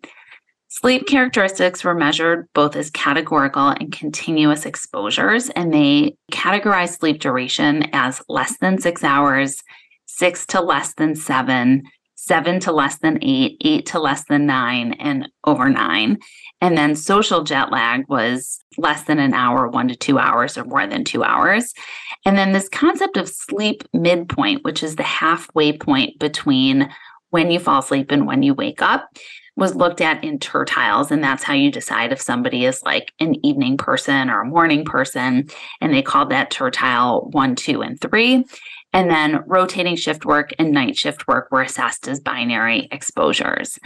Sleep 0.81 1.07
characteristics 1.07 1.85
were 1.85 1.95
measured 1.95 2.49
both 2.53 2.75
as 2.75 2.89
categorical 2.89 3.69
and 3.69 3.93
continuous 3.93 4.65
exposures, 4.65 5.49
and 5.51 5.73
they 5.73 6.17
categorized 6.33 6.99
sleep 6.99 7.21
duration 7.21 7.87
as 7.93 8.21
less 8.27 8.57
than 8.57 8.77
six 8.77 9.01
hours, 9.01 9.63
six 10.05 10.45
to 10.47 10.59
less 10.59 10.93
than 10.95 11.15
seven, 11.15 11.83
seven 12.15 12.59
to 12.59 12.73
less 12.73 12.97
than 12.97 13.19
eight, 13.21 13.55
eight 13.61 13.85
to 13.85 13.99
less 13.99 14.25
than 14.25 14.45
nine, 14.45 14.91
and 14.99 15.29
over 15.45 15.69
nine. 15.69 16.17
And 16.59 16.77
then 16.77 16.97
social 16.97 17.45
jet 17.45 17.71
lag 17.71 18.03
was 18.09 18.59
less 18.77 19.03
than 19.03 19.17
an 19.17 19.33
hour, 19.33 19.69
one 19.69 19.87
to 19.87 19.95
two 19.95 20.19
hours, 20.19 20.57
or 20.57 20.65
more 20.65 20.85
than 20.85 21.05
two 21.05 21.23
hours. 21.23 21.73
And 22.25 22.37
then 22.37 22.51
this 22.51 22.67
concept 22.67 23.15
of 23.15 23.29
sleep 23.29 23.83
midpoint, 23.93 24.65
which 24.65 24.83
is 24.83 24.97
the 24.97 25.03
halfway 25.03 25.77
point 25.77 26.19
between 26.19 26.89
when 27.29 27.49
you 27.49 27.59
fall 27.59 27.79
asleep 27.79 28.11
and 28.11 28.27
when 28.27 28.43
you 28.43 28.53
wake 28.53 28.81
up 28.81 29.09
was 29.55 29.75
looked 29.75 30.01
at 30.01 30.23
in 30.23 30.39
tertiles. 30.39 31.11
And 31.11 31.23
that's 31.23 31.43
how 31.43 31.53
you 31.53 31.71
decide 31.71 32.11
if 32.11 32.21
somebody 32.21 32.65
is 32.65 32.83
like 32.83 33.13
an 33.19 33.35
evening 33.45 33.77
person 33.77 34.29
or 34.29 34.41
a 34.41 34.45
morning 34.45 34.83
person. 34.83 35.49
And 35.81 35.93
they 35.93 36.01
called 36.01 36.29
that 36.31 36.51
tertile 36.51 37.29
one, 37.31 37.55
two, 37.55 37.81
and 37.81 37.99
three. 37.99 38.45
And 38.93 39.09
then 39.09 39.43
rotating 39.45 39.95
shift 39.95 40.25
work 40.25 40.51
and 40.59 40.71
night 40.71 40.97
shift 40.97 41.27
work 41.27 41.49
were 41.51 41.61
assessed 41.61 42.07
as 42.07 42.19
binary 42.19 42.87
exposures. 42.91 43.77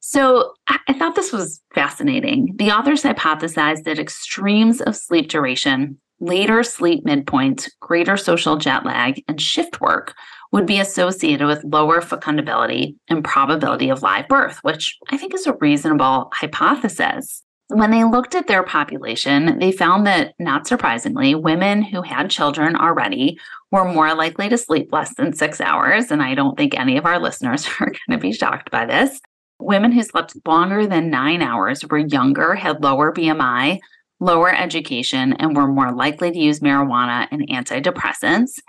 So 0.00 0.54
I 0.66 0.92
thought 0.94 1.14
this 1.14 1.32
was 1.32 1.60
fascinating. 1.74 2.54
The 2.56 2.72
authors 2.72 3.02
hypothesized 3.02 3.84
that 3.84 4.00
extremes 4.00 4.80
of 4.80 4.96
sleep 4.96 5.28
duration, 5.28 5.98
later 6.20 6.62
sleep 6.64 7.04
midpoints, 7.04 7.70
greater 7.80 8.16
social 8.16 8.56
jet 8.56 8.84
lag, 8.84 9.22
and 9.28 9.40
shift 9.40 9.80
work 9.80 10.14
would 10.52 10.66
be 10.66 10.78
associated 10.78 11.46
with 11.46 11.64
lower 11.64 12.00
fecundability 12.00 12.94
and 13.08 13.24
probability 13.24 13.88
of 13.88 14.02
live 14.02 14.28
birth, 14.28 14.58
which 14.62 14.96
I 15.10 15.16
think 15.16 15.34
is 15.34 15.46
a 15.46 15.54
reasonable 15.54 16.30
hypothesis. 16.32 17.42
When 17.68 17.90
they 17.90 18.04
looked 18.04 18.34
at 18.34 18.48
their 18.48 18.62
population, 18.62 19.58
they 19.58 19.72
found 19.72 20.06
that, 20.06 20.34
not 20.38 20.66
surprisingly, 20.66 21.34
women 21.34 21.82
who 21.82 22.02
had 22.02 22.30
children 22.30 22.76
already 22.76 23.38
were 23.70 23.90
more 23.90 24.14
likely 24.14 24.50
to 24.50 24.58
sleep 24.58 24.92
less 24.92 25.14
than 25.14 25.32
six 25.32 25.58
hours. 25.58 26.10
And 26.10 26.22
I 26.22 26.34
don't 26.34 26.56
think 26.56 26.74
any 26.78 26.98
of 26.98 27.06
our 27.06 27.18
listeners 27.18 27.66
are 27.80 27.86
going 27.86 27.98
to 28.10 28.18
be 28.18 28.32
shocked 28.32 28.70
by 28.70 28.84
this. 28.84 29.20
Women 29.58 29.92
who 29.92 30.02
slept 30.02 30.36
longer 30.46 30.86
than 30.86 31.08
nine 31.08 31.40
hours 31.40 31.86
were 31.86 31.98
younger, 31.98 32.54
had 32.54 32.82
lower 32.82 33.10
BMI, 33.12 33.78
lower 34.22 34.54
education, 34.54 35.34
and 35.34 35.56
were 35.56 35.68
more 35.68 35.92
likely 35.92 36.30
to 36.30 36.38
use 36.38 36.60
marijuana 36.60 37.28
and 37.30 37.46
antidepressants. 37.48 38.60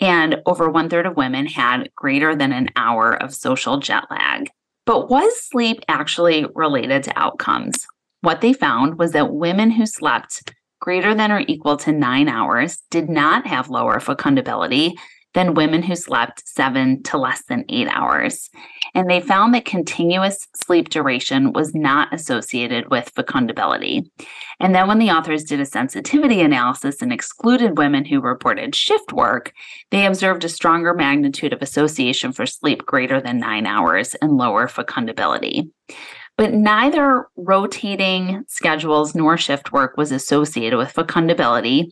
And 0.00 0.42
over 0.44 0.68
one 0.68 0.90
third 0.90 1.06
of 1.06 1.16
women 1.16 1.46
had 1.46 1.88
greater 1.94 2.34
than 2.34 2.52
an 2.52 2.68
hour 2.76 3.14
of 3.22 3.34
social 3.34 3.78
jet 3.78 4.04
lag. 4.10 4.50
But 4.84 5.08
was 5.08 5.48
sleep 5.48 5.80
actually 5.88 6.46
related 6.54 7.02
to 7.04 7.18
outcomes? 7.18 7.86
what 8.26 8.40
they 8.40 8.52
found 8.52 8.98
was 8.98 9.12
that 9.12 9.32
women 9.32 9.70
who 9.70 9.86
slept 9.86 10.52
greater 10.80 11.14
than 11.14 11.30
or 11.30 11.44
equal 11.46 11.76
to 11.76 11.92
nine 11.92 12.28
hours 12.28 12.82
did 12.90 13.08
not 13.08 13.46
have 13.46 13.70
lower 13.70 14.00
fecundability 14.00 14.92
than 15.36 15.52
women 15.52 15.82
who 15.82 15.94
slept 15.94 16.48
seven 16.48 17.02
to 17.02 17.18
less 17.18 17.42
than 17.44 17.62
eight 17.68 17.88
hours. 17.88 18.48
And 18.94 19.08
they 19.08 19.20
found 19.20 19.52
that 19.52 19.66
continuous 19.66 20.48
sleep 20.54 20.88
duration 20.88 21.52
was 21.52 21.74
not 21.74 22.12
associated 22.12 22.90
with 22.90 23.14
fecundability. 23.14 24.08
And 24.60 24.74
then 24.74 24.88
when 24.88 24.98
the 24.98 25.10
authors 25.10 25.44
did 25.44 25.60
a 25.60 25.66
sensitivity 25.66 26.40
analysis 26.40 27.02
and 27.02 27.12
excluded 27.12 27.76
women 27.76 28.06
who 28.06 28.22
reported 28.22 28.74
shift 28.74 29.12
work, 29.12 29.52
they 29.90 30.06
observed 30.06 30.42
a 30.42 30.48
stronger 30.48 30.94
magnitude 30.94 31.52
of 31.52 31.60
association 31.60 32.32
for 32.32 32.46
sleep 32.46 32.86
greater 32.86 33.20
than 33.20 33.38
nine 33.38 33.66
hours 33.66 34.14
and 34.14 34.38
lower 34.38 34.66
fecundability. 34.66 35.70
But 36.38 36.54
neither 36.54 37.26
rotating 37.36 38.44
schedules 38.46 39.14
nor 39.14 39.36
shift 39.36 39.72
work 39.72 39.98
was 39.98 40.12
associated 40.12 40.78
with 40.78 40.94
fecundability. 40.94 41.90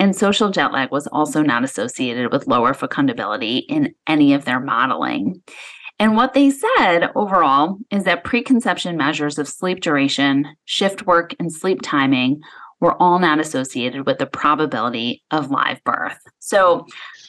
And 0.00 0.16
social 0.16 0.50
jet 0.50 0.72
lag 0.72 0.90
was 0.90 1.06
also 1.06 1.42
not 1.42 1.62
associated 1.62 2.32
with 2.32 2.48
lower 2.48 2.72
fecundability 2.72 3.64
in 3.68 3.94
any 4.06 4.32
of 4.32 4.46
their 4.46 4.58
modeling. 4.58 5.42
And 5.98 6.16
what 6.16 6.32
they 6.32 6.50
said 6.50 7.10
overall 7.14 7.76
is 7.90 8.04
that 8.04 8.24
preconception 8.24 8.96
measures 8.96 9.38
of 9.38 9.46
sleep 9.46 9.80
duration, 9.80 10.46
shift 10.64 11.06
work, 11.06 11.34
and 11.38 11.52
sleep 11.52 11.80
timing 11.82 12.40
were 12.80 12.94
all 12.94 13.18
not 13.18 13.38
associated 13.38 14.06
with 14.06 14.16
the 14.16 14.26
probability 14.26 15.22
of 15.30 15.50
live 15.50 15.84
birth. 15.84 16.18
So 16.38 16.86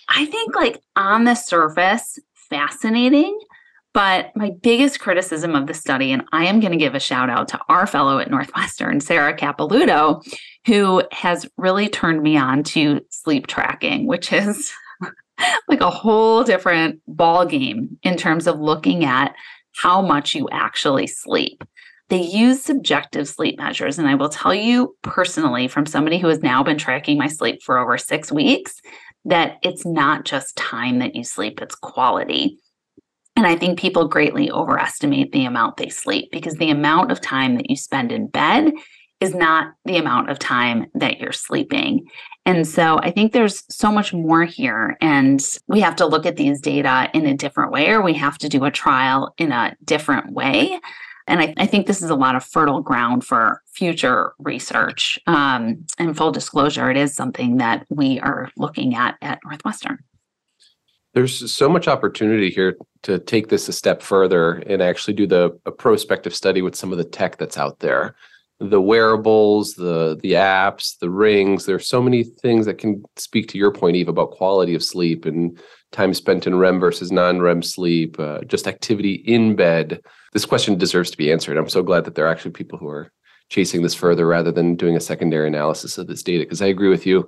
I 0.08 0.26
think, 0.26 0.56
like, 0.56 0.82
on 0.96 1.26
the 1.26 1.36
surface, 1.36 2.18
fascinating. 2.50 3.38
But 3.94 4.36
my 4.36 4.52
biggest 4.62 5.00
criticism 5.00 5.56
of 5.56 5.68
the 5.68 5.74
study, 5.74 6.12
and 6.12 6.24
I 6.32 6.46
am 6.46 6.62
going 6.62 6.72
to 6.72 6.78
give 6.78 6.96
a 6.96 7.00
shout 7.00 7.30
out 7.30 7.50
to 7.50 7.60
our 7.68 7.86
fellow 7.86 8.20
at 8.20 8.32
Northwestern, 8.32 9.02
Sarah 9.02 9.36
Capilouto, 9.36 10.24
who 10.66 11.04
has 11.12 11.50
really 11.58 11.90
turned 11.90 12.24
me 12.24 12.38
on 12.38 12.64
to 12.64 13.02
sleep 13.10 13.48
tracking, 13.48 14.08
which 14.08 14.32
is 14.32 14.72
like 15.68 15.82
a 15.82 15.90
whole 15.90 16.44
different 16.44 17.02
ball 17.06 17.46
game 17.46 17.98
in 18.04 18.16
terms 18.16 18.48
of 18.48 18.60
looking 18.60 19.04
at 19.04 19.36
how 19.76 20.02
much 20.02 20.36
you 20.36 20.48
actually 20.52 21.08
sleep. 21.08 21.64
They 22.10 22.22
use 22.22 22.62
subjective 22.62 23.28
sleep 23.28 23.58
measures. 23.58 23.98
And 23.98 24.08
I 24.08 24.16
will 24.16 24.30
tell 24.30 24.54
you 24.54 24.96
personally, 25.02 25.68
from 25.68 25.86
somebody 25.86 26.18
who 26.18 26.28
has 26.28 26.40
now 26.40 26.62
been 26.62 26.78
tracking 26.78 27.18
my 27.18 27.28
sleep 27.28 27.64
for 27.64 27.78
over 27.78 27.98
six 27.98 28.32
weeks, 28.32 28.82
that 29.26 29.58
it's 29.64 29.86
not 29.86 30.26
just 30.26 30.56
time 30.56 31.00
that 31.00 31.16
you 31.16 31.24
sleep, 31.24 31.62
it's 31.62 31.76
quality. 31.76 32.58
And 33.36 33.48
I 33.48 33.56
think 33.56 33.80
people 33.80 34.08
greatly 34.08 34.52
overestimate 34.52 35.32
the 35.32 35.46
amount 35.46 35.78
they 35.78 35.90
sleep 35.90 36.30
because 36.32 36.56
the 36.56 36.70
amount 36.70 37.12
of 37.12 37.22
time 37.22 37.56
that 37.56 37.70
you 37.70 37.76
spend 37.76 38.12
in 38.12 38.28
bed 38.28 38.74
is 39.22 39.36
not 39.36 39.74
the 39.86 39.98
amount 39.98 40.30
of 40.30 40.40
time 40.40 40.88
that 40.96 41.20
you're 41.20 41.32
sleeping. 41.32 42.08
And 42.46 42.68
so 42.68 42.98
I 42.98 43.12
think 43.12 43.32
there's 43.32 43.64
so 43.74 43.92
much 43.92 44.14
more 44.14 44.44
here. 44.44 44.98
And 45.00 45.42
we 45.68 45.80
have 45.82 45.96
to 45.98 46.08
look 46.08 46.26
at 46.26 46.38
these 46.38 46.60
data 46.60 47.10
in 47.14 47.28
a 47.28 47.38
different 47.38 47.72
way, 47.72 47.90
or 47.90 48.02
we 48.02 48.14
have 48.16 48.38
to 48.40 48.50
do 48.50 48.66
a 48.66 48.72
trial 48.72 49.34
in 49.38 49.52
a 49.52 49.76
different 49.86 50.34
way. 50.34 50.80
And 51.28 51.40
I, 51.40 51.54
I 51.58 51.68
think 51.68 51.86
this 51.86 52.02
is 52.02 52.10
a 52.10 52.16
lot 52.16 52.36
of 52.36 52.44
fertile 52.44 52.82
ground 52.82 53.24
for 53.24 53.62
future 53.68 54.34
research. 54.40 55.20
Um, 55.28 55.86
and 56.00 56.18
full 56.18 56.32
disclosure, 56.32 56.90
it 56.90 56.98
is 56.98 57.14
something 57.14 57.58
that 57.58 57.86
we 57.90 58.20
are 58.20 58.50
looking 58.58 58.96
at 58.96 59.18
at 59.22 59.40
Northwestern. 59.46 60.00
There's 61.14 61.54
so 61.54 61.68
much 61.68 61.88
opportunity 61.88 62.50
here 62.50 62.78
to 63.04 63.20
take 63.20 63.50
this 63.50 63.68
a 63.68 63.74
step 63.74 64.02
further 64.02 64.54
and 64.54 64.82
actually 64.82 65.14
do 65.14 65.28
the 65.28 65.60
a 65.66 65.72
prospective 65.72 66.34
study 66.34 66.62
with 66.62 66.76
some 66.76 66.92
of 66.92 66.98
the 66.98 67.04
tech 67.04 67.38
that's 67.38 67.58
out 67.58 67.80
there 67.80 68.16
the 68.62 68.80
wearables, 68.80 69.74
the 69.74 70.20
the 70.22 70.34
apps, 70.34 70.98
the 71.00 71.10
rings. 71.10 71.66
There's 71.66 71.88
so 71.88 72.02
many 72.02 72.24
things 72.24 72.68
that 72.68 72.78
can 72.78 73.04
speak 73.16 73.48
to 73.50 73.58
your 73.58 73.72
point, 73.72 73.96
Eve, 73.96 74.08
about 74.08 74.32
quality 74.32 74.76
of 74.76 74.84
sleep 74.84 75.26
and 75.26 75.60
time 75.92 76.14
spent 76.14 76.46
in 76.46 76.56
REM 76.56 76.80
versus 76.80 77.12
non-REM 77.12 77.64
sleep, 77.64 78.20
uh, 78.20 78.42
just 78.44 78.68
activity 78.68 79.14
in 79.14 79.56
bed. 79.56 80.00
This 80.32 80.46
question 80.46 80.78
deserves 80.78 81.10
to 81.10 81.18
be 81.18 81.32
answered. 81.32 81.58
I'm 81.58 81.68
so 81.68 81.82
glad 81.82 82.06
that 82.06 82.14
there 82.14 82.26
are 82.26 82.32
actually 82.32 82.52
people 82.52 82.78
who 82.78 82.88
are 82.88 83.12
chasing 83.50 83.82
this 83.82 83.96
further 83.96 84.28
rather 84.28 84.52
than 84.52 84.76
doing 84.76 84.96
a 84.96 85.02
secondary 85.02 85.48
analysis 85.48 85.98
of 85.98 86.06
this 86.06 86.22
data. 86.22 86.44
Because 86.44 86.62
I 86.62 86.68
agree 86.68 86.90
with 86.90 87.08
you. 87.08 87.28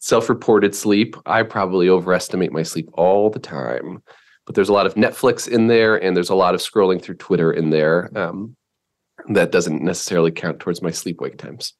Self-reported 0.00 0.74
sleep, 0.74 1.16
I 1.26 1.42
probably 1.42 1.88
overestimate 1.88 2.52
my 2.52 2.62
sleep 2.62 2.88
all 2.94 3.30
the 3.30 3.40
time. 3.40 4.02
But 4.46 4.54
there's 4.54 4.68
a 4.68 4.72
lot 4.72 4.86
of 4.86 4.94
Netflix 4.94 5.48
in 5.48 5.66
there, 5.66 5.96
and 5.96 6.16
there's 6.16 6.30
a 6.30 6.34
lot 6.34 6.54
of 6.54 6.60
scrolling 6.60 7.02
through 7.02 7.16
Twitter 7.16 7.52
in 7.52 7.70
there. 7.70 8.10
Um, 8.16 8.56
that 9.30 9.52
doesn't 9.52 9.82
necessarily 9.82 10.30
count 10.30 10.60
towards 10.60 10.80
my 10.80 10.90
sleep 10.90 11.20
wake 11.20 11.36
times. 11.36 11.74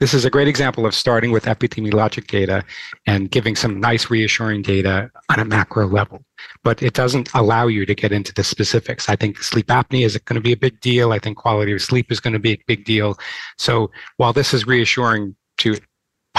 This 0.00 0.14
is 0.14 0.24
a 0.24 0.30
great 0.30 0.48
example 0.48 0.86
of 0.86 0.94
starting 0.94 1.30
with 1.30 1.44
epidemiologic 1.44 2.26
data 2.26 2.64
and 3.06 3.30
giving 3.30 3.54
some 3.54 3.78
nice 3.78 4.10
reassuring 4.10 4.62
data 4.62 5.10
on 5.28 5.38
a 5.38 5.44
macro 5.44 5.86
level. 5.86 6.24
But 6.64 6.82
it 6.82 6.94
doesn't 6.94 7.28
allow 7.34 7.66
you 7.66 7.86
to 7.86 7.94
get 7.94 8.12
into 8.12 8.32
the 8.32 8.42
specifics. 8.42 9.08
I 9.08 9.16
think 9.16 9.38
sleep 9.42 9.66
apnea 9.66 10.04
is 10.04 10.16
going 10.16 10.34
to 10.34 10.40
be 10.40 10.52
a 10.52 10.56
big 10.56 10.80
deal. 10.80 11.12
I 11.12 11.18
think 11.18 11.36
quality 11.36 11.72
of 11.72 11.82
sleep 11.82 12.10
is 12.10 12.18
going 12.18 12.32
to 12.32 12.40
be 12.40 12.52
a 12.52 12.62
big 12.66 12.84
deal. 12.84 13.18
So 13.56 13.90
while 14.16 14.32
this 14.32 14.52
is 14.52 14.66
reassuring 14.66 15.36
to 15.58 15.76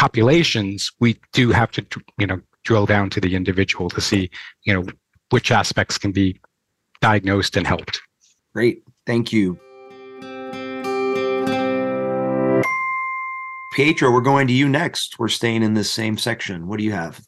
populations, 0.01 0.91
we 0.99 1.15
do 1.31 1.51
have 1.51 1.69
to, 1.69 1.85
you 2.17 2.25
know, 2.25 2.41
drill 2.63 2.87
down 2.87 3.07
to 3.07 3.21
the 3.21 3.35
individual 3.35 3.87
to 3.87 4.01
see, 4.01 4.31
you 4.63 4.73
know, 4.73 4.83
which 5.29 5.51
aspects 5.51 5.99
can 5.99 6.11
be 6.11 6.39
diagnosed 7.01 7.55
and 7.55 7.67
helped. 7.67 8.01
Great. 8.51 8.83
Thank 9.05 9.31
you. 9.31 9.59
Pietro, 13.73 14.11
we're 14.11 14.21
going 14.21 14.47
to 14.47 14.53
you 14.53 14.67
next. 14.67 15.19
We're 15.19 15.27
staying 15.27 15.61
in 15.61 15.75
this 15.75 15.91
same 15.91 16.17
section. 16.17 16.67
What 16.67 16.79
do 16.79 16.83
you 16.83 16.93
have? 16.93 17.21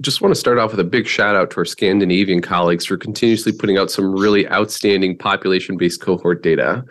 Just 0.00 0.20
want 0.20 0.34
to 0.34 0.40
start 0.40 0.58
off 0.58 0.72
with 0.72 0.80
a 0.80 0.84
big 0.84 1.06
shout 1.06 1.36
out 1.36 1.50
to 1.52 1.58
our 1.58 1.64
Scandinavian 1.64 2.42
colleagues 2.42 2.84
for 2.86 2.96
continuously 2.96 3.52
putting 3.52 3.78
out 3.78 3.92
some 3.92 4.12
really 4.12 4.48
outstanding 4.48 5.16
population 5.16 5.76
based 5.76 6.00
cohort 6.00 6.42
data. 6.42 6.84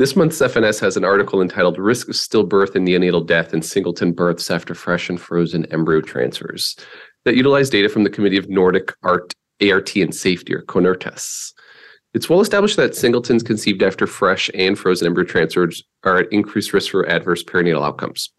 This 0.00 0.16
month's 0.16 0.38
FNS 0.38 0.80
has 0.80 0.96
an 0.96 1.04
article 1.04 1.42
entitled 1.42 1.78
Risk 1.78 2.08
of 2.08 2.14
Stillbirth 2.14 2.74
and 2.74 2.88
Neonatal 2.88 3.26
Death 3.26 3.52
in 3.52 3.60
Singleton 3.60 4.12
Births 4.12 4.50
After 4.50 4.74
Fresh 4.74 5.10
and 5.10 5.20
Frozen 5.20 5.66
Embryo 5.66 6.00
Transfers 6.00 6.74
that 7.26 7.36
utilize 7.36 7.68
data 7.68 7.86
from 7.90 8.04
the 8.04 8.08
Committee 8.08 8.38
of 8.38 8.48
Nordic 8.48 8.94
Art, 9.02 9.34
ART 9.60 9.94
and 9.96 10.14
Safety, 10.14 10.54
or 10.54 10.62
CoNARTaS. 10.62 11.52
It's 12.14 12.30
well 12.30 12.40
established 12.40 12.78
that 12.78 12.96
singletons 12.96 13.42
conceived 13.42 13.82
after 13.82 14.06
fresh 14.06 14.48
and 14.54 14.78
frozen 14.78 15.06
embryo 15.06 15.26
transfers 15.26 15.84
are 16.04 16.16
at 16.16 16.32
increased 16.32 16.72
risk 16.72 16.92
for 16.92 17.06
adverse 17.06 17.44
perinatal 17.44 17.86
outcomes, 17.86 18.30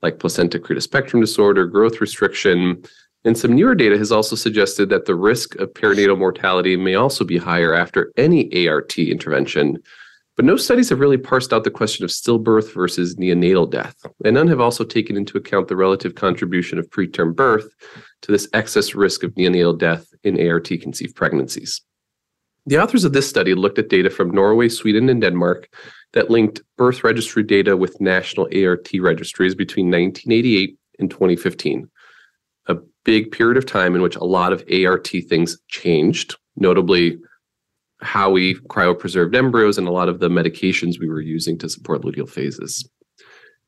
like 0.00 0.20
placenta 0.20 0.58
accreta 0.58 0.80
spectrum 0.80 1.20
disorder, 1.20 1.66
growth 1.66 2.00
restriction. 2.00 2.82
And 3.26 3.36
some 3.36 3.52
newer 3.52 3.74
data 3.74 3.98
has 3.98 4.10
also 4.10 4.36
suggested 4.36 4.88
that 4.88 5.04
the 5.04 5.16
risk 5.16 5.54
of 5.56 5.74
perinatal 5.74 6.16
mortality 6.16 6.78
may 6.78 6.94
also 6.94 7.26
be 7.26 7.36
higher 7.36 7.74
after 7.74 8.10
any 8.16 8.66
ART 8.66 8.98
intervention. 8.98 9.82
But 10.40 10.46
no 10.46 10.56
studies 10.56 10.88
have 10.88 11.00
really 11.00 11.18
parsed 11.18 11.52
out 11.52 11.64
the 11.64 11.70
question 11.70 12.02
of 12.02 12.10
stillbirth 12.10 12.72
versus 12.72 13.16
neonatal 13.16 13.70
death. 13.70 13.94
And 14.24 14.32
none 14.32 14.48
have 14.48 14.58
also 14.58 14.84
taken 14.84 15.14
into 15.14 15.36
account 15.36 15.68
the 15.68 15.76
relative 15.76 16.14
contribution 16.14 16.78
of 16.78 16.88
preterm 16.88 17.36
birth 17.36 17.74
to 18.22 18.32
this 18.32 18.48
excess 18.54 18.94
risk 18.94 19.22
of 19.22 19.34
neonatal 19.34 19.78
death 19.78 20.06
in 20.24 20.40
ART 20.48 20.70
conceived 20.80 21.14
pregnancies. 21.14 21.82
The 22.64 22.78
authors 22.78 23.04
of 23.04 23.12
this 23.12 23.28
study 23.28 23.52
looked 23.52 23.78
at 23.78 23.90
data 23.90 24.08
from 24.08 24.30
Norway, 24.30 24.70
Sweden, 24.70 25.10
and 25.10 25.20
Denmark 25.20 25.68
that 26.14 26.30
linked 26.30 26.62
birth 26.78 27.04
registry 27.04 27.42
data 27.42 27.76
with 27.76 28.00
national 28.00 28.48
ART 28.64 28.88
registries 28.98 29.54
between 29.54 29.88
1988 29.88 30.74
and 31.00 31.10
2015. 31.10 31.86
A 32.68 32.76
big 33.04 33.30
period 33.30 33.58
of 33.58 33.66
time 33.66 33.94
in 33.94 34.00
which 34.00 34.16
a 34.16 34.24
lot 34.24 34.54
of 34.54 34.64
ART 34.72 35.10
things 35.28 35.58
changed, 35.68 36.36
notably 36.56 37.18
how 38.02 38.30
we 38.30 38.54
cryopreserved 38.54 39.34
embryos 39.34 39.78
and 39.78 39.86
a 39.86 39.92
lot 39.92 40.08
of 40.08 40.20
the 40.20 40.28
medications 40.28 40.98
we 40.98 41.08
were 41.08 41.20
using 41.20 41.58
to 41.58 41.68
support 41.68 42.02
luteal 42.02 42.28
phases. 42.28 42.88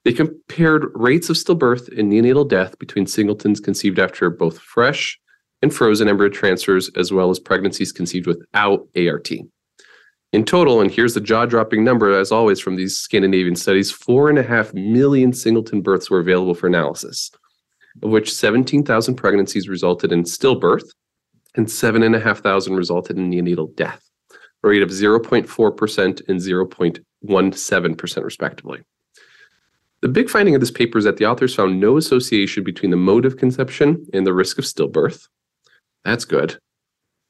They 0.04 0.12
compared 0.12 0.86
rates 0.94 1.30
of 1.30 1.36
stillbirth 1.36 1.96
and 1.96 2.10
neonatal 2.10 2.48
death 2.48 2.78
between 2.78 3.06
singletons 3.06 3.60
conceived 3.60 3.98
after 3.98 4.30
both 4.30 4.58
fresh 4.58 5.18
and 5.62 5.72
frozen 5.72 6.08
embryo 6.08 6.28
transfers, 6.28 6.90
as 6.96 7.12
well 7.12 7.30
as 7.30 7.38
pregnancies 7.38 7.92
conceived 7.92 8.26
without 8.26 8.88
ART. 8.96 9.30
In 10.32 10.44
total, 10.44 10.80
and 10.80 10.90
here's 10.90 11.14
the 11.14 11.20
jaw 11.20 11.44
dropping 11.46 11.84
number, 11.84 12.18
as 12.18 12.32
always, 12.32 12.58
from 12.58 12.76
these 12.76 12.96
Scandinavian 12.96 13.54
studies 13.54 13.90
four 13.90 14.28
and 14.28 14.38
a 14.38 14.42
half 14.42 14.72
million 14.74 15.32
singleton 15.32 15.82
births 15.82 16.10
were 16.10 16.20
available 16.20 16.54
for 16.54 16.66
analysis, 16.66 17.30
of 18.02 18.10
which 18.10 18.32
17,000 18.34 19.14
pregnancies 19.14 19.68
resulted 19.68 20.10
in 20.10 20.24
stillbirth 20.24 20.88
and 21.54 21.70
7,500 21.70 22.74
resulted 22.74 23.18
in 23.18 23.30
neonatal 23.30 23.76
death, 23.76 24.02
a 24.62 24.68
rate 24.68 24.82
of 24.82 24.90
0.4% 24.90 26.28
and 26.28 26.40
0.17%, 26.40 28.24
respectively. 28.24 28.80
The 30.00 30.08
big 30.08 30.28
finding 30.28 30.54
of 30.54 30.60
this 30.60 30.70
paper 30.70 30.98
is 30.98 31.04
that 31.04 31.16
the 31.16 31.26
authors 31.26 31.54
found 31.54 31.78
no 31.78 31.96
association 31.96 32.64
between 32.64 32.90
the 32.90 32.96
mode 32.96 33.24
of 33.24 33.36
conception 33.36 34.04
and 34.12 34.26
the 34.26 34.34
risk 34.34 34.58
of 34.58 34.64
stillbirth, 34.64 35.28
that's 36.04 36.24
good. 36.24 36.58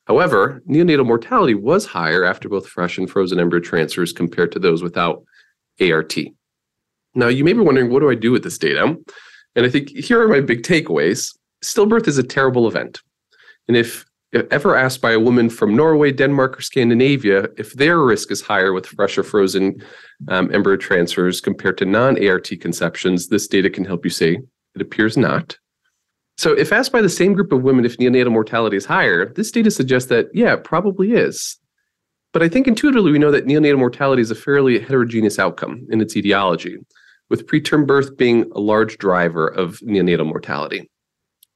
However, 0.07 0.63
neonatal 0.69 1.07
mortality 1.07 1.55
was 1.55 1.87
higher 1.87 2.25
after 2.25 2.49
both 2.49 2.67
fresh 2.67 2.99
and 2.99 3.09
frozen 3.09 3.39
embryo 3.39 3.63
transfers 3.63 4.13
compared 4.13 4.53
to 4.53 4.59
those 4.59 4.83
without 4.83 5.25
ART. 5.81 6.17
Now, 7.15 7.29
you 7.29 7.45
may 7.45 7.53
be 7.53 7.61
wondering, 7.61 7.91
what 7.91 8.01
do 8.01 8.11
I 8.11 8.15
do 8.15 8.33
with 8.33 8.43
this 8.43 8.59
data? 8.59 8.97
And 9.55 9.67
I 9.67 9.69
think 9.69 9.91
here 9.91 10.21
are 10.21 10.29
my 10.29 10.41
big 10.41 10.63
takeaways. 10.63 11.37
Stillbirth 11.63 12.09
is 12.09 12.19
a 12.19 12.23
terrible 12.23 12.67
event. 12.67 13.01
And 13.69 13.77
if 13.77 14.05
ever 14.33 14.77
asked 14.77 15.01
by 15.01 15.13
a 15.13 15.21
woman 15.21 15.51
from 15.51 15.77
Norway, 15.77 16.13
Denmark, 16.13 16.59
or 16.59 16.63
Scandinavia 16.63 17.49
if 17.57 17.75
their 17.75 17.99
risk 17.99 18.31
is 18.31 18.41
higher 18.41 18.73
with 18.73 18.87
fresh 18.87 19.19
or 19.19 19.23
frozen 19.23 19.83
um, 20.29 20.53
embryo 20.55 20.77
transfers 20.77 21.41
compared 21.41 21.79
to 21.79 21.85
non 21.85 22.23
ART 22.27 22.51
conceptions, 22.61 23.29
this 23.29 23.47
data 23.47 23.69
can 23.71 23.85
help 23.85 24.05
you 24.05 24.11
say 24.11 24.39
it 24.75 24.83
appears 24.83 25.17
not. 25.17 25.59
So, 26.39 26.53
if 26.53 26.73
asked 26.73 26.93
by 26.93 27.03
the 27.03 27.09
same 27.09 27.35
group 27.35 27.53
of 27.53 27.63
women 27.63 27.85
if 27.85 27.99
neonatal 27.99 28.33
mortality 28.33 28.77
is 28.77 28.87
higher, 28.87 29.33
this 29.35 29.51
data 29.51 29.71
suggests 29.71 30.09
that, 30.09 30.29
yeah, 30.33 30.55
it 30.55 30.65
probably 30.65 31.13
is. 31.13 31.59
But 32.33 32.43
I 32.43 32.49
think 32.49 32.67
intuitively 32.67 33.13
we 33.13 33.19
know 33.19 33.31
that 33.31 33.47
neonatal 33.47 33.79
mortality 33.79 34.23
is 34.23 34.31
a 34.31 34.35
fairly 34.35 34.79
heterogeneous 34.79 35.39
outcome 35.39 35.87
in 35.91 36.01
its 36.01 36.17
etiology, 36.17 36.79
with 37.29 37.47
preterm 37.47 37.87
birth 37.87 38.17
being 38.17 38.51
a 38.55 38.61
large 38.61 38.97
driver 38.97 39.47
of 39.47 39.79
neonatal 39.81 40.27
mortality. 40.27 40.91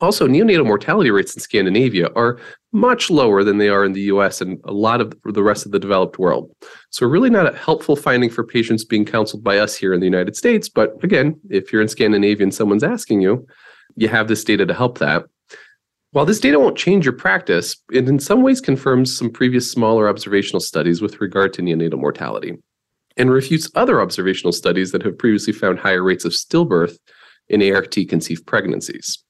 Also, 0.00 0.28
neonatal 0.28 0.66
mortality 0.66 1.10
rates 1.10 1.34
in 1.34 1.40
Scandinavia 1.40 2.08
are 2.14 2.38
much 2.72 3.08
lower 3.10 3.42
than 3.42 3.56
they 3.56 3.70
are 3.70 3.84
in 3.84 3.92
the 3.92 4.02
US 4.02 4.42
and 4.42 4.60
a 4.64 4.72
lot 4.72 5.00
of 5.00 5.14
the 5.24 5.42
rest 5.42 5.64
of 5.64 5.72
the 5.72 5.78
developed 5.78 6.18
world. 6.18 6.54
So, 6.90 7.06
really 7.06 7.30
not 7.30 7.52
a 7.52 7.56
helpful 7.56 7.96
finding 7.96 8.28
for 8.28 8.44
patients 8.44 8.84
being 8.84 9.06
counseled 9.06 9.42
by 9.42 9.58
us 9.58 9.74
here 9.74 9.94
in 9.94 10.00
the 10.00 10.06
United 10.06 10.36
States. 10.36 10.68
But 10.68 11.02
again, 11.02 11.40
if 11.48 11.72
you're 11.72 11.80
in 11.80 11.88
Scandinavia 11.88 12.44
and 12.44 12.54
someone's 12.54 12.84
asking 12.84 13.22
you, 13.22 13.46
you 13.96 14.08
have 14.08 14.28
this 14.28 14.44
data 14.44 14.66
to 14.66 14.74
help 14.74 14.98
that. 14.98 15.24
While 16.12 16.26
this 16.26 16.40
data 16.40 16.58
won't 16.58 16.78
change 16.78 17.04
your 17.04 17.14
practice, 17.14 17.76
it 17.90 18.08
in 18.08 18.18
some 18.18 18.42
ways 18.42 18.60
confirms 18.60 19.16
some 19.16 19.30
previous 19.30 19.70
smaller 19.70 20.08
observational 20.08 20.60
studies 20.60 21.00
with 21.00 21.20
regard 21.20 21.52
to 21.54 21.62
neonatal 21.62 21.98
mortality 21.98 22.56
and 23.16 23.30
refutes 23.30 23.70
other 23.74 24.00
observational 24.00 24.52
studies 24.52 24.92
that 24.92 25.02
have 25.02 25.18
previously 25.18 25.52
found 25.52 25.78
higher 25.78 26.02
rates 26.02 26.24
of 26.24 26.32
stillbirth 26.32 26.98
in 27.48 27.62
ART 27.72 27.96
conceived 28.08 28.46
pregnancies. 28.46 29.22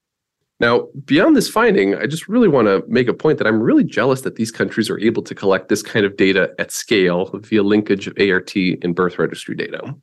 Now, 0.59 0.87
beyond 1.05 1.37
this 1.37 1.51
finding, 1.51 1.95
I 1.97 2.07
just 2.07 2.29
really 2.29 2.49
want 2.49 2.67
to 2.67 2.83
make 2.89 3.09
a 3.09 3.15
point 3.15 3.39
that 3.39 3.47
I'm 3.47 3.61
really 3.61 3.85
jealous 3.85 4.23
that 4.23 4.37
these 4.37 4.51
countries 4.51 4.89
are 4.89 4.99
able 4.99 5.23
to 5.23 5.35
collect 5.35 5.69
this 5.69 5.83
kind 5.83 6.07
of 6.07 6.17
data 6.17 6.55
at 6.59 6.73
scale 6.73 7.31
via 7.43 7.63
linkage 7.63 8.07
of 8.07 8.17
ART 8.19 8.55
and 8.57 8.95
birth 8.95 9.19
registry 9.19 9.55
data. 9.55 9.95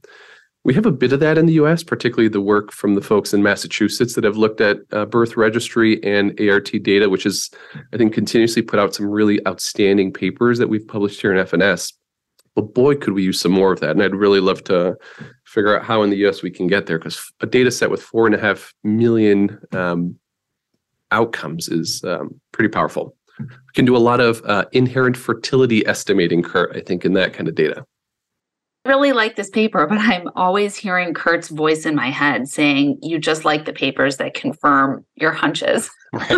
We 0.64 0.74
have 0.76 0.86
a 0.86 0.92
bit 0.92 1.12
of 1.12 1.20
that 1.20 1.38
in 1.38 1.48
the 1.48 1.54
US, 1.54 1.84
particularly 1.84 2.30
the 2.30 2.40
work 2.40 2.72
from 2.72 2.94
the 2.94 3.02
folks 3.02 3.34
in 3.34 3.42
Massachusetts 3.42 4.14
that 4.14 4.24
have 4.24 4.38
looked 4.38 4.62
at 4.62 4.78
uh, 4.92 5.06
birth 5.06 5.36
registry 5.36 6.02
and 6.04 6.40
ART 6.40 6.72
data, 6.84 7.10
which 7.10 7.26
is, 7.26 7.50
I 7.92 7.98
think, 7.98 8.14
continuously 8.14 8.62
put 8.62 8.80
out 8.80 8.94
some 8.94 9.08
really 9.08 9.46
outstanding 9.48 10.14
papers 10.14 10.60
that 10.60 10.70
we've 10.70 10.88
published 10.88 11.20
here 11.20 11.36
in 11.36 11.46
FNS. 11.46 11.94
But 12.56 12.76
boy, 12.76 12.96
could 12.96 13.14
we 13.14 13.24
use 13.24 13.42
some 13.42 13.52
more 13.52 13.74
of 13.74 13.80
that. 13.80 13.92
And 13.92 14.04
I'd 14.04 14.16
really 14.16 14.40
love 14.40 14.64
to 14.66 14.96
figure 15.46 15.76
out 15.76 15.84
how 15.84 16.04
in 16.04 16.12
the 16.12 16.28
US 16.28 16.44
we 16.44 16.52
can 16.52 16.68
get 16.68 16.86
there 16.86 17.00
because 17.00 17.34
a 17.42 17.48
data 17.48 17.72
set 17.72 17.90
with 17.90 18.04
four 18.04 18.28
and 18.28 18.36
a 18.36 18.40
half 18.40 18.74
million 18.84 19.60
um, 19.72 20.18
outcomes 21.14 21.70
is 21.70 22.04
um, 22.04 22.40
pretty 22.52 22.70
powerful. 22.70 23.16
We 23.40 23.48
can 23.74 23.86
do 23.86 23.96
a 23.96 24.00
lot 24.00 24.20
of 24.20 24.42
uh, 24.46 24.66
inherent 24.74 25.18
fertility 25.18 25.86
estimating, 25.88 26.44
Kurt, 26.44 26.76
I 26.76 26.82
think, 26.82 27.06
in 27.06 27.14
that 27.14 27.34
kind 27.34 27.48
of 27.48 27.56
data. 27.56 27.86
I 28.86 28.90
really 28.90 29.14
like 29.14 29.36
this 29.36 29.50
paper, 29.50 29.88
but 29.88 29.98
I'm 30.02 30.30
always 30.36 30.76
hearing 30.76 31.14
Kurt's 31.14 31.50
voice 31.50 31.86
in 31.86 31.96
my 31.96 32.10
head 32.10 32.48
saying, 32.48 33.00
You 33.02 33.20
just 33.20 33.46
like 33.46 33.66
the 33.66 33.74
papers 33.74 34.18
that 34.18 34.34
confirm 34.34 35.06
your 35.16 35.32
hunches. 35.32 35.90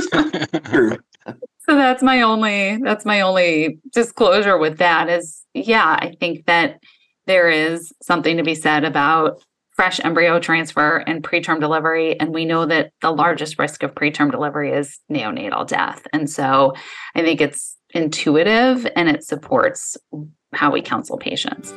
so 1.66 1.76
that's 1.76 2.04
my 2.04 2.22
only 2.22 2.78
that's 2.78 3.06
my 3.06 3.22
only 3.22 3.80
disclosure 3.92 4.58
with 4.58 4.78
that 4.78 5.10
is 5.10 5.44
yeah, 5.54 5.98
I 6.00 6.16
think 6.20 6.46
that 6.46 6.80
there 7.26 7.50
is 7.50 7.92
something 8.02 8.38
to 8.38 8.44
be 8.44 8.56
said 8.56 8.84
about 8.84 9.42
fresh 9.76 10.00
embryo 10.04 10.40
transfer 10.40 10.98
and 11.06 11.22
preterm 11.22 11.60
delivery. 11.60 12.20
And 12.20 12.34
we 12.34 12.46
know 12.46 12.66
that 12.66 12.92
the 13.02 13.12
largest 13.12 13.60
risk 13.60 13.84
of 13.84 13.94
preterm 13.94 14.32
delivery 14.32 14.72
is 14.72 15.00
neonatal 15.12 15.68
death. 15.68 16.08
And 16.14 16.30
so 16.30 16.74
I 17.14 17.22
think 17.22 17.42
it's 17.42 17.78
intuitive 17.94 18.88
and 18.96 19.10
it 19.10 19.24
supports 19.24 19.98
how 20.54 20.72
we 20.72 20.82
counsel 20.82 21.18
patients. 21.18 21.74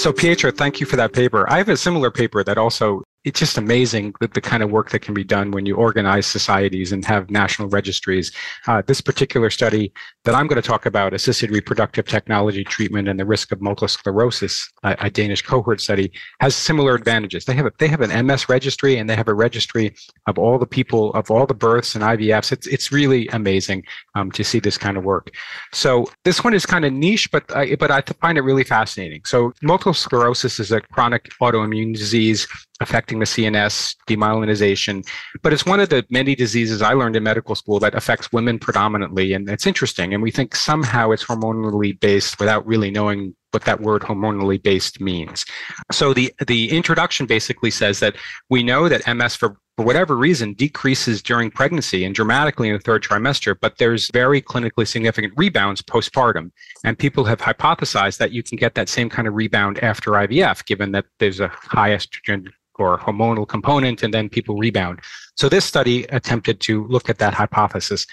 So, 0.00 0.12
Pietro, 0.12 0.52
thank 0.52 0.78
you 0.78 0.86
for 0.86 0.94
that 0.94 1.12
paper. 1.12 1.50
I 1.50 1.58
have 1.58 1.68
a 1.68 1.76
similar 1.76 2.12
paper 2.12 2.44
that 2.44 2.56
also 2.56 3.02
it's 3.28 3.38
just 3.38 3.58
amazing 3.58 4.14
the, 4.20 4.28
the 4.28 4.40
kind 4.40 4.62
of 4.62 4.70
work 4.70 4.90
that 4.90 5.00
can 5.00 5.12
be 5.12 5.22
done 5.22 5.50
when 5.50 5.66
you 5.66 5.76
organize 5.76 6.26
societies 6.26 6.92
and 6.92 7.04
have 7.04 7.30
national 7.30 7.68
registries. 7.68 8.32
Uh, 8.66 8.82
this 8.86 9.00
particular 9.00 9.50
study 9.50 9.92
that 10.24 10.34
I'm 10.34 10.46
going 10.46 10.60
to 10.60 10.66
talk 10.66 10.86
about, 10.86 11.12
assisted 11.12 11.50
reproductive 11.50 12.06
technology 12.06 12.64
treatment 12.64 13.06
and 13.06 13.20
the 13.20 13.26
risk 13.26 13.52
of 13.52 13.60
multiple 13.60 13.88
sclerosis, 13.88 14.70
a, 14.82 14.96
a 15.00 15.10
Danish 15.10 15.42
cohort 15.42 15.80
study, 15.80 16.10
has 16.40 16.56
similar 16.56 16.94
advantages. 16.94 17.44
They 17.44 17.54
have 17.54 17.66
a, 17.66 17.72
they 17.78 17.88
have 17.88 18.00
an 18.00 18.26
MS 18.26 18.48
registry 18.48 18.96
and 18.96 19.08
they 19.08 19.16
have 19.16 19.28
a 19.28 19.34
registry 19.34 19.94
of 20.26 20.38
all 20.38 20.58
the 20.58 20.66
people 20.66 21.12
of 21.12 21.30
all 21.30 21.46
the 21.46 21.54
births 21.54 21.94
and 21.94 22.02
IVFs. 22.02 22.50
It's 22.50 22.66
it's 22.66 22.90
really 22.90 23.28
amazing 23.28 23.84
um, 24.14 24.30
to 24.32 24.42
see 24.42 24.58
this 24.58 24.78
kind 24.78 24.96
of 24.96 25.04
work. 25.04 25.34
So 25.72 26.10
this 26.24 26.42
one 26.42 26.54
is 26.54 26.64
kind 26.64 26.84
of 26.86 26.92
niche, 26.94 27.30
but 27.30 27.44
I, 27.54 27.76
but 27.76 27.90
I 27.90 28.00
find 28.00 28.38
it 28.38 28.42
really 28.42 28.64
fascinating. 28.64 29.22
So 29.24 29.52
multiple 29.62 29.94
sclerosis 29.94 30.58
is 30.58 30.72
a 30.72 30.80
chronic 30.80 31.30
autoimmune 31.42 31.94
disease 31.94 32.46
affecting 32.80 33.17
the 33.18 33.24
CNS, 33.24 33.96
demyelinization. 34.08 35.06
But 35.42 35.52
it's 35.52 35.66
one 35.66 35.80
of 35.80 35.88
the 35.88 36.04
many 36.10 36.34
diseases 36.34 36.82
I 36.82 36.92
learned 36.92 37.16
in 37.16 37.22
medical 37.22 37.54
school 37.54 37.78
that 37.80 37.94
affects 37.94 38.32
women 38.32 38.58
predominantly. 38.58 39.32
And 39.32 39.48
it's 39.48 39.66
interesting. 39.66 40.14
And 40.14 40.22
we 40.22 40.30
think 40.30 40.54
somehow 40.54 41.10
it's 41.10 41.24
hormonally 41.24 41.98
based 41.98 42.38
without 42.38 42.66
really 42.66 42.90
knowing 42.90 43.34
what 43.50 43.64
that 43.64 43.80
word 43.80 44.02
hormonally 44.02 44.62
based 44.62 45.00
means. 45.00 45.44
So 45.90 46.12
the, 46.12 46.32
the 46.46 46.70
introduction 46.70 47.26
basically 47.26 47.70
says 47.70 48.00
that 48.00 48.16
we 48.50 48.62
know 48.62 48.88
that 48.88 49.06
MS 49.06 49.36
for 49.36 49.56
for 49.78 49.84
whatever 49.84 50.16
reason 50.16 50.54
decreases 50.54 51.22
during 51.22 51.52
pregnancy 51.52 52.04
and 52.04 52.12
dramatically 52.12 52.68
in 52.68 52.74
the 52.74 52.80
third 52.80 53.00
trimester, 53.00 53.54
but 53.60 53.78
there's 53.78 54.10
very 54.10 54.42
clinically 54.42 54.84
significant 54.84 55.32
rebounds 55.36 55.82
postpartum. 55.82 56.50
And 56.82 56.98
people 56.98 57.24
have 57.26 57.40
hypothesized 57.40 58.18
that 58.18 58.32
you 58.32 58.42
can 58.42 58.56
get 58.58 58.74
that 58.74 58.88
same 58.88 59.08
kind 59.08 59.28
of 59.28 59.34
rebound 59.34 59.78
after 59.78 60.10
IVF, 60.10 60.66
given 60.66 60.90
that 60.92 61.04
there's 61.20 61.38
a 61.38 61.46
high 61.46 61.90
estrogen 61.90 62.48
or 62.78 62.98
hormonal 62.98 63.46
component, 63.46 64.02
and 64.02 64.12
then 64.12 64.28
people 64.28 64.56
rebound. 64.56 65.00
So 65.36 65.48
this 65.48 65.64
study 65.64 66.04
attempted 66.04 66.60
to 66.60 66.86
look 66.88 67.08
at 67.08 67.18
that 67.18 67.34
hypothesis. 67.34 68.06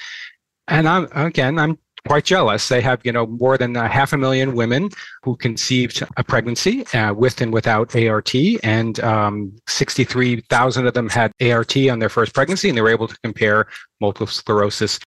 And 0.68 0.88
I'm 0.88 1.08
again, 1.14 1.60
I'm 1.60 1.78
quite 2.08 2.26
jealous. 2.26 2.68
They 2.70 2.82
have, 2.82 3.02
you 3.04 3.12
know, 3.12 3.26
more 3.26 3.58
than 3.58 3.76
a 3.76 3.88
half 3.88 4.14
a 4.14 4.18
million 4.18 4.56
women 4.56 4.90
who 5.24 5.36
conceived 5.36 6.04
a 6.18 6.24
pregnancy 6.24 6.86
uh, 6.88 7.14
with 7.14 7.42
and 7.42 7.52
without 7.52 7.96
ART, 7.96 8.34
and 8.64 9.00
um, 9.00 9.56
63,000 9.68 10.88
of 10.88 10.94
them 10.94 11.10
had 11.10 11.32
ART 11.42 11.76
on 11.78 12.00
their 12.00 12.10
first 12.10 12.34
pregnancy, 12.34 12.70
and 12.70 12.78
they 12.78 12.82
were 12.82 12.90
able 12.90 13.08
to 13.08 13.18
compare 13.24 13.68
multiple 14.00 14.28
sclerosis 14.28 15.00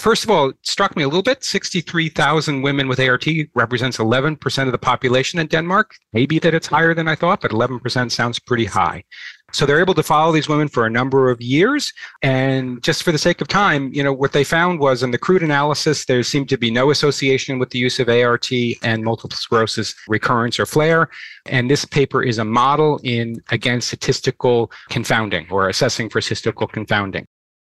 First 0.00 0.24
of 0.24 0.30
all, 0.30 0.50
it 0.50 0.56
struck 0.62 0.96
me 0.96 1.02
a 1.02 1.08
little 1.08 1.22
bit. 1.22 1.44
63,000 1.44 2.62
women 2.62 2.88
with 2.88 3.00
ART 3.00 3.26
represents 3.54 3.98
11% 3.98 4.66
of 4.66 4.72
the 4.72 4.78
population 4.78 5.38
in 5.38 5.46
Denmark. 5.46 5.94
Maybe 6.12 6.38
that 6.40 6.52
it's 6.52 6.66
higher 6.66 6.94
than 6.94 7.08
I 7.08 7.14
thought, 7.14 7.40
but 7.40 7.52
11% 7.52 8.10
sounds 8.10 8.38
pretty 8.38 8.66
high. 8.66 9.04
So 9.52 9.64
they're 9.64 9.80
able 9.80 9.94
to 9.94 10.02
follow 10.02 10.32
these 10.32 10.48
women 10.48 10.68
for 10.68 10.84
a 10.84 10.90
number 10.90 11.30
of 11.30 11.40
years. 11.40 11.92
And 12.22 12.82
just 12.82 13.04
for 13.04 13.12
the 13.12 13.18
sake 13.18 13.40
of 13.40 13.46
time, 13.46 13.92
you 13.94 14.02
know, 14.02 14.12
what 14.12 14.32
they 14.32 14.42
found 14.42 14.80
was 14.80 15.04
in 15.04 15.12
the 15.12 15.18
crude 15.18 15.44
analysis, 15.44 16.06
there 16.06 16.22
seemed 16.24 16.48
to 16.48 16.58
be 16.58 16.72
no 16.72 16.90
association 16.90 17.60
with 17.60 17.70
the 17.70 17.78
use 17.78 18.00
of 18.00 18.08
ART 18.08 18.50
and 18.82 19.04
multiple 19.04 19.36
sclerosis 19.36 19.94
recurrence 20.08 20.58
or 20.58 20.66
flare. 20.66 21.08
And 21.46 21.70
this 21.70 21.84
paper 21.84 22.22
is 22.22 22.38
a 22.38 22.44
model 22.44 23.00
in 23.04 23.36
against 23.52 23.88
statistical 23.88 24.72
confounding 24.90 25.46
or 25.50 25.68
assessing 25.68 26.10
for 26.10 26.20
statistical 26.20 26.66
confounding. 26.66 27.26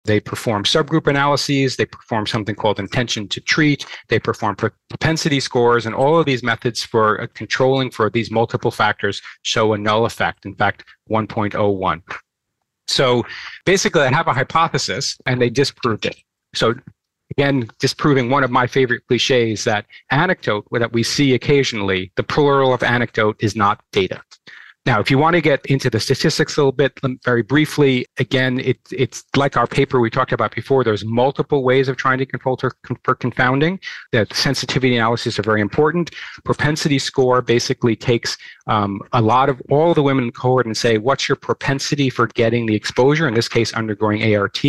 They 0.07 0.21
perform 0.21 0.65
subgroup 0.65 1.07
analyses. 1.07 1.77
They 1.77 1.87
perform 1.87 2.27
something 2.27 2.55
called 2.55 2.79
intention 2.79 3.29
to 3.29 3.41
treat. 3.41 3.85
They 4.09 4.19
perform 4.19 4.57
propensity 4.57 5.41
scores, 5.41 5.87
and 5.87 5.95
all 5.95 6.19
of 6.19 6.27
these 6.27 6.43
methods 6.43 6.83
for 6.83 7.21
uh, 7.21 7.27
controlling 7.35 7.91
for 7.91 8.09
these 8.09 8.31
multiple 8.31 8.71
factors 8.71 9.21
show 9.43 9.73
a 9.73 9.79
null 9.79 10.07
effect. 10.07 10.47
In 10.47 10.55
fact, 10.55 10.85
1.01. 11.11 12.03
So 12.89 13.27
basically, 13.65 14.03
I 14.03 14.13
have 14.13 14.29
a 14.29 14.33
hypothesis, 14.33 15.19
and 15.27 15.41
they 15.41 15.51
disproved 15.51 16.07
it. 16.07 16.17
So 16.55 16.75
again, 17.37 17.69
disproving 17.79 18.31
one 18.31 18.45
of 18.45 18.51
my 18.51 18.67
favorite 18.67 19.03
cliches 19.09 19.65
that 19.65 19.87
anecdote 20.11 20.67
that 20.71 20.93
we 20.93 21.03
see 21.03 21.35
occasionally, 21.35 22.13
the 22.17 22.23
plural 22.23 22.73
of 22.73 22.83
anecdote 22.83 23.37
is 23.41 23.57
not 23.57 23.83
data. 23.93 24.23
Now, 24.87 25.01
if 25.01 25.11
you 25.11 25.19
want 25.19 25.35
to 25.35 25.41
get 25.41 25.67
into 25.67 25.91
the 25.91 25.99
statistics 25.99 26.57
a 26.57 26.61
little 26.61 26.71
bit, 26.71 27.01
very 27.25 27.43
briefly, 27.43 28.07
again, 28.19 28.61
it, 28.61 28.79
it's 28.93 29.25
like 29.35 29.57
our 29.57 29.67
paper 29.67 29.99
we 29.99 30.11
talked 30.11 30.31
about 30.31 30.55
before. 30.55 30.85
There's 30.85 31.05
multiple 31.05 31.65
ways 31.65 31.89
of 31.89 31.97
trying 31.97 32.19
to 32.19 32.27
control 32.27 32.57
for 33.03 33.15
confounding. 33.17 33.81
That 34.13 34.33
sensitivity 34.33 34.95
analysis 34.95 35.41
are 35.41 35.43
very 35.43 35.61
important. 35.61 36.13
Propensity 36.45 37.01
score 37.01 37.43
basically 37.43 37.97
takes 37.97 38.39
um, 38.69 39.01
a 39.13 39.21
lot 39.21 39.49
of 39.49 39.61
all 39.71 39.93
the 39.93 40.05
women 40.05 40.23
in 40.23 40.29
the 40.29 40.33
cohort 40.33 40.67
and 40.67 40.77
say, 40.77 40.99
what's 40.99 41.29
your 41.29 41.37
propensity 41.37 42.09
for 42.09 42.29
getting 42.29 42.67
the 42.67 42.77
exposure? 42.77 43.27
In 43.27 43.35
this 43.35 43.49
case, 43.49 43.73
undergoing 43.73 44.37
ART, 44.37 44.63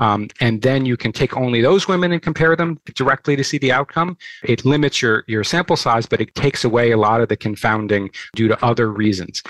um, 0.00 0.26
and 0.40 0.60
then 0.62 0.84
you 0.86 0.96
can 0.96 1.12
take 1.12 1.36
only 1.36 1.60
those 1.60 1.86
women 1.86 2.10
and 2.10 2.20
compare 2.20 2.56
them 2.56 2.80
directly 2.96 3.36
to 3.36 3.44
see 3.44 3.58
the 3.58 3.70
outcome. 3.70 4.18
It 4.42 4.64
limits 4.64 5.00
your 5.00 5.22
your 5.28 5.44
sample 5.44 5.76
size, 5.76 6.06
but 6.06 6.20
it 6.20 6.34
takes 6.34 6.64
away 6.64 6.90
a 6.90 6.96
lot 6.96 7.20
of 7.20 7.28
the 7.28 7.36
confounding 7.36 8.10
due 8.34 8.48
to 8.48 8.64
other 8.64 8.90
reasons 8.90 9.40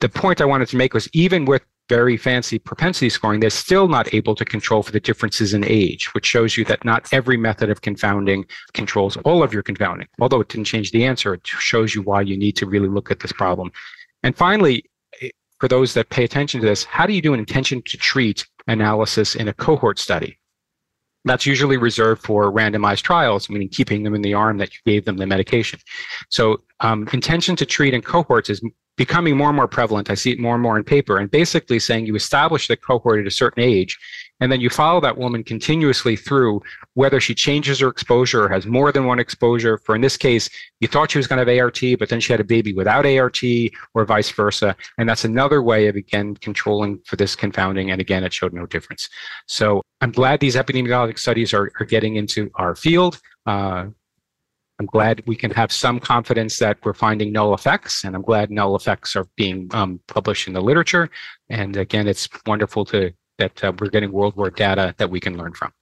the 0.00 0.08
point 0.08 0.40
I 0.40 0.44
wanted 0.44 0.68
to 0.68 0.76
make 0.76 0.94
was 0.94 1.08
even 1.12 1.44
with 1.44 1.62
very 1.88 2.16
fancy 2.16 2.58
propensity 2.58 3.10
scoring, 3.10 3.40
they're 3.40 3.50
still 3.50 3.88
not 3.88 4.12
able 4.14 4.34
to 4.34 4.44
control 4.44 4.82
for 4.82 4.92
the 4.92 5.00
differences 5.00 5.52
in 5.52 5.64
age, 5.64 6.12
which 6.14 6.26
shows 6.26 6.56
you 6.56 6.64
that 6.64 6.84
not 6.84 7.06
every 7.12 7.36
method 7.36 7.70
of 7.70 7.82
confounding 7.82 8.44
controls 8.72 9.16
all 9.18 9.42
of 9.42 9.52
your 9.52 9.62
confounding. 9.62 10.08
Although 10.18 10.40
it 10.40 10.48
didn't 10.48 10.66
change 10.66 10.92
the 10.92 11.04
answer, 11.04 11.34
it 11.34 11.46
shows 11.46 11.94
you 11.94 12.02
why 12.02 12.22
you 12.22 12.36
need 12.36 12.56
to 12.56 12.66
really 12.66 12.88
look 12.88 13.10
at 13.10 13.20
this 13.20 13.32
problem. 13.32 13.70
And 14.22 14.36
finally, 14.36 14.84
eh, 15.20 15.28
for 15.60 15.68
those 15.68 15.94
that 15.94 16.08
pay 16.08 16.24
attention 16.24 16.60
to 16.60 16.66
this, 16.66 16.84
how 16.84 17.06
do 17.06 17.12
you 17.12 17.22
do 17.22 17.34
an 17.34 17.40
intention 17.40 17.82
to 17.82 17.96
treat 17.98 18.46
analysis 18.66 19.34
in 19.34 19.48
a 19.48 19.52
cohort 19.52 19.98
study? 19.98 20.38
That's 21.26 21.46
usually 21.46 21.78
reserved 21.78 22.22
for 22.22 22.52
randomized 22.52 23.02
trials, 23.02 23.48
meaning 23.48 23.68
keeping 23.68 24.02
them 24.02 24.14
in 24.14 24.22
the 24.22 24.34
arm 24.34 24.58
that 24.58 24.74
you 24.74 24.80
gave 24.84 25.06
them 25.06 25.16
the 25.16 25.26
medication. 25.26 25.80
So, 26.28 26.62
um, 26.80 27.08
intention 27.14 27.56
to 27.56 27.66
treat 27.66 27.94
in 27.94 28.02
cohorts 28.02 28.50
is 28.50 28.62
becoming 28.96 29.36
more 29.36 29.48
and 29.48 29.56
more 29.56 29.68
prevalent. 29.68 30.10
I 30.10 30.14
see 30.14 30.30
it 30.30 30.38
more 30.38 30.54
and 30.54 30.62
more 30.62 30.76
in 30.76 30.84
paper, 30.84 31.18
and 31.18 31.30
basically 31.30 31.78
saying 31.78 32.06
you 32.06 32.14
establish 32.14 32.68
the 32.68 32.76
cohort 32.76 33.20
at 33.20 33.26
a 33.26 33.30
certain 33.30 33.62
age, 33.62 33.98
and 34.40 34.52
then 34.52 34.60
you 34.60 34.70
follow 34.70 35.00
that 35.00 35.18
woman 35.18 35.42
continuously 35.42 36.16
through 36.16 36.60
whether 36.94 37.20
she 37.20 37.34
changes 37.34 37.80
her 37.80 37.88
exposure 37.88 38.44
or 38.44 38.48
has 38.48 38.66
more 38.66 38.92
than 38.92 39.06
one 39.06 39.18
exposure. 39.18 39.78
For 39.78 39.94
in 39.94 40.00
this 40.00 40.16
case, 40.16 40.48
you 40.80 40.88
thought 40.88 41.10
she 41.10 41.18
was 41.18 41.26
going 41.26 41.44
to 41.44 41.50
have 41.50 41.60
ART, 41.60 41.80
but 41.98 42.08
then 42.08 42.20
she 42.20 42.32
had 42.32 42.40
a 42.40 42.44
baby 42.44 42.72
without 42.72 43.06
ART, 43.06 43.40
or 43.94 44.04
vice 44.04 44.30
versa. 44.30 44.76
And 44.98 45.08
that's 45.08 45.24
another 45.24 45.62
way 45.62 45.88
of 45.88 45.96
again 45.96 46.34
controlling 46.36 47.00
for 47.04 47.16
this 47.16 47.34
confounding. 47.34 47.90
And 47.90 48.00
again, 48.00 48.24
it 48.24 48.32
showed 48.32 48.52
no 48.52 48.66
difference. 48.66 49.08
So 49.46 49.82
I'm 50.00 50.12
glad 50.12 50.40
these 50.40 50.56
epidemiologic 50.56 51.18
studies 51.18 51.54
are, 51.54 51.70
are 51.80 51.86
getting 51.86 52.16
into 52.16 52.50
our 52.56 52.74
field. 52.74 53.20
Uh, 53.46 53.86
I'm 54.84 54.88
glad 54.88 55.22
we 55.24 55.34
can 55.34 55.50
have 55.52 55.72
some 55.72 55.98
confidence 55.98 56.58
that 56.58 56.76
we're 56.84 56.92
finding 56.92 57.32
null 57.32 57.54
effects, 57.54 58.04
and 58.04 58.14
I'm 58.14 58.20
glad 58.20 58.50
null 58.50 58.76
effects 58.76 59.16
are 59.16 59.26
being 59.34 59.70
um, 59.72 59.98
published 60.08 60.46
in 60.46 60.52
the 60.52 60.60
literature. 60.60 61.08
And 61.48 61.74
again, 61.78 62.06
it's 62.06 62.28
wonderful 62.44 62.84
to 62.86 63.10
that 63.38 63.64
uh, 63.64 63.72
we're 63.80 63.88
getting 63.88 64.12
world 64.12 64.36
war 64.36 64.50
data 64.50 64.94
that 64.98 65.08
we 65.08 65.20
can 65.20 65.38
learn 65.38 65.54
from. 65.54 65.72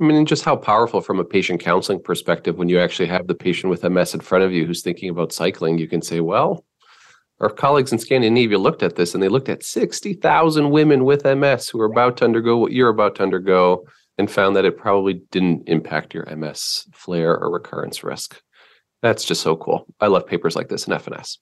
I 0.00 0.04
mean, 0.06 0.26
just 0.26 0.42
how 0.42 0.56
powerful 0.56 1.00
from 1.00 1.20
a 1.20 1.24
patient 1.24 1.60
counseling 1.60 2.02
perspective 2.02 2.58
when 2.58 2.68
you 2.68 2.80
actually 2.80 3.06
have 3.06 3.28
the 3.28 3.34
patient 3.36 3.70
with 3.70 3.84
MS 3.84 4.14
in 4.14 4.20
front 4.20 4.42
of 4.42 4.52
you 4.52 4.66
who's 4.66 4.82
thinking 4.82 5.08
about 5.08 5.32
cycling, 5.32 5.78
you 5.78 5.86
can 5.86 6.02
say, 6.02 6.18
well, 6.18 6.64
our 7.38 7.48
colleagues 7.48 7.92
in 7.92 8.00
Scandinavia 8.00 8.58
looked 8.58 8.82
at 8.82 8.96
this 8.96 9.14
and 9.14 9.22
they 9.22 9.28
looked 9.28 9.48
at 9.48 9.62
60,000 9.62 10.70
women 10.70 11.04
with 11.04 11.24
MS 11.24 11.68
who 11.68 11.80
are 11.80 11.86
about 11.86 12.16
to 12.16 12.24
undergo 12.24 12.56
what 12.56 12.72
you're 12.72 12.88
about 12.88 13.14
to 13.16 13.22
undergo 13.22 13.86
and 14.20 14.30
found 14.30 14.54
that 14.54 14.66
it 14.66 14.76
probably 14.76 15.14
didn't 15.32 15.64
impact 15.66 16.14
your 16.14 16.24
MS 16.26 16.86
flare 16.92 17.36
or 17.36 17.50
recurrence 17.50 18.04
risk. 18.04 18.40
That's 19.02 19.24
just 19.24 19.40
so 19.40 19.56
cool. 19.56 19.86
I 19.98 20.08
love 20.08 20.26
papers 20.26 20.54
like 20.54 20.68
this 20.68 20.86
in 20.86 20.92
FNS. 20.92 21.38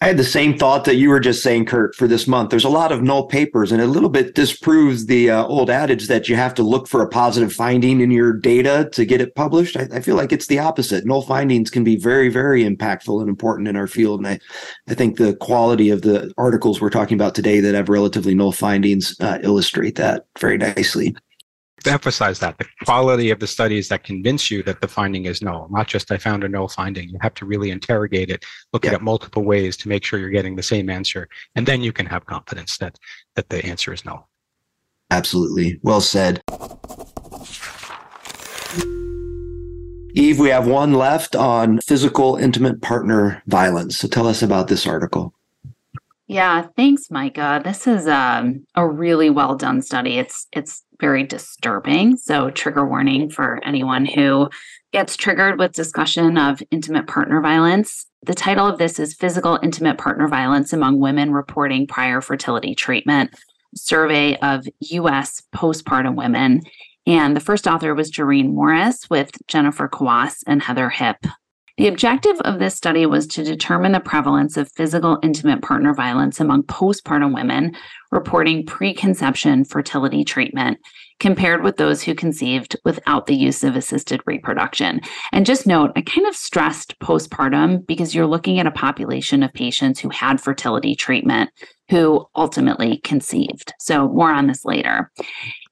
I 0.00 0.06
had 0.06 0.16
the 0.16 0.24
same 0.24 0.56
thought 0.56 0.84
that 0.84 0.94
you 0.94 1.08
were 1.08 1.18
just 1.18 1.42
saying, 1.42 1.64
Kurt, 1.64 1.92
for 1.96 2.06
this 2.06 2.28
month. 2.28 2.50
There's 2.50 2.64
a 2.64 2.68
lot 2.68 2.92
of 2.92 3.02
null 3.02 3.26
papers, 3.26 3.72
and 3.72 3.82
a 3.82 3.86
little 3.86 4.10
bit 4.10 4.36
disproves 4.36 5.06
the 5.06 5.30
uh, 5.30 5.44
old 5.46 5.70
adage 5.70 6.06
that 6.06 6.28
you 6.28 6.36
have 6.36 6.54
to 6.54 6.62
look 6.62 6.86
for 6.86 7.02
a 7.02 7.08
positive 7.08 7.52
finding 7.52 8.00
in 8.00 8.12
your 8.12 8.32
data 8.32 8.88
to 8.92 9.04
get 9.04 9.20
it 9.20 9.34
published. 9.34 9.76
I, 9.76 9.88
I, 9.92 10.00
feel 10.00 10.14
like 10.14 10.30
it's 10.30 10.46
the 10.46 10.60
opposite. 10.60 11.04
Null 11.04 11.22
findings 11.22 11.68
can 11.68 11.82
be 11.82 11.96
very, 11.96 12.28
very 12.28 12.62
impactful 12.62 13.20
and 13.20 13.28
important 13.28 13.66
in 13.66 13.74
our 13.74 13.88
field. 13.88 14.20
And 14.20 14.28
I, 14.28 14.38
I 14.88 14.94
think 14.94 15.16
the 15.16 15.34
quality 15.34 15.90
of 15.90 16.02
the 16.02 16.32
articles 16.38 16.80
we're 16.80 16.90
talking 16.90 17.16
about 17.16 17.34
today 17.34 17.58
that 17.58 17.74
have 17.74 17.88
relatively 17.88 18.36
null 18.36 18.52
findings 18.52 19.18
uh, 19.18 19.38
illustrate 19.42 19.96
that 19.96 20.26
very 20.38 20.58
nicely 20.58 21.16
emphasize 21.86 22.38
that 22.40 22.58
the 22.58 22.66
quality 22.84 23.30
of 23.30 23.38
the 23.38 23.46
studies 23.46 23.88
that 23.88 24.04
convince 24.04 24.50
you 24.50 24.62
that 24.64 24.80
the 24.80 24.88
finding 24.88 25.26
is 25.26 25.42
null, 25.42 25.68
not 25.70 25.86
just 25.86 26.10
I 26.10 26.18
found 26.18 26.44
a 26.44 26.48
null 26.48 26.68
finding. 26.68 27.08
You 27.08 27.18
have 27.20 27.34
to 27.34 27.46
really 27.46 27.70
interrogate 27.70 28.30
it, 28.30 28.44
look 28.72 28.84
yeah. 28.84 28.92
at 28.92 28.96
it 28.96 29.02
multiple 29.02 29.44
ways 29.44 29.76
to 29.78 29.88
make 29.88 30.04
sure 30.04 30.18
you're 30.18 30.30
getting 30.30 30.56
the 30.56 30.62
same 30.62 30.90
answer, 30.90 31.28
and 31.54 31.66
then 31.66 31.82
you 31.82 31.92
can 31.92 32.06
have 32.06 32.26
confidence 32.26 32.78
that 32.78 32.98
that 33.36 33.48
the 33.48 33.64
answer 33.64 33.92
is 33.92 34.04
null. 34.04 34.28
Absolutely, 35.10 35.78
well 35.82 36.00
said. 36.00 36.42
Eve, 40.14 40.38
we 40.38 40.48
have 40.48 40.66
one 40.66 40.94
left 40.94 41.36
on 41.36 41.78
physical 41.86 42.36
intimate 42.36 42.82
partner 42.82 43.42
violence. 43.46 43.98
So 43.98 44.08
tell 44.08 44.26
us 44.26 44.42
about 44.42 44.66
this 44.66 44.86
article. 44.86 45.32
Yeah, 46.26 46.66
thanks, 46.76 47.10
Micah. 47.10 47.62
This 47.64 47.86
is 47.86 48.06
um, 48.06 48.66
a 48.74 48.86
really 48.86 49.30
well 49.30 49.56
done 49.56 49.80
study. 49.80 50.18
It's 50.18 50.46
it's 50.52 50.84
very 51.00 51.24
disturbing. 51.24 52.16
So, 52.16 52.50
trigger 52.50 52.86
warning 52.86 53.30
for 53.30 53.60
anyone 53.64 54.04
who 54.04 54.50
gets 54.92 55.16
triggered 55.16 55.58
with 55.58 55.72
discussion 55.72 56.38
of 56.38 56.62
intimate 56.70 57.06
partner 57.06 57.40
violence. 57.40 58.06
The 58.22 58.34
title 58.34 58.66
of 58.66 58.78
this 58.78 58.98
is 58.98 59.14
Physical 59.14 59.58
Intimate 59.62 59.98
Partner 59.98 60.26
Violence 60.26 60.72
Among 60.72 60.98
Women 60.98 61.32
Reporting 61.32 61.86
Prior 61.86 62.20
Fertility 62.20 62.74
Treatment 62.74 63.30
Survey 63.74 64.36
of 64.36 64.66
U.S. 64.80 65.42
Postpartum 65.54 66.16
Women. 66.16 66.62
And 67.06 67.36
the 67.36 67.40
first 67.40 67.66
author 67.66 67.94
was 67.94 68.10
Jareen 68.10 68.52
Morris 68.52 69.08
with 69.08 69.30
Jennifer 69.46 69.88
Kawwass 69.88 70.42
and 70.46 70.62
Heather 70.62 70.90
Hipp. 70.90 71.30
The 71.78 71.86
objective 71.86 72.40
of 72.40 72.58
this 72.58 72.74
study 72.74 73.06
was 73.06 73.28
to 73.28 73.44
determine 73.44 73.92
the 73.92 74.00
prevalence 74.00 74.56
of 74.56 74.70
physical 74.72 75.20
intimate 75.22 75.62
partner 75.62 75.94
violence 75.94 76.40
among 76.40 76.64
postpartum 76.64 77.32
women 77.32 77.76
reporting 78.10 78.66
preconception 78.66 79.64
fertility 79.64 80.24
treatment 80.24 80.78
compared 81.20 81.62
with 81.62 81.76
those 81.76 82.02
who 82.02 82.16
conceived 82.16 82.74
without 82.84 83.26
the 83.26 83.36
use 83.36 83.62
of 83.62 83.76
assisted 83.76 84.20
reproduction. 84.26 85.00
And 85.32 85.46
just 85.46 85.68
note, 85.68 85.92
I 85.94 86.02
kind 86.02 86.26
of 86.26 86.34
stressed 86.34 86.98
postpartum 86.98 87.86
because 87.86 88.12
you're 88.12 88.26
looking 88.26 88.58
at 88.58 88.66
a 88.66 88.72
population 88.72 89.44
of 89.44 89.52
patients 89.52 90.00
who 90.00 90.08
had 90.08 90.40
fertility 90.40 90.96
treatment 90.96 91.50
who 91.90 92.26
ultimately 92.34 92.98
conceived. 92.98 93.72
So, 93.78 94.08
more 94.08 94.32
on 94.32 94.48
this 94.48 94.64
later. 94.64 95.10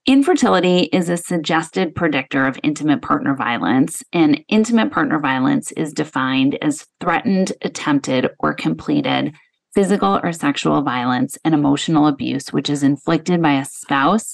Infertility 0.07 0.83
is 0.93 1.09
a 1.09 1.17
suggested 1.17 1.93
predictor 1.93 2.47
of 2.47 2.57
intimate 2.63 3.01
partner 3.01 3.35
violence, 3.35 4.01
and 4.13 4.41
intimate 4.47 4.89
partner 4.89 5.19
violence 5.19 5.73
is 5.73 5.91
defined 5.91 6.57
as 6.61 6.87
threatened, 7.01 7.51
attempted, 7.61 8.29
or 8.39 8.53
completed 8.53 9.35
physical 9.75 10.17
or 10.23 10.31
sexual 10.31 10.81
violence 10.81 11.37
and 11.43 11.53
emotional 11.53 12.07
abuse, 12.07 12.53
which 12.53 12.69
is 12.69 12.83
inflicted 12.83 13.41
by 13.41 13.59
a 13.59 13.65
spouse, 13.65 14.33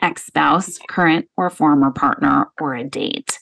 ex 0.00 0.24
spouse, 0.24 0.78
current 0.88 1.28
or 1.36 1.50
former 1.50 1.90
partner, 1.90 2.46
or 2.58 2.74
a 2.74 2.82
date. 2.82 3.38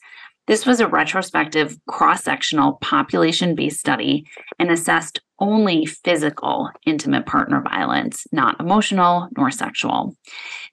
This 0.49 0.67
was 0.67 0.81
a 0.81 0.89
retrospective, 0.89 1.79
cross 1.87 2.25
sectional, 2.25 2.79
population 2.83 3.55
based 3.55 3.79
study 3.79 4.27
and 4.59 4.73
assessed 4.73 5.21
only 5.41 5.87
physical 5.87 6.71
intimate 6.87 7.27
partner 7.27 7.63
violence, 7.63 8.27
not 8.33 8.61
emotional 8.61 9.29
nor 9.37 9.51
sexual. 9.51 10.15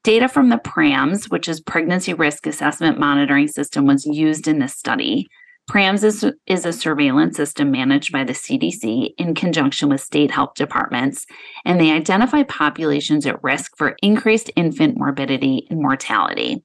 Data 0.03 0.28
from 0.28 0.49
the 0.49 0.57
PRAMS, 0.57 1.30
which 1.30 1.47
is 1.47 1.61
Pregnancy 1.61 2.13
Risk 2.13 2.47
Assessment 2.47 2.99
Monitoring 2.99 3.47
System, 3.47 3.86
was 3.86 4.05
used 4.05 4.47
in 4.47 4.59
this 4.59 4.76
study. 4.76 5.28
PRAMS 5.68 6.05
is, 6.05 6.26
is 6.45 6.65
a 6.65 6.72
surveillance 6.72 7.36
system 7.36 7.72
managed 7.72 8.13
by 8.13 8.24
the 8.24 8.32
CDC 8.32 9.09
in 9.18 9.36
conjunction 9.36 9.89
with 9.89 9.99
state 9.99 10.32
health 10.32 10.53
departments, 10.55 11.26
and 11.65 11.80
they 11.80 11.91
identify 11.91 12.43
populations 12.43 13.26
at 13.26 13.43
risk 13.43 13.76
for 13.78 13.97
increased 14.01 14.49
infant 14.55 14.97
morbidity 14.97 15.68
and 15.70 15.82
mortality. 15.82 16.63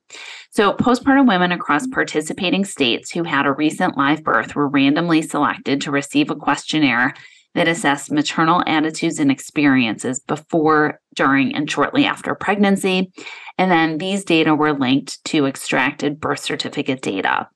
So, 0.50 0.74
postpartum 0.74 1.26
women 1.26 1.50
across 1.50 1.84
participating 1.88 2.64
states 2.64 3.11
who 3.11 3.24
had 3.24 3.44
a 3.44 3.53
recent 3.53 3.98
live 3.98 4.22
birth 4.22 4.55
were 4.55 4.68
randomly 4.68 5.22
selected 5.22 5.80
to 5.80 5.90
receive 5.90 6.30
a 6.30 6.36
questionnaire 6.36 7.14
that 7.55 7.68
assessed 7.68 8.11
maternal 8.11 8.62
attitudes 8.66 9.18
and 9.18 9.30
experiences 9.30 10.20
before, 10.20 11.00
during, 11.14 11.55
and 11.55 11.70
shortly 11.70 12.05
after 12.05 12.34
pregnancy. 12.34 13.12
And 13.59 13.70
then 13.70 13.98
these 13.98 14.24
data 14.24 14.55
were 14.55 14.72
linked 14.72 15.22
to 15.26 15.46
extracted 15.46 16.20
birth 16.20 16.40
certificate 16.40 17.03
data. 17.03 17.48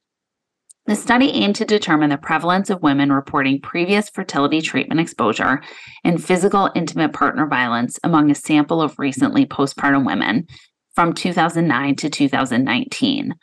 The 0.86 0.94
study 0.94 1.30
aimed 1.30 1.56
to 1.56 1.64
determine 1.64 2.10
the 2.10 2.18
prevalence 2.18 2.70
of 2.70 2.82
women 2.82 3.10
reporting 3.10 3.60
previous 3.60 4.08
fertility 4.08 4.60
treatment 4.60 5.00
exposure 5.00 5.60
and 6.04 6.22
physical 6.22 6.70
intimate 6.76 7.12
partner 7.12 7.48
violence 7.48 7.98
among 8.04 8.30
a 8.30 8.36
sample 8.36 8.80
of 8.80 8.96
recently 8.98 9.46
postpartum 9.46 10.06
women 10.06 10.46
from 10.94 11.12
2009 11.12 11.96
to 11.96 12.08
2019. 12.08 13.34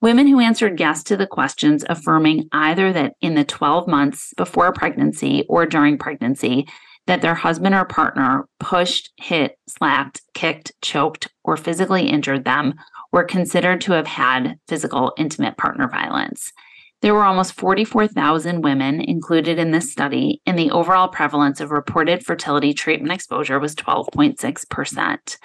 Women 0.00 0.28
who 0.28 0.38
answered 0.38 0.78
yes 0.78 1.02
to 1.04 1.16
the 1.16 1.26
questions 1.26 1.84
affirming 1.88 2.48
either 2.52 2.92
that 2.92 3.14
in 3.20 3.34
the 3.34 3.44
12 3.44 3.88
months 3.88 4.32
before 4.36 4.72
pregnancy 4.72 5.44
or 5.48 5.66
during 5.66 5.98
pregnancy, 5.98 6.68
that 7.08 7.20
their 7.20 7.34
husband 7.34 7.74
or 7.74 7.84
partner 7.84 8.46
pushed, 8.60 9.10
hit, 9.16 9.58
slapped, 9.66 10.20
kicked, 10.34 10.72
choked, 10.82 11.28
or 11.42 11.56
physically 11.56 12.08
injured 12.08 12.44
them 12.44 12.74
were 13.10 13.24
considered 13.24 13.80
to 13.80 13.92
have 13.92 14.06
had 14.06 14.58
physical 14.68 15.12
intimate 15.16 15.56
partner 15.56 15.88
violence. 15.88 16.52
There 17.00 17.14
were 17.14 17.24
almost 17.24 17.54
44,000 17.54 18.62
women 18.62 19.00
included 19.00 19.58
in 19.58 19.70
this 19.70 19.90
study, 19.90 20.42
and 20.46 20.58
the 20.58 20.70
overall 20.70 21.08
prevalence 21.08 21.60
of 21.60 21.70
reported 21.70 22.24
fertility 22.24 22.74
treatment 22.74 23.12
exposure 23.12 23.58
was 23.58 23.74
12.6%. 23.74 25.38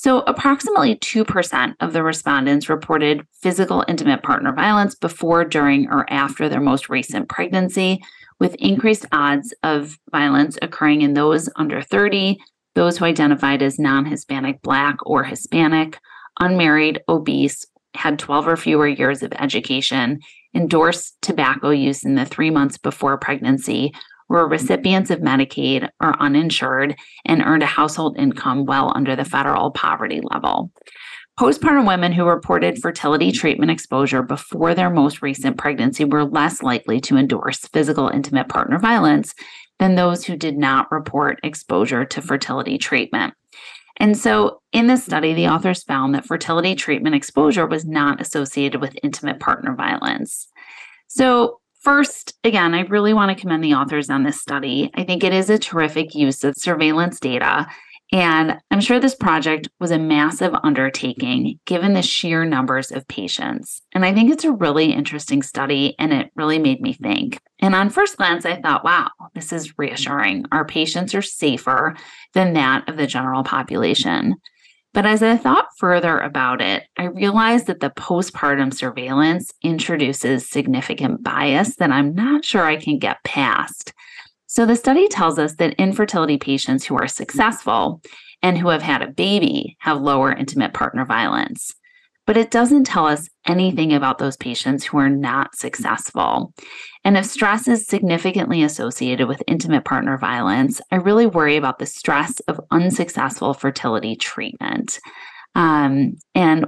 So, 0.00 0.20
approximately 0.28 0.94
2% 0.94 1.74
of 1.80 1.92
the 1.92 2.04
respondents 2.04 2.68
reported 2.68 3.26
physical 3.42 3.84
intimate 3.88 4.22
partner 4.22 4.52
violence 4.52 4.94
before, 4.94 5.44
during, 5.44 5.90
or 5.90 6.08
after 6.08 6.48
their 6.48 6.60
most 6.60 6.88
recent 6.88 7.28
pregnancy, 7.28 8.00
with 8.38 8.54
increased 8.60 9.06
odds 9.10 9.52
of 9.64 9.98
violence 10.12 10.56
occurring 10.62 11.02
in 11.02 11.14
those 11.14 11.50
under 11.56 11.82
30, 11.82 12.38
those 12.76 12.96
who 12.96 13.06
identified 13.06 13.60
as 13.60 13.80
non 13.80 14.04
Hispanic, 14.04 14.62
Black, 14.62 14.98
or 15.04 15.24
Hispanic, 15.24 15.98
unmarried, 16.38 17.00
obese, 17.08 17.66
had 17.94 18.20
12 18.20 18.46
or 18.46 18.56
fewer 18.56 18.86
years 18.86 19.24
of 19.24 19.32
education, 19.32 20.20
endorsed 20.54 21.20
tobacco 21.22 21.70
use 21.70 22.04
in 22.04 22.14
the 22.14 22.24
three 22.24 22.50
months 22.50 22.78
before 22.78 23.18
pregnancy, 23.18 23.92
were 24.28 24.48
recipients 24.48 25.10
of 25.10 25.20
Medicaid 25.20 25.88
or 26.00 26.20
uninsured, 26.20 26.96
and 27.24 27.42
earned 27.42 27.62
a 27.62 27.66
household 27.66 28.18
income 28.18 28.64
well 28.64 28.92
under 28.94 29.16
the 29.16 29.24
federal 29.24 29.70
poverty 29.70 30.20
level. 30.22 30.70
Postpartum 31.38 31.86
women 31.86 32.10
who 32.10 32.24
reported 32.24 32.82
fertility 32.82 33.30
treatment 33.30 33.70
exposure 33.70 34.22
before 34.22 34.74
their 34.74 34.90
most 34.90 35.22
recent 35.22 35.56
pregnancy 35.56 36.04
were 36.04 36.24
less 36.24 36.64
likely 36.64 37.00
to 37.02 37.16
endorse 37.16 37.60
physical 37.72 38.08
intimate 38.08 38.48
partner 38.48 38.78
violence 38.78 39.34
than 39.78 39.94
those 39.94 40.24
who 40.24 40.36
did 40.36 40.58
not 40.58 40.90
report 40.90 41.38
exposure 41.44 42.04
to 42.04 42.20
fertility 42.20 42.76
treatment. 42.76 43.34
And 44.00 44.16
so, 44.16 44.62
in 44.72 44.88
this 44.88 45.04
study, 45.04 45.32
the 45.32 45.48
authors 45.48 45.82
found 45.82 46.14
that 46.14 46.26
fertility 46.26 46.74
treatment 46.74 47.14
exposure 47.14 47.66
was 47.66 47.84
not 47.84 48.20
associated 48.20 48.80
with 48.80 48.98
intimate 49.02 49.40
partner 49.40 49.74
violence. 49.74 50.48
So, 51.06 51.60
first, 51.80 52.34
again, 52.44 52.74
I 52.74 52.80
really 52.82 53.14
want 53.14 53.36
to 53.36 53.40
commend 53.40 53.64
the 53.64 53.74
authors 53.74 54.10
on 54.10 54.22
this 54.22 54.40
study. 54.40 54.90
I 54.94 55.04
think 55.04 55.24
it 55.24 55.32
is 55.32 55.50
a 55.50 55.58
terrific 55.58 56.14
use 56.14 56.44
of 56.44 56.56
surveillance 56.56 57.20
data 57.20 57.66
and 58.10 58.58
I'm 58.70 58.80
sure 58.80 58.98
this 58.98 59.14
project 59.14 59.68
was 59.80 59.90
a 59.90 59.98
massive 59.98 60.54
undertaking 60.62 61.58
given 61.66 61.92
the 61.92 62.00
sheer 62.00 62.44
numbers 62.46 62.90
of 62.90 63.06
patients. 63.06 63.82
And 63.92 64.04
I 64.04 64.14
think 64.14 64.30
it's 64.30 64.44
a 64.44 64.52
really 64.52 64.92
interesting 64.92 65.42
study 65.42 65.94
and 65.98 66.12
it 66.12 66.30
really 66.34 66.58
made 66.58 66.80
me 66.80 66.94
think. 66.94 67.38
And 67.60 67.74
on 67.74 67.90
first 67.90 68.16
glance, 68.16 68.46
I 68.46 68.60
thought, 68.60 68.84
wow, 68.84 69.10
this 69.34 69.52
is 69.52 69.76
reassuring. 69.78 70.46
Our 70.52 70.64
patients 70.64 71.14
are 71.14 71.22
safer 71.22 71.96
than 72.32 72.54
that 72.54 72.88
of 72.88 72.96
the 72.96 73.06
general 73.06 73.44
population. 73.44 74.36
But 74.94 75.06
as 75.06 75.22
I 75.22 75.36
thought 75.36 75.66
further 75.76 76.18
about 76.18 76.60
it, 76.60 76.84
I 76.96 77.04
realized 77.04 77.66
that 77.66 77.80
the 77.80 77.90
postpartum 77.90 78.72
surveillance 78.72 79.52
introduces 79.62 80.48
significant 80.48 81.22
bias 81.22 81.76
that 81.76 81.92
I'm 81.92 82.14
not 82.14 82.44
sure 82.44 82.64
I 82.64 82.76
can 82.76 82.98
get 82.98 83.22
past. 83.22 83.92
So 84.46 84.64
the 84.64 84.76
study 84.76 85.06
tells 85.08 85.38
us 85.38 85.56
that 85.56 85.74
infertility 85.74 86.38
patients 86.38 86.84
who 86.84 86.96
are 86.96 87.06
successful 87.06 88.00
and 88.42 88.56
who 88.56 88.68
have 88.68 88.82
had 88.82 89.02
a 89.02 89.10
baby 89.10 89.76
have 89.80 90.00
lower 90.00 90.32
intimate 90.32 90.72
partner 90.72 91.04
violence. 91.04 91.74
But 92.28 92.36
it 92.36 92.50
doesn't 92.50 92.84
tell 92.84 93.06
us 93.06 93.26
anything 93.46 93.94
about 93.94 94.18
those 94.18 94.36
patients 94.36 94.84
who 94.84 94.98
are 94.98 95.08
not 95.08 95.56
successful. 95.56 96.52
And 97.02 97.16
if 97.16 97.24
stress 97.24 97.66
is 97.66 97.86
significantly 97.86 98.62
associated 98.62 99.26
with 99.26 99.42
intimate 99.46 99.86
partner 99.86 100.18
violence, 100.18 100.78
I 100.90 100.96
really 100.96 101.24
worry 101.24 101.56
about 101.56 101.78
the 101.78 101.86
stress 101.86 102.38
of 102.40 102.60
unsuccessful 102.70 103.54
fertility 103.54 104.14
treatment. 104.14 105.00
Um, 105.54 106.16
and 106.34 106.66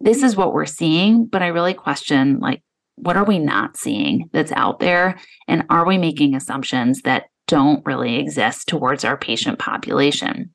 this 0.00 0.22
is 0.22 0.34
what 0.34 0.54
we're 0.54 0.64
seeing, 0.64 1.26
but 1.26 1.42
I 1.42 1.48
really 1.48 1.74
question 1.74 2.38
like 2.38 2.62
what 2.96 3.18
are 3.18 3.24
we 3.24 3.38
not 3.38 3.76
seeing 3.76 4.30
that's 4.32 4.52
out 4.52 4.78
there? 4.78 5.20
And 5.46 5.64
are 5.68 5.86
we 5.86 5.98
making 5.98 6.34
assumptions 6.34 7.02
that 7.02 7.24
don't 7.46 7.84
really 7.84 8.16
exist 8.16 8.66
towards 8.66 9.04
our 9.04 9.18
patient 9.18 9.58
population? 9.58 10.54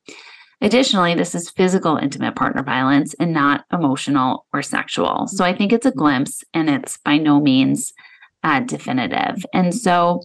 Additionally, 0.60 1.14
this 1.14 1.34
is 1.34 1.50
physical 1.50 1.96
intimate 1.96 2.34
partner 2.34 2.62
violence 2.62 3.14
and 3.20 3.32
not 3.32 3.64
emotional 3.72 4.46
or 4.52 4.62
sexual. 4.62 5.26
So 5.26 5.44
I 5.44 5.54
think 5.54 5.72
it's 5.72 5.86
a 5.86 5.90
glimpse 5.90 6.42
and 6.54 6.70
it's 6.70 6.98
by 6.98 7.18
no 7.18 7.40
means 7.40 7.92
uh, 8.42 8.60
definitive. 8.60 9.44
And 9.52 9.74
so 9.74 10.22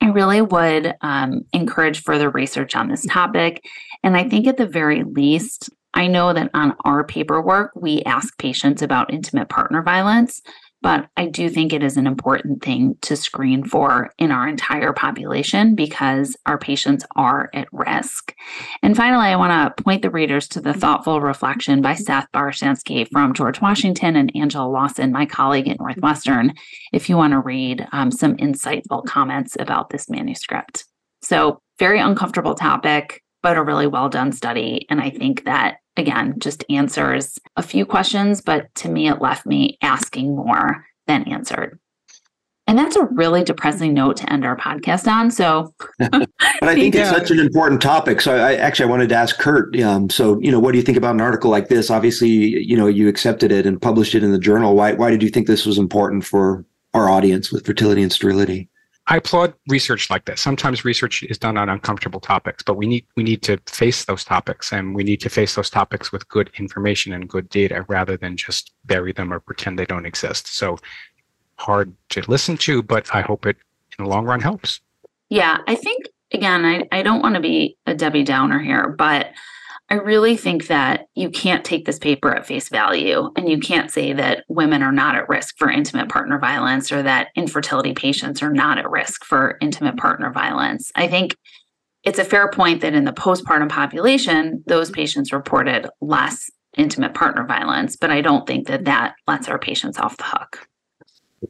I 0.00 0.06
really 0.06 0.42
would 0.42 0.94
um, 1.00 1.42
encourage 1.52 2.02
further 2.02 2.30
research 2.30 2.76
on 2.76 2.88
this 2.88 3.06
topic. 3.06 3.64
And 4.02 4.16
I 4.16 4.28
think 4.28 4.46
at 4.46 4.56
the 4.56 4.66
very 4.66 5.02
least, 5.04 5.70
I 5.94 6.06
know 6.06 6.32
that 6.32 6.50
on 6.54 6.74
our 6.84 7.04
paperwork, 7.04 7.72
we 7.74 8.02
ask 8.02 8.36
patients 8.38 8.82
about 8.82 9.12
intimate 9.12 9.48
partner 9.48 9.82
violence 9.82 10.40
but 10.82 11.08
I 11.16 11.26
do 11.26 11.48
think 11.48 11.72
it 11.72 11.82
is 11.82 11.96
an 11.96 12.06
important 12.06 12.62
thing 12.62 12.96
to 13.02 13.16
screen 13.16 13.64
for 13.64 14.10
in 14.18 14.32
our 14.32 14.48
entire 14.48 14.92
population 14.92 15.74
because 15.74 16.36
our 16.46 16.58
patients 16.58 17.04
are 17.16 17.50
at 17.54 17.68
risk. 17.72 18.34
And 18.82 18.96
finally, 18.96 19.28
I 19.28 19.36
want 19.36 19.76
to 19.76 19.82
point 19.82 20.02
the 20.02 20.10
readers 20.10 20.48
to 20.48 20.60
the 20.60 20.74
thoughtful 20.74 21.20
reflection 21.20 21.80
by 21.80 21.94
Seth 21.94 22.26
Barishansky 22.34 23.08
from 23.10 23.32
George 23.32 23.60
Washington 23.60 24.16
and 24.16 24.32
Angela 24.34 24.68
Lawson, 24.68 25.12
my 25.12 25.24
colleague 25.24 25.68
at 25.68 25.78
Northwestern, 25.78 26.52
if 26.92 27.08
you 27.08 27.16
want 27.16 27.32
to 27.32 27.40
read 27.40 27.86
um, 27.92 28.10
some 28.10 28.36
insightful 28.36 29.04
comments 29.04 29.56
about 29.58 29.90
this 29.90 30.10
manuscript. 30.10 30.84
So, 31.22 31.60
very 31.78 32.00
uncomfortable 32.00 32.54
topic, 32.54 33.22
but 33.42 33.56
a 33.56 33.62
really 33.62 33.86
well 33.86 34.08
done 34.08 34.32
study. 34.32 34.86
And 34.90 35.00
I 35.00 35.10
think 35.10 35.44
that 35.44 35.76
again, 35.96 36.34
just 36.38 36.64
answers 36.70 37.38
a 37.56 37.62
few 37.62 37.84
questions, 37.84 38.40
but 38.40 38.74
to 38.76 38.88
me, 38.88 39.08
it 39.08 39.20
left 39.20 39.46
me 39.46 39.78
asking 39.82 40.34
more 40.34 40.84
than 41.06 41.24
answered. 41.24 41.78
And 42.68 42.78
that's 42.78 42.94
a 42.94 43.04
really 43.06 43.42
depressing 43.42 43.92
note 43.92 44.16
to 44.18 44.32
end 44.32 44.44
our 44.44 44.56
podcast 44.56 45.10
on. 45.10 45.30
So, 45.32 45.74
but 45.98 46.28
I 46.62 46.74
think 46.74 46.94
yeah. 46.94 47.02
it's 47.02 47.10
such 47.10 47.30
an 47.32 47.40
important 47.40 47.82
topic. 47.82 48.20
So, 48.20 48.36
I 48.36 48.54
actually 48.54 48.86
I 48.86 48.88
wanted 48.88 49.08
to 49.08 49.16
ask 49.16 49.36
Kurt. 49.38 49.78
Um, 49.80 50.08
so, 50.08 50.40
you 50.40 50.50
know, 50.52 50.60
what 50.60 50.72
do 50.72 50.78
you 50.78 50.84
think 50.84 50.96
about 50.96 51.14
an 51.14 51.20
article 51.20 51.50
like 51.50 51.68
this? 51.68 51.90
Obviously, 51.90 52.30
you 52.30 52.76
know, 52.76 52.86
you 52.86 53.08
accepted 53.08 53.50
it 53.50 53.66
and 53.66 53.82
published 53.82 54.14
it 54.14 54.22
in 54.22 54.30
the 54.30 54.38
journal. 54.38 54.76
Why 54.76 54.92
why 54.92 55.10
did 55.10 55.22
you 55.22 55.28
think 55.28 55.48
this 55.48 55.66
was 55.66 55.76
important 55.76 56.24
for 56.24 56.64
our 56.94 57.10
audience 57.10 57.50
with 57.50 57.66
fertility 57.66 58.02
and 58.02 58.12
sterility? 58.12 58.68
I 59.08 59.16
applaud 59.16 59.54
research 59.68 60.10
like 60.10 60.24
this. 60.26 60.40
Sometimes 60.40 60.84
research 60.84 61.24
is 61.24 61.36
done 61.36 61.56
on 61.56 61.68
uncomfortable 61.68 62.20
topics, 62.20 62.62
but 62.62 62.74
we 62.74 62.86
need 62.86 63.04
we 63.16 63.24
need 63.24 63.42
to 63.42 63.58
face 63.66 64.04
those 64.04 64.24
topics 64.24 64.72
and 64.72 64.94
we 64.94 65.02
need 65.02 65.20
to 65.22 65.28
face 65.28 65.54
those 65.56 65.70
topics 65.70 66.12
with 66.12 66.28
good 66.28 66.50
information 66.58 67.12
and 67.12 67.28
good 67.28 67.48
data 67.48 67.84
rather 67.88 68.16
than 68.16 68.36
just 68.36 68.72
bury 68.84 69.12
them 69.12 69.32
or 69.32 69.40
pretend 69.40 69.78
they 69.78 69.86
don't 69.86 70.06
exist. 70.06 70.54
So 70.54 70.78
hard 71.56 71.94
to 72.10 72.22
listen 72.30 72.56
to, 72.58 72.82
but 72.82 73.12
I 73.14 73.22
hope 73.22 73.44
it 73.46 73.56
in 73.98 74.04
the 74.04 74.10
long 74.10 74.24
run 74.24 74.40
helps. 74.40 74.80
Yeah, 75.28 75.58
I 75.66 75.74
think 75.74 76.06
again, 76.32 76.64
I, 76.64 76.88
I 76.92 77.02
don't 77.02 77.22
want 77.22 77.34
to 77.34 77.40
be 77.40 77.76
a 77.86 77.94
Debbie 77.94 78.24
Downer 78.24 78.60
here, 78.60 78.88
but 78.88 79.32
I 79.92 79.96
really 79.96 80.38
think 80.38 80.68
that 80.68 81.08
you 81.14 81.28
can't 81.28 81.66
take 81.66 81.84
this 81.84 81.98
paper 81.98 82.34
at 82.34 82.46
face 82.46 82.70
value 82.70 83.30
and 83.36 83.46
you 83.46 83.58
can't 83.58 83.90
say 83.90 84.14
that 84.14 84.42
women 84.48 84.82
are 84.82 84.90
not 84.90 85.16
at 85.16 85.28
risk 85.28 85.58
for 85.58 85.70
intimate 85.70 86.08
partner 86.08 86.38
violence 86.38 86.90
or 86.90 87.02
that 87.02 87.28
infertility 87.36 87.92
patients 87.92 88.42
are 88.42 88.50
not 88.50 88.78
at 88.78 88.90
risk 88.90 89.22
for 89.22 89.58
intimate 89.60 89.98
partner 89.98 90.32
violence. 90.32 90.90
I 90.96 91.08
think 91.08 91.36
it's 92.04 92.18
a 92.18 92.24
fair 92.24 92.48
point 92.48 92.80
that 92.80 92.94
in 92.94 93.04
the 93.04 93.12
postpartum 93.12 93.68
population, 93.68 94.64
those 94.66 94.90
patients 94.90 95.30
reported 95.30 95.86
less 96.00 96.50
intimate 96.78 97.12
partner 97.12 97.44
violence, 97.44 97.94
but 97.94 98.10
I 98.10 98.22
don't 98.22 98.46
think 98.46 98.68
that 98.68 98.86
that 98.86 99.12
lets 99.26 99.46
our 99.46 99.58
patients 99.58 99.98
off 99.98 100.16
the 100.16 100.24
hook. 100.24 100.66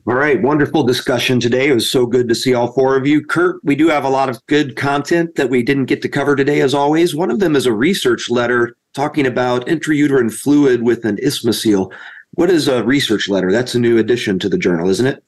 All 0.07 0.15
right, 0.15 0.41
wonderful 0.41 0.85
discussion 0.85 1.39
today. 1.39 1.69
It 1.69 1.75
was 1.75 1.91
so 1.91 2.07
good 2.07 2.27
to 2.29 2.35
see 2.35 2.55
all 2.55 2.73
four 2.73 2.97
of 2.97 3.07
you. 3.07 3.23
Kurt, 3.25 3.63
we 3.63 3.77
do 3.77 3.89
have 3.89 4.05
a 4.05 4.09
lot 4.09 4.31
of 4.31 4.45
good 4.47 4.75
content 4.75 5.35
that 5.35 5.51
we 5.51 5.63
didn't 5.63 5.85
get 5.85 6.01
to 6.03 6.09
cover 6.09 6.35
today, 6.35 6.61
as 6.63 6.73
always. 6.73 7.15
One 7.15 7.31
of 7.31 7.41
them 7.41 7.55
is 7.55 7.67
a 7.67 7.75
research 7.75 8.31
letter 8.31 8.75
talking 8.95 9.27
about 9.27 9.67
intrauterine 9.67 10.33
fluid 10.33 10.83
with 10.83 11.05
an 11.05 11.19
isthmocele. 11.19 11.93
What 12.33 12.51
is 12.51 12.69
a 12.69 12.83
research 12.85 13.29
letter? 13.29 13.53
That's 13.53 13.75
a 13.75 13.79
new 13.79 13.99
addition 13.99 14.39
to 14.39 14.49
the 14.49 14.57
journal, 14.57 14.89
isn't 14.89 15.07
it? 15.07 15.23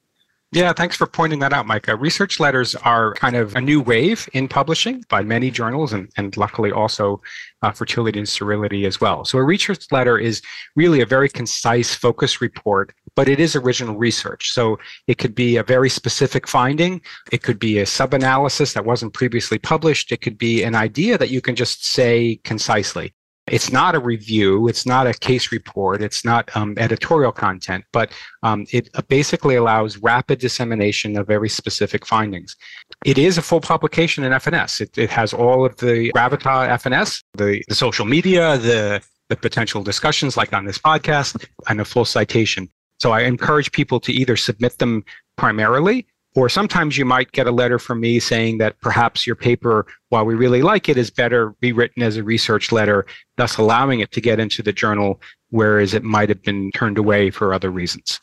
Yeah, 0.55 0.73
thanks 0.73 0.95
for 0.95 1.09
pointing 1.09 1.41
that 1.41 1.53
out, 1.53 1.67
Micah. 1.67 1.97
Research 1.97 2.39
letters 2.39 2.77
are 2.77 3.13
kind 3.15 3.35
of 3.35 3.57
a 3.57 3.61
new 3.61 3.81
wave 3.81 4.29
in 4.35 4.47
publishing 4.47 5.05
by 5.09 5.21
many 5.21 5.51
journals 5.51 5.93
and, 5.93 6.09
and 6.17 6.37
luckily 6.37 6.71
also 6.71 7.21
uh, 7.63 7.73
fertility 7.73 8.21
and 8.21 8.29
sterility 8.29 8.87
as 8.87 9.01
well. 9.01 9.25
So 9.25 9.39
a 9.39 9.43
research 9.43 9.91
letter 9.91 10.17
is 10.17 10.43
really 10.77 11.01
a 11.01 11.07
very 11.07 11.29
concise 11.29 11.93
focus 11.93 12.41
report, 12.41 12.95
but 13.17 13.29
it 13.29 13.41
is 13.41 13.57
original 13.57 13.97
research. 13.97 14.53
So 14.53 14.79
it 15.07 15.19
could 15.19 15.35
be 15.35 15.57
a 15.57 15.63
very 15.63 15.89
specific 15.89 16.49
finding. 16.49 17.01
It 17.33 17.43
could 17.43 17.59
be 17.59 17.79
a 17.79 17.87
sub-analysis 17.87 18.73
that 18.73 18.85
wasn't 18.85 19.15
previously 19.15 19.59
published. 19.59 20.13
It 20.13 20.21
could 20.21 20.39
be 20.39 20.63
an 20.63 20.75
idea 20.75 21.19
that 21.19 21.31
you 21.31 21.41
can 21.41 21.57
just 21.57 21.85
say 21.85 22.41
concisely. 22.45 23.15
It's 23.47 23.71
not 23.71 23.95
a 23.95 23.99
review, 23.99 24.69
it's 24.69 24.87
not 24.87 25.07
a 25.07 25.13
case 25.13 25.53
report, 25.53 26.01
it's 26.01 26.25
not 26.25 26.49
um, 26.57 26.75
editorial 26.79 27.31
content, 27.31 27.85
but 27.93 28.11
um, 28.43 28.65
it 28.73 28.89
basically 29.09 29.57
allows 29.57 29.99
rapid 29.99 30.39
dissemination 30.39 31.19
of 31.19 31.27
very 31.27 31.51
specific 31.51 32.07
findings. 32.07 32.57
It 33.05 33.19
is 33.19 33.37
a 33.37 33.43
full 33.43 33.61
publication 33.61 34.25
in 34.25 34.33
FNS. 34.33 34.81
It, 34.81 34.97
it 34.97 35.11
has 35.11 35.35
all 35.35 35.67
of 35.67 35.77
the 35.77 36.11
Gravitas 36.13 36.71
FNS, 36.71 37.23
the, 37.35 37.63
the 37.69 37.75
social 37.75 38.07
media, 38.07 38.57
the, 38.57 39.03
the 39.29 39.37
potential 39.37 39.83
discussions 39.83 40.39
like 40.39 40.55
on 40.55 40.65
this 40.65 40.79
podcast, 40.79 41.45
and 41.69 41.83
a 41.83 41.85
full 41.85 42.07
citation. 42.07 42.71
So 43.05 43.13
I 43.13 43.25
encourage 43.25 43.71
people 43.71 44.01
to 44.01 44.13
either 44.15 44.35
submit 44.35 44.79
them 44.79 45.05
primarily 45.37 46.07
or 46.35 46.49
sometimes 46.49 46.97
you 46.97 47.05
might 47.05 47.31
get 47.33 47.47
a 47.47 47.51
letter 47.51 47.79
from 47.79 48.01
me 48.01 48.19
saying 48.19 48.57
that 48.59 48.81
perhaps 48.81 49.27
your 49.27 49.37
paper, 49.37 49.85
while 50.09 50.25
we 50.25 50.35
really 50.35 50.63
like 50.63 50.89
it, 50.89 50.97
is 50.97 51.11
better 51.11 51.55
rewritten 51.61 52.03
as 52.03 52.17
a 52.17 52.25
research 52.25 52.73
letter, 52.73 53.05
thus 53.37 53.59
allowing 53.59 54.01
it 54.01 54.11
to 54.13 54.23
get 54.23 54.41
into 54.41 54.63
the 54.63 54.73
journal, 54.73 55.21
whereas 55.51 55.93
it 55.93 56.03
might 56.03 56.31
have 56.31 56.43
been 56.43 56.71
turned 56.71 56.97
away 56.97 57.31
for 57.31 57.53
other 57.53 57.71
reasons. 57.71 58.23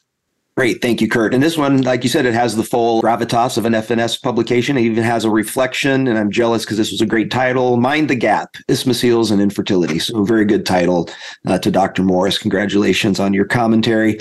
Great. 0.57 0.81
Thank 0.81 0.99
you, 0.99 1.07
Kurt. 1.07 1.33
And 1.33 1.41
this 1.41 1.57
one, 1.57 1.81
like 1.81 2.03
you 2.03 2.09
said, 2.09 2.25
it 2.25 2.33
has 2.33 2.57
the 2.57 2.63
full 2.63 3.01
gravitas 3.01 3.57
of 3.57 3.65
an 3.65 3.71
FNS 3.71 4.21
publication. 4.21 4.75
It 4.75 4.81
even 4.81 5.01
has 5.01 5.23
a 5.23 5.29
reflection, 5.29 6.09
and 6.09 6.19
I'm 6.19 6.29
jealous 6.29 6.65
because 6.65 6.75
this 6.75 6.91
was 6.91 6.99
a 6.99 7.05
great 7.05 7.31
title 7.31 7.77
Mind 7.77 8.09
the 8.09 8.15
Gap 8.15 8.57
Isthmoceles 8.67 9.31
and 9.31 9.41
Infertility. 9.41 9.97
So, 9.97 10.19
a 10.19 10.25
very 10.25 10.43
good 10.43 10.65
title 10.65 11.09
uh, 11.47 11.57
to 11.59 11.71
Dr. 11.71 12.03
Morris. 12.03 12.37
Congratulations 12.37 13.17
on 13.17 13.33
your 13.33 13.45
commentary. 13.45 14.19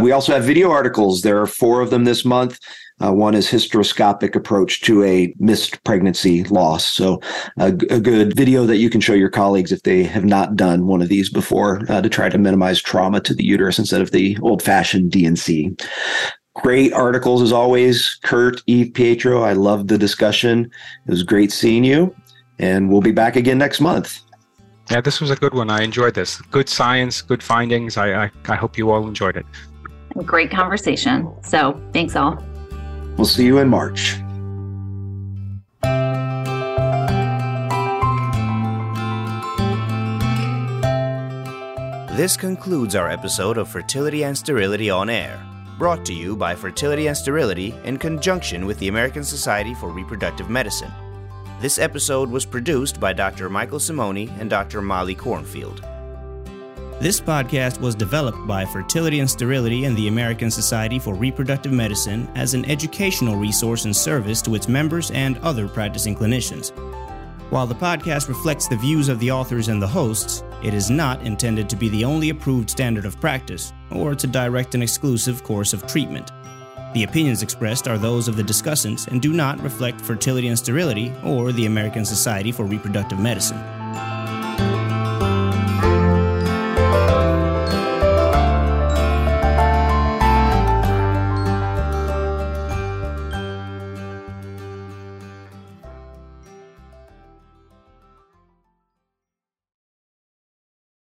We 0.00 0.12
also 0.12 0.32
have 0.32 0.44
video 0.44 0.70
articles. 0.70 1.22
There 1.22 1.40
are 1.40 1.48
four 1.48 1.80
of 1.80 1.90
them 1.90 2.04
this 2.04 2.24
month. 2.24 2.60
Uh, 3.02 3.12
one 3.12 3.34
is 3.34 3.48
hysteroscopic 3.48 4.36
approach 4.36 4.80
to 4.82 5.02
a 5.02 5.34
missed 5.38 5.82
pregnancy 5.84 6.44
loss. 6.44 6.86
So 6.86 7.20
a, 7.58 7.66
a, 7.66 8.00
good 8.00 8.36
video 8.36 8.64
that 8.66 8.76
you 8.76 8.90
can 8.90 9.00
show 9.00 9.14
your 9.14 9.30
colleagues 9.30 9.72
if 9.72 9.82
they 9.82 10.04
have 10.04 10.24
not 10.24 10.56
done 10.56 10.86
one 10.86 11.02
of 11.02 11.08
these 11.08 11.28
before 11.28 11.82
uh, 11.88 12.00
to 12.00 12.08
try 12.08 12.28
to 12.28 12.38
minimize 12.38 12.80
trauma 12.80 13.20
to 13.20 13.34
the 13.34 13.44
uterus 13.44 13.78
instead 13.78 14.02
of 14.02 14.10
the 14.10 14.38
old 14.42 14.62
fashioned 14.62 15.10
D&C. 15.10 15.74
Great 16.54 16.92
articles 16.92 17.42
as 17.42 17.50
always, 17.50 18.18
Kurt, 18.22 18.62
Eve, 18.66 18.92
Pietro. 18.94 19.42
I 19.42 19.54
loved 19.54 19.88
the 19.88 19.98
discussion. 19.98 20.70
It 21.06 21.10
was 21.10 21.22
great 21.22 21.50
seeing 21.50 21.82
you, 21.82 22.14
and 22.58 22.90
we'll 22.90 23.00
be 23.00 23.12
back 23.12 23.36
again 23.36 23.58
next 23.58 23.80
month. 23.80 24.20
Yeah, 24.90 25.00
this 25.00 25.20
was 25.20 25.30
a 25.30 25.36
good 25.36 25.54
one. 25.54 25.70
I 25.70 25.82
enjoyed 25.82 26.14
this. 26.14 26.40
Good 26.42 26.68
science, 26.68 27.22
good 27.22 27.42
findings. 27.42 27.96
I, 27.96 28.24
I, 28.24 28.30
I 28.48 28.54
hope 28.56 28.76
you 28.76 28.90
all 28.90 29.06
enjoyed 29.08 29.36
it. 29.36 29.46
Great 30.26 30.50
conversation. 30.50 31.32
So 31.42 31.80
thanks 31.94 32.16
all. 32.16 32.38
We'll 33.16 33.26
see 33.26 33.44
you 33.44 33.58
in 33.58 33.68
March. 33.68 34.16
This 42.16 42.36
concludes 42.36 42.94
our 42.94 43.10
episode 43.10 43.58
of 43.58 43.68
Fertility 43.68 44.24
and 44.24 44.36
Sterility 44.36 44.90
on 44.90 45.08
Air, 45.08 45.40
brought 45.78 46.04
to 46.06 46.12
you 46.12 46.36
by 46.36 46.54
Fertility 46.54 47.06
and 47.06 47.16
Sterility 47.16 47.74
in 47.84 47.96
conjunction 47.96 48.66
with 48.66 48.78
the 48.78 48.88
American 48.88 49.24
Society 49.24 49.74
for 49.74 49.88
Reproductive 49.88 50.50
Medicine. 50.50 50.92
This 51.60 51.78
episode 51.78 52.30
was 52.30 52.44
produced 52.44 53.00
by 53.00 53.12
Dr. 53.12 53.48
Michael 53.48 53.78
Simoni 53.78 54.28
and 54.40 54.50
Dr. 54.50 54.82
Molly 54.82 55.14
Kornfield. 55.14 55.91
This 57.02 57.20
podcast 57.20 57.80
was 57.80 57.96
developed 57.96 58.46
by 58.46 58.64
Fertility 58.64 59.18
and 59.18 59.28
Sterility 59.28 59.86
and 59.86 59.96
the 59.96 60.06
American 60.06 60.52
Society 60.52 61.00
for 61.00 61.16
Reproductive 61.16 61.72
Medicine 61.72 62.30
as 62.36 62.54
an 62.54 62.64
educational 62.66 63.34
resource 63.34 63.86
and 63.86 63.96
service 63.96 64.40
to 64.42 64.54
its 64.54 64.68
members 64.68 65.10
and 65.10 65.36
other 65.38 65.66
practicing 65.66 66.14
clinicians. 66.14 66.70
While 67.50 67.66
the 67.66 67.74
podcast 67.74 68.28
reflects 68.28 68.68
the 68.68 68.76
views 68.76 69.08
of 69.08 69.18
the 69.18 69.32
authors 69.32 69.66
and 69.66 69.82
the 69.82 69.86
hosts, 69.88 70.44
it 70.62 70.74
is 70.74 70.90
not 70.90 71.20
intended 71.22 71.68
to 71.70 71.76
be 71.76 71.88
the 71.88 72.04
only 72.04 72.30
approved 72.30 72.70
standard 72.70 73.04
of 73.04 73.20
practice 73.20 73.72
or 73.90 74.14
to 74.14 74.28
direct 74.28 74.76
an 74.76 74.82
exclusive 74.82 75.42
course 75.42 75.72
of 75.72 75.84
treatment. 75.88 76.30
The 76.94 77.02
opinions 77.02 77.42
expressed 77.42 77.88
are 77.88 77.98
those 77.98 78.28
of 78.28 78.36
the 78.36 78.44
discussants 78.44 79.08
and 79.08 79.20
do 79.20 79.32
not 79.32 79.60
reflect 79.60 80.00
Fertility 80.00 80.46
and 80.46 80.56
Sterility 80.56 81.12
or 81.24 81.50
the 81.50 81.66
American 81.66 82.04
Society 82.04 82.52
for 82.52 82.64
Reproductive 82.64 83.18
Medicine. 83.18 83.81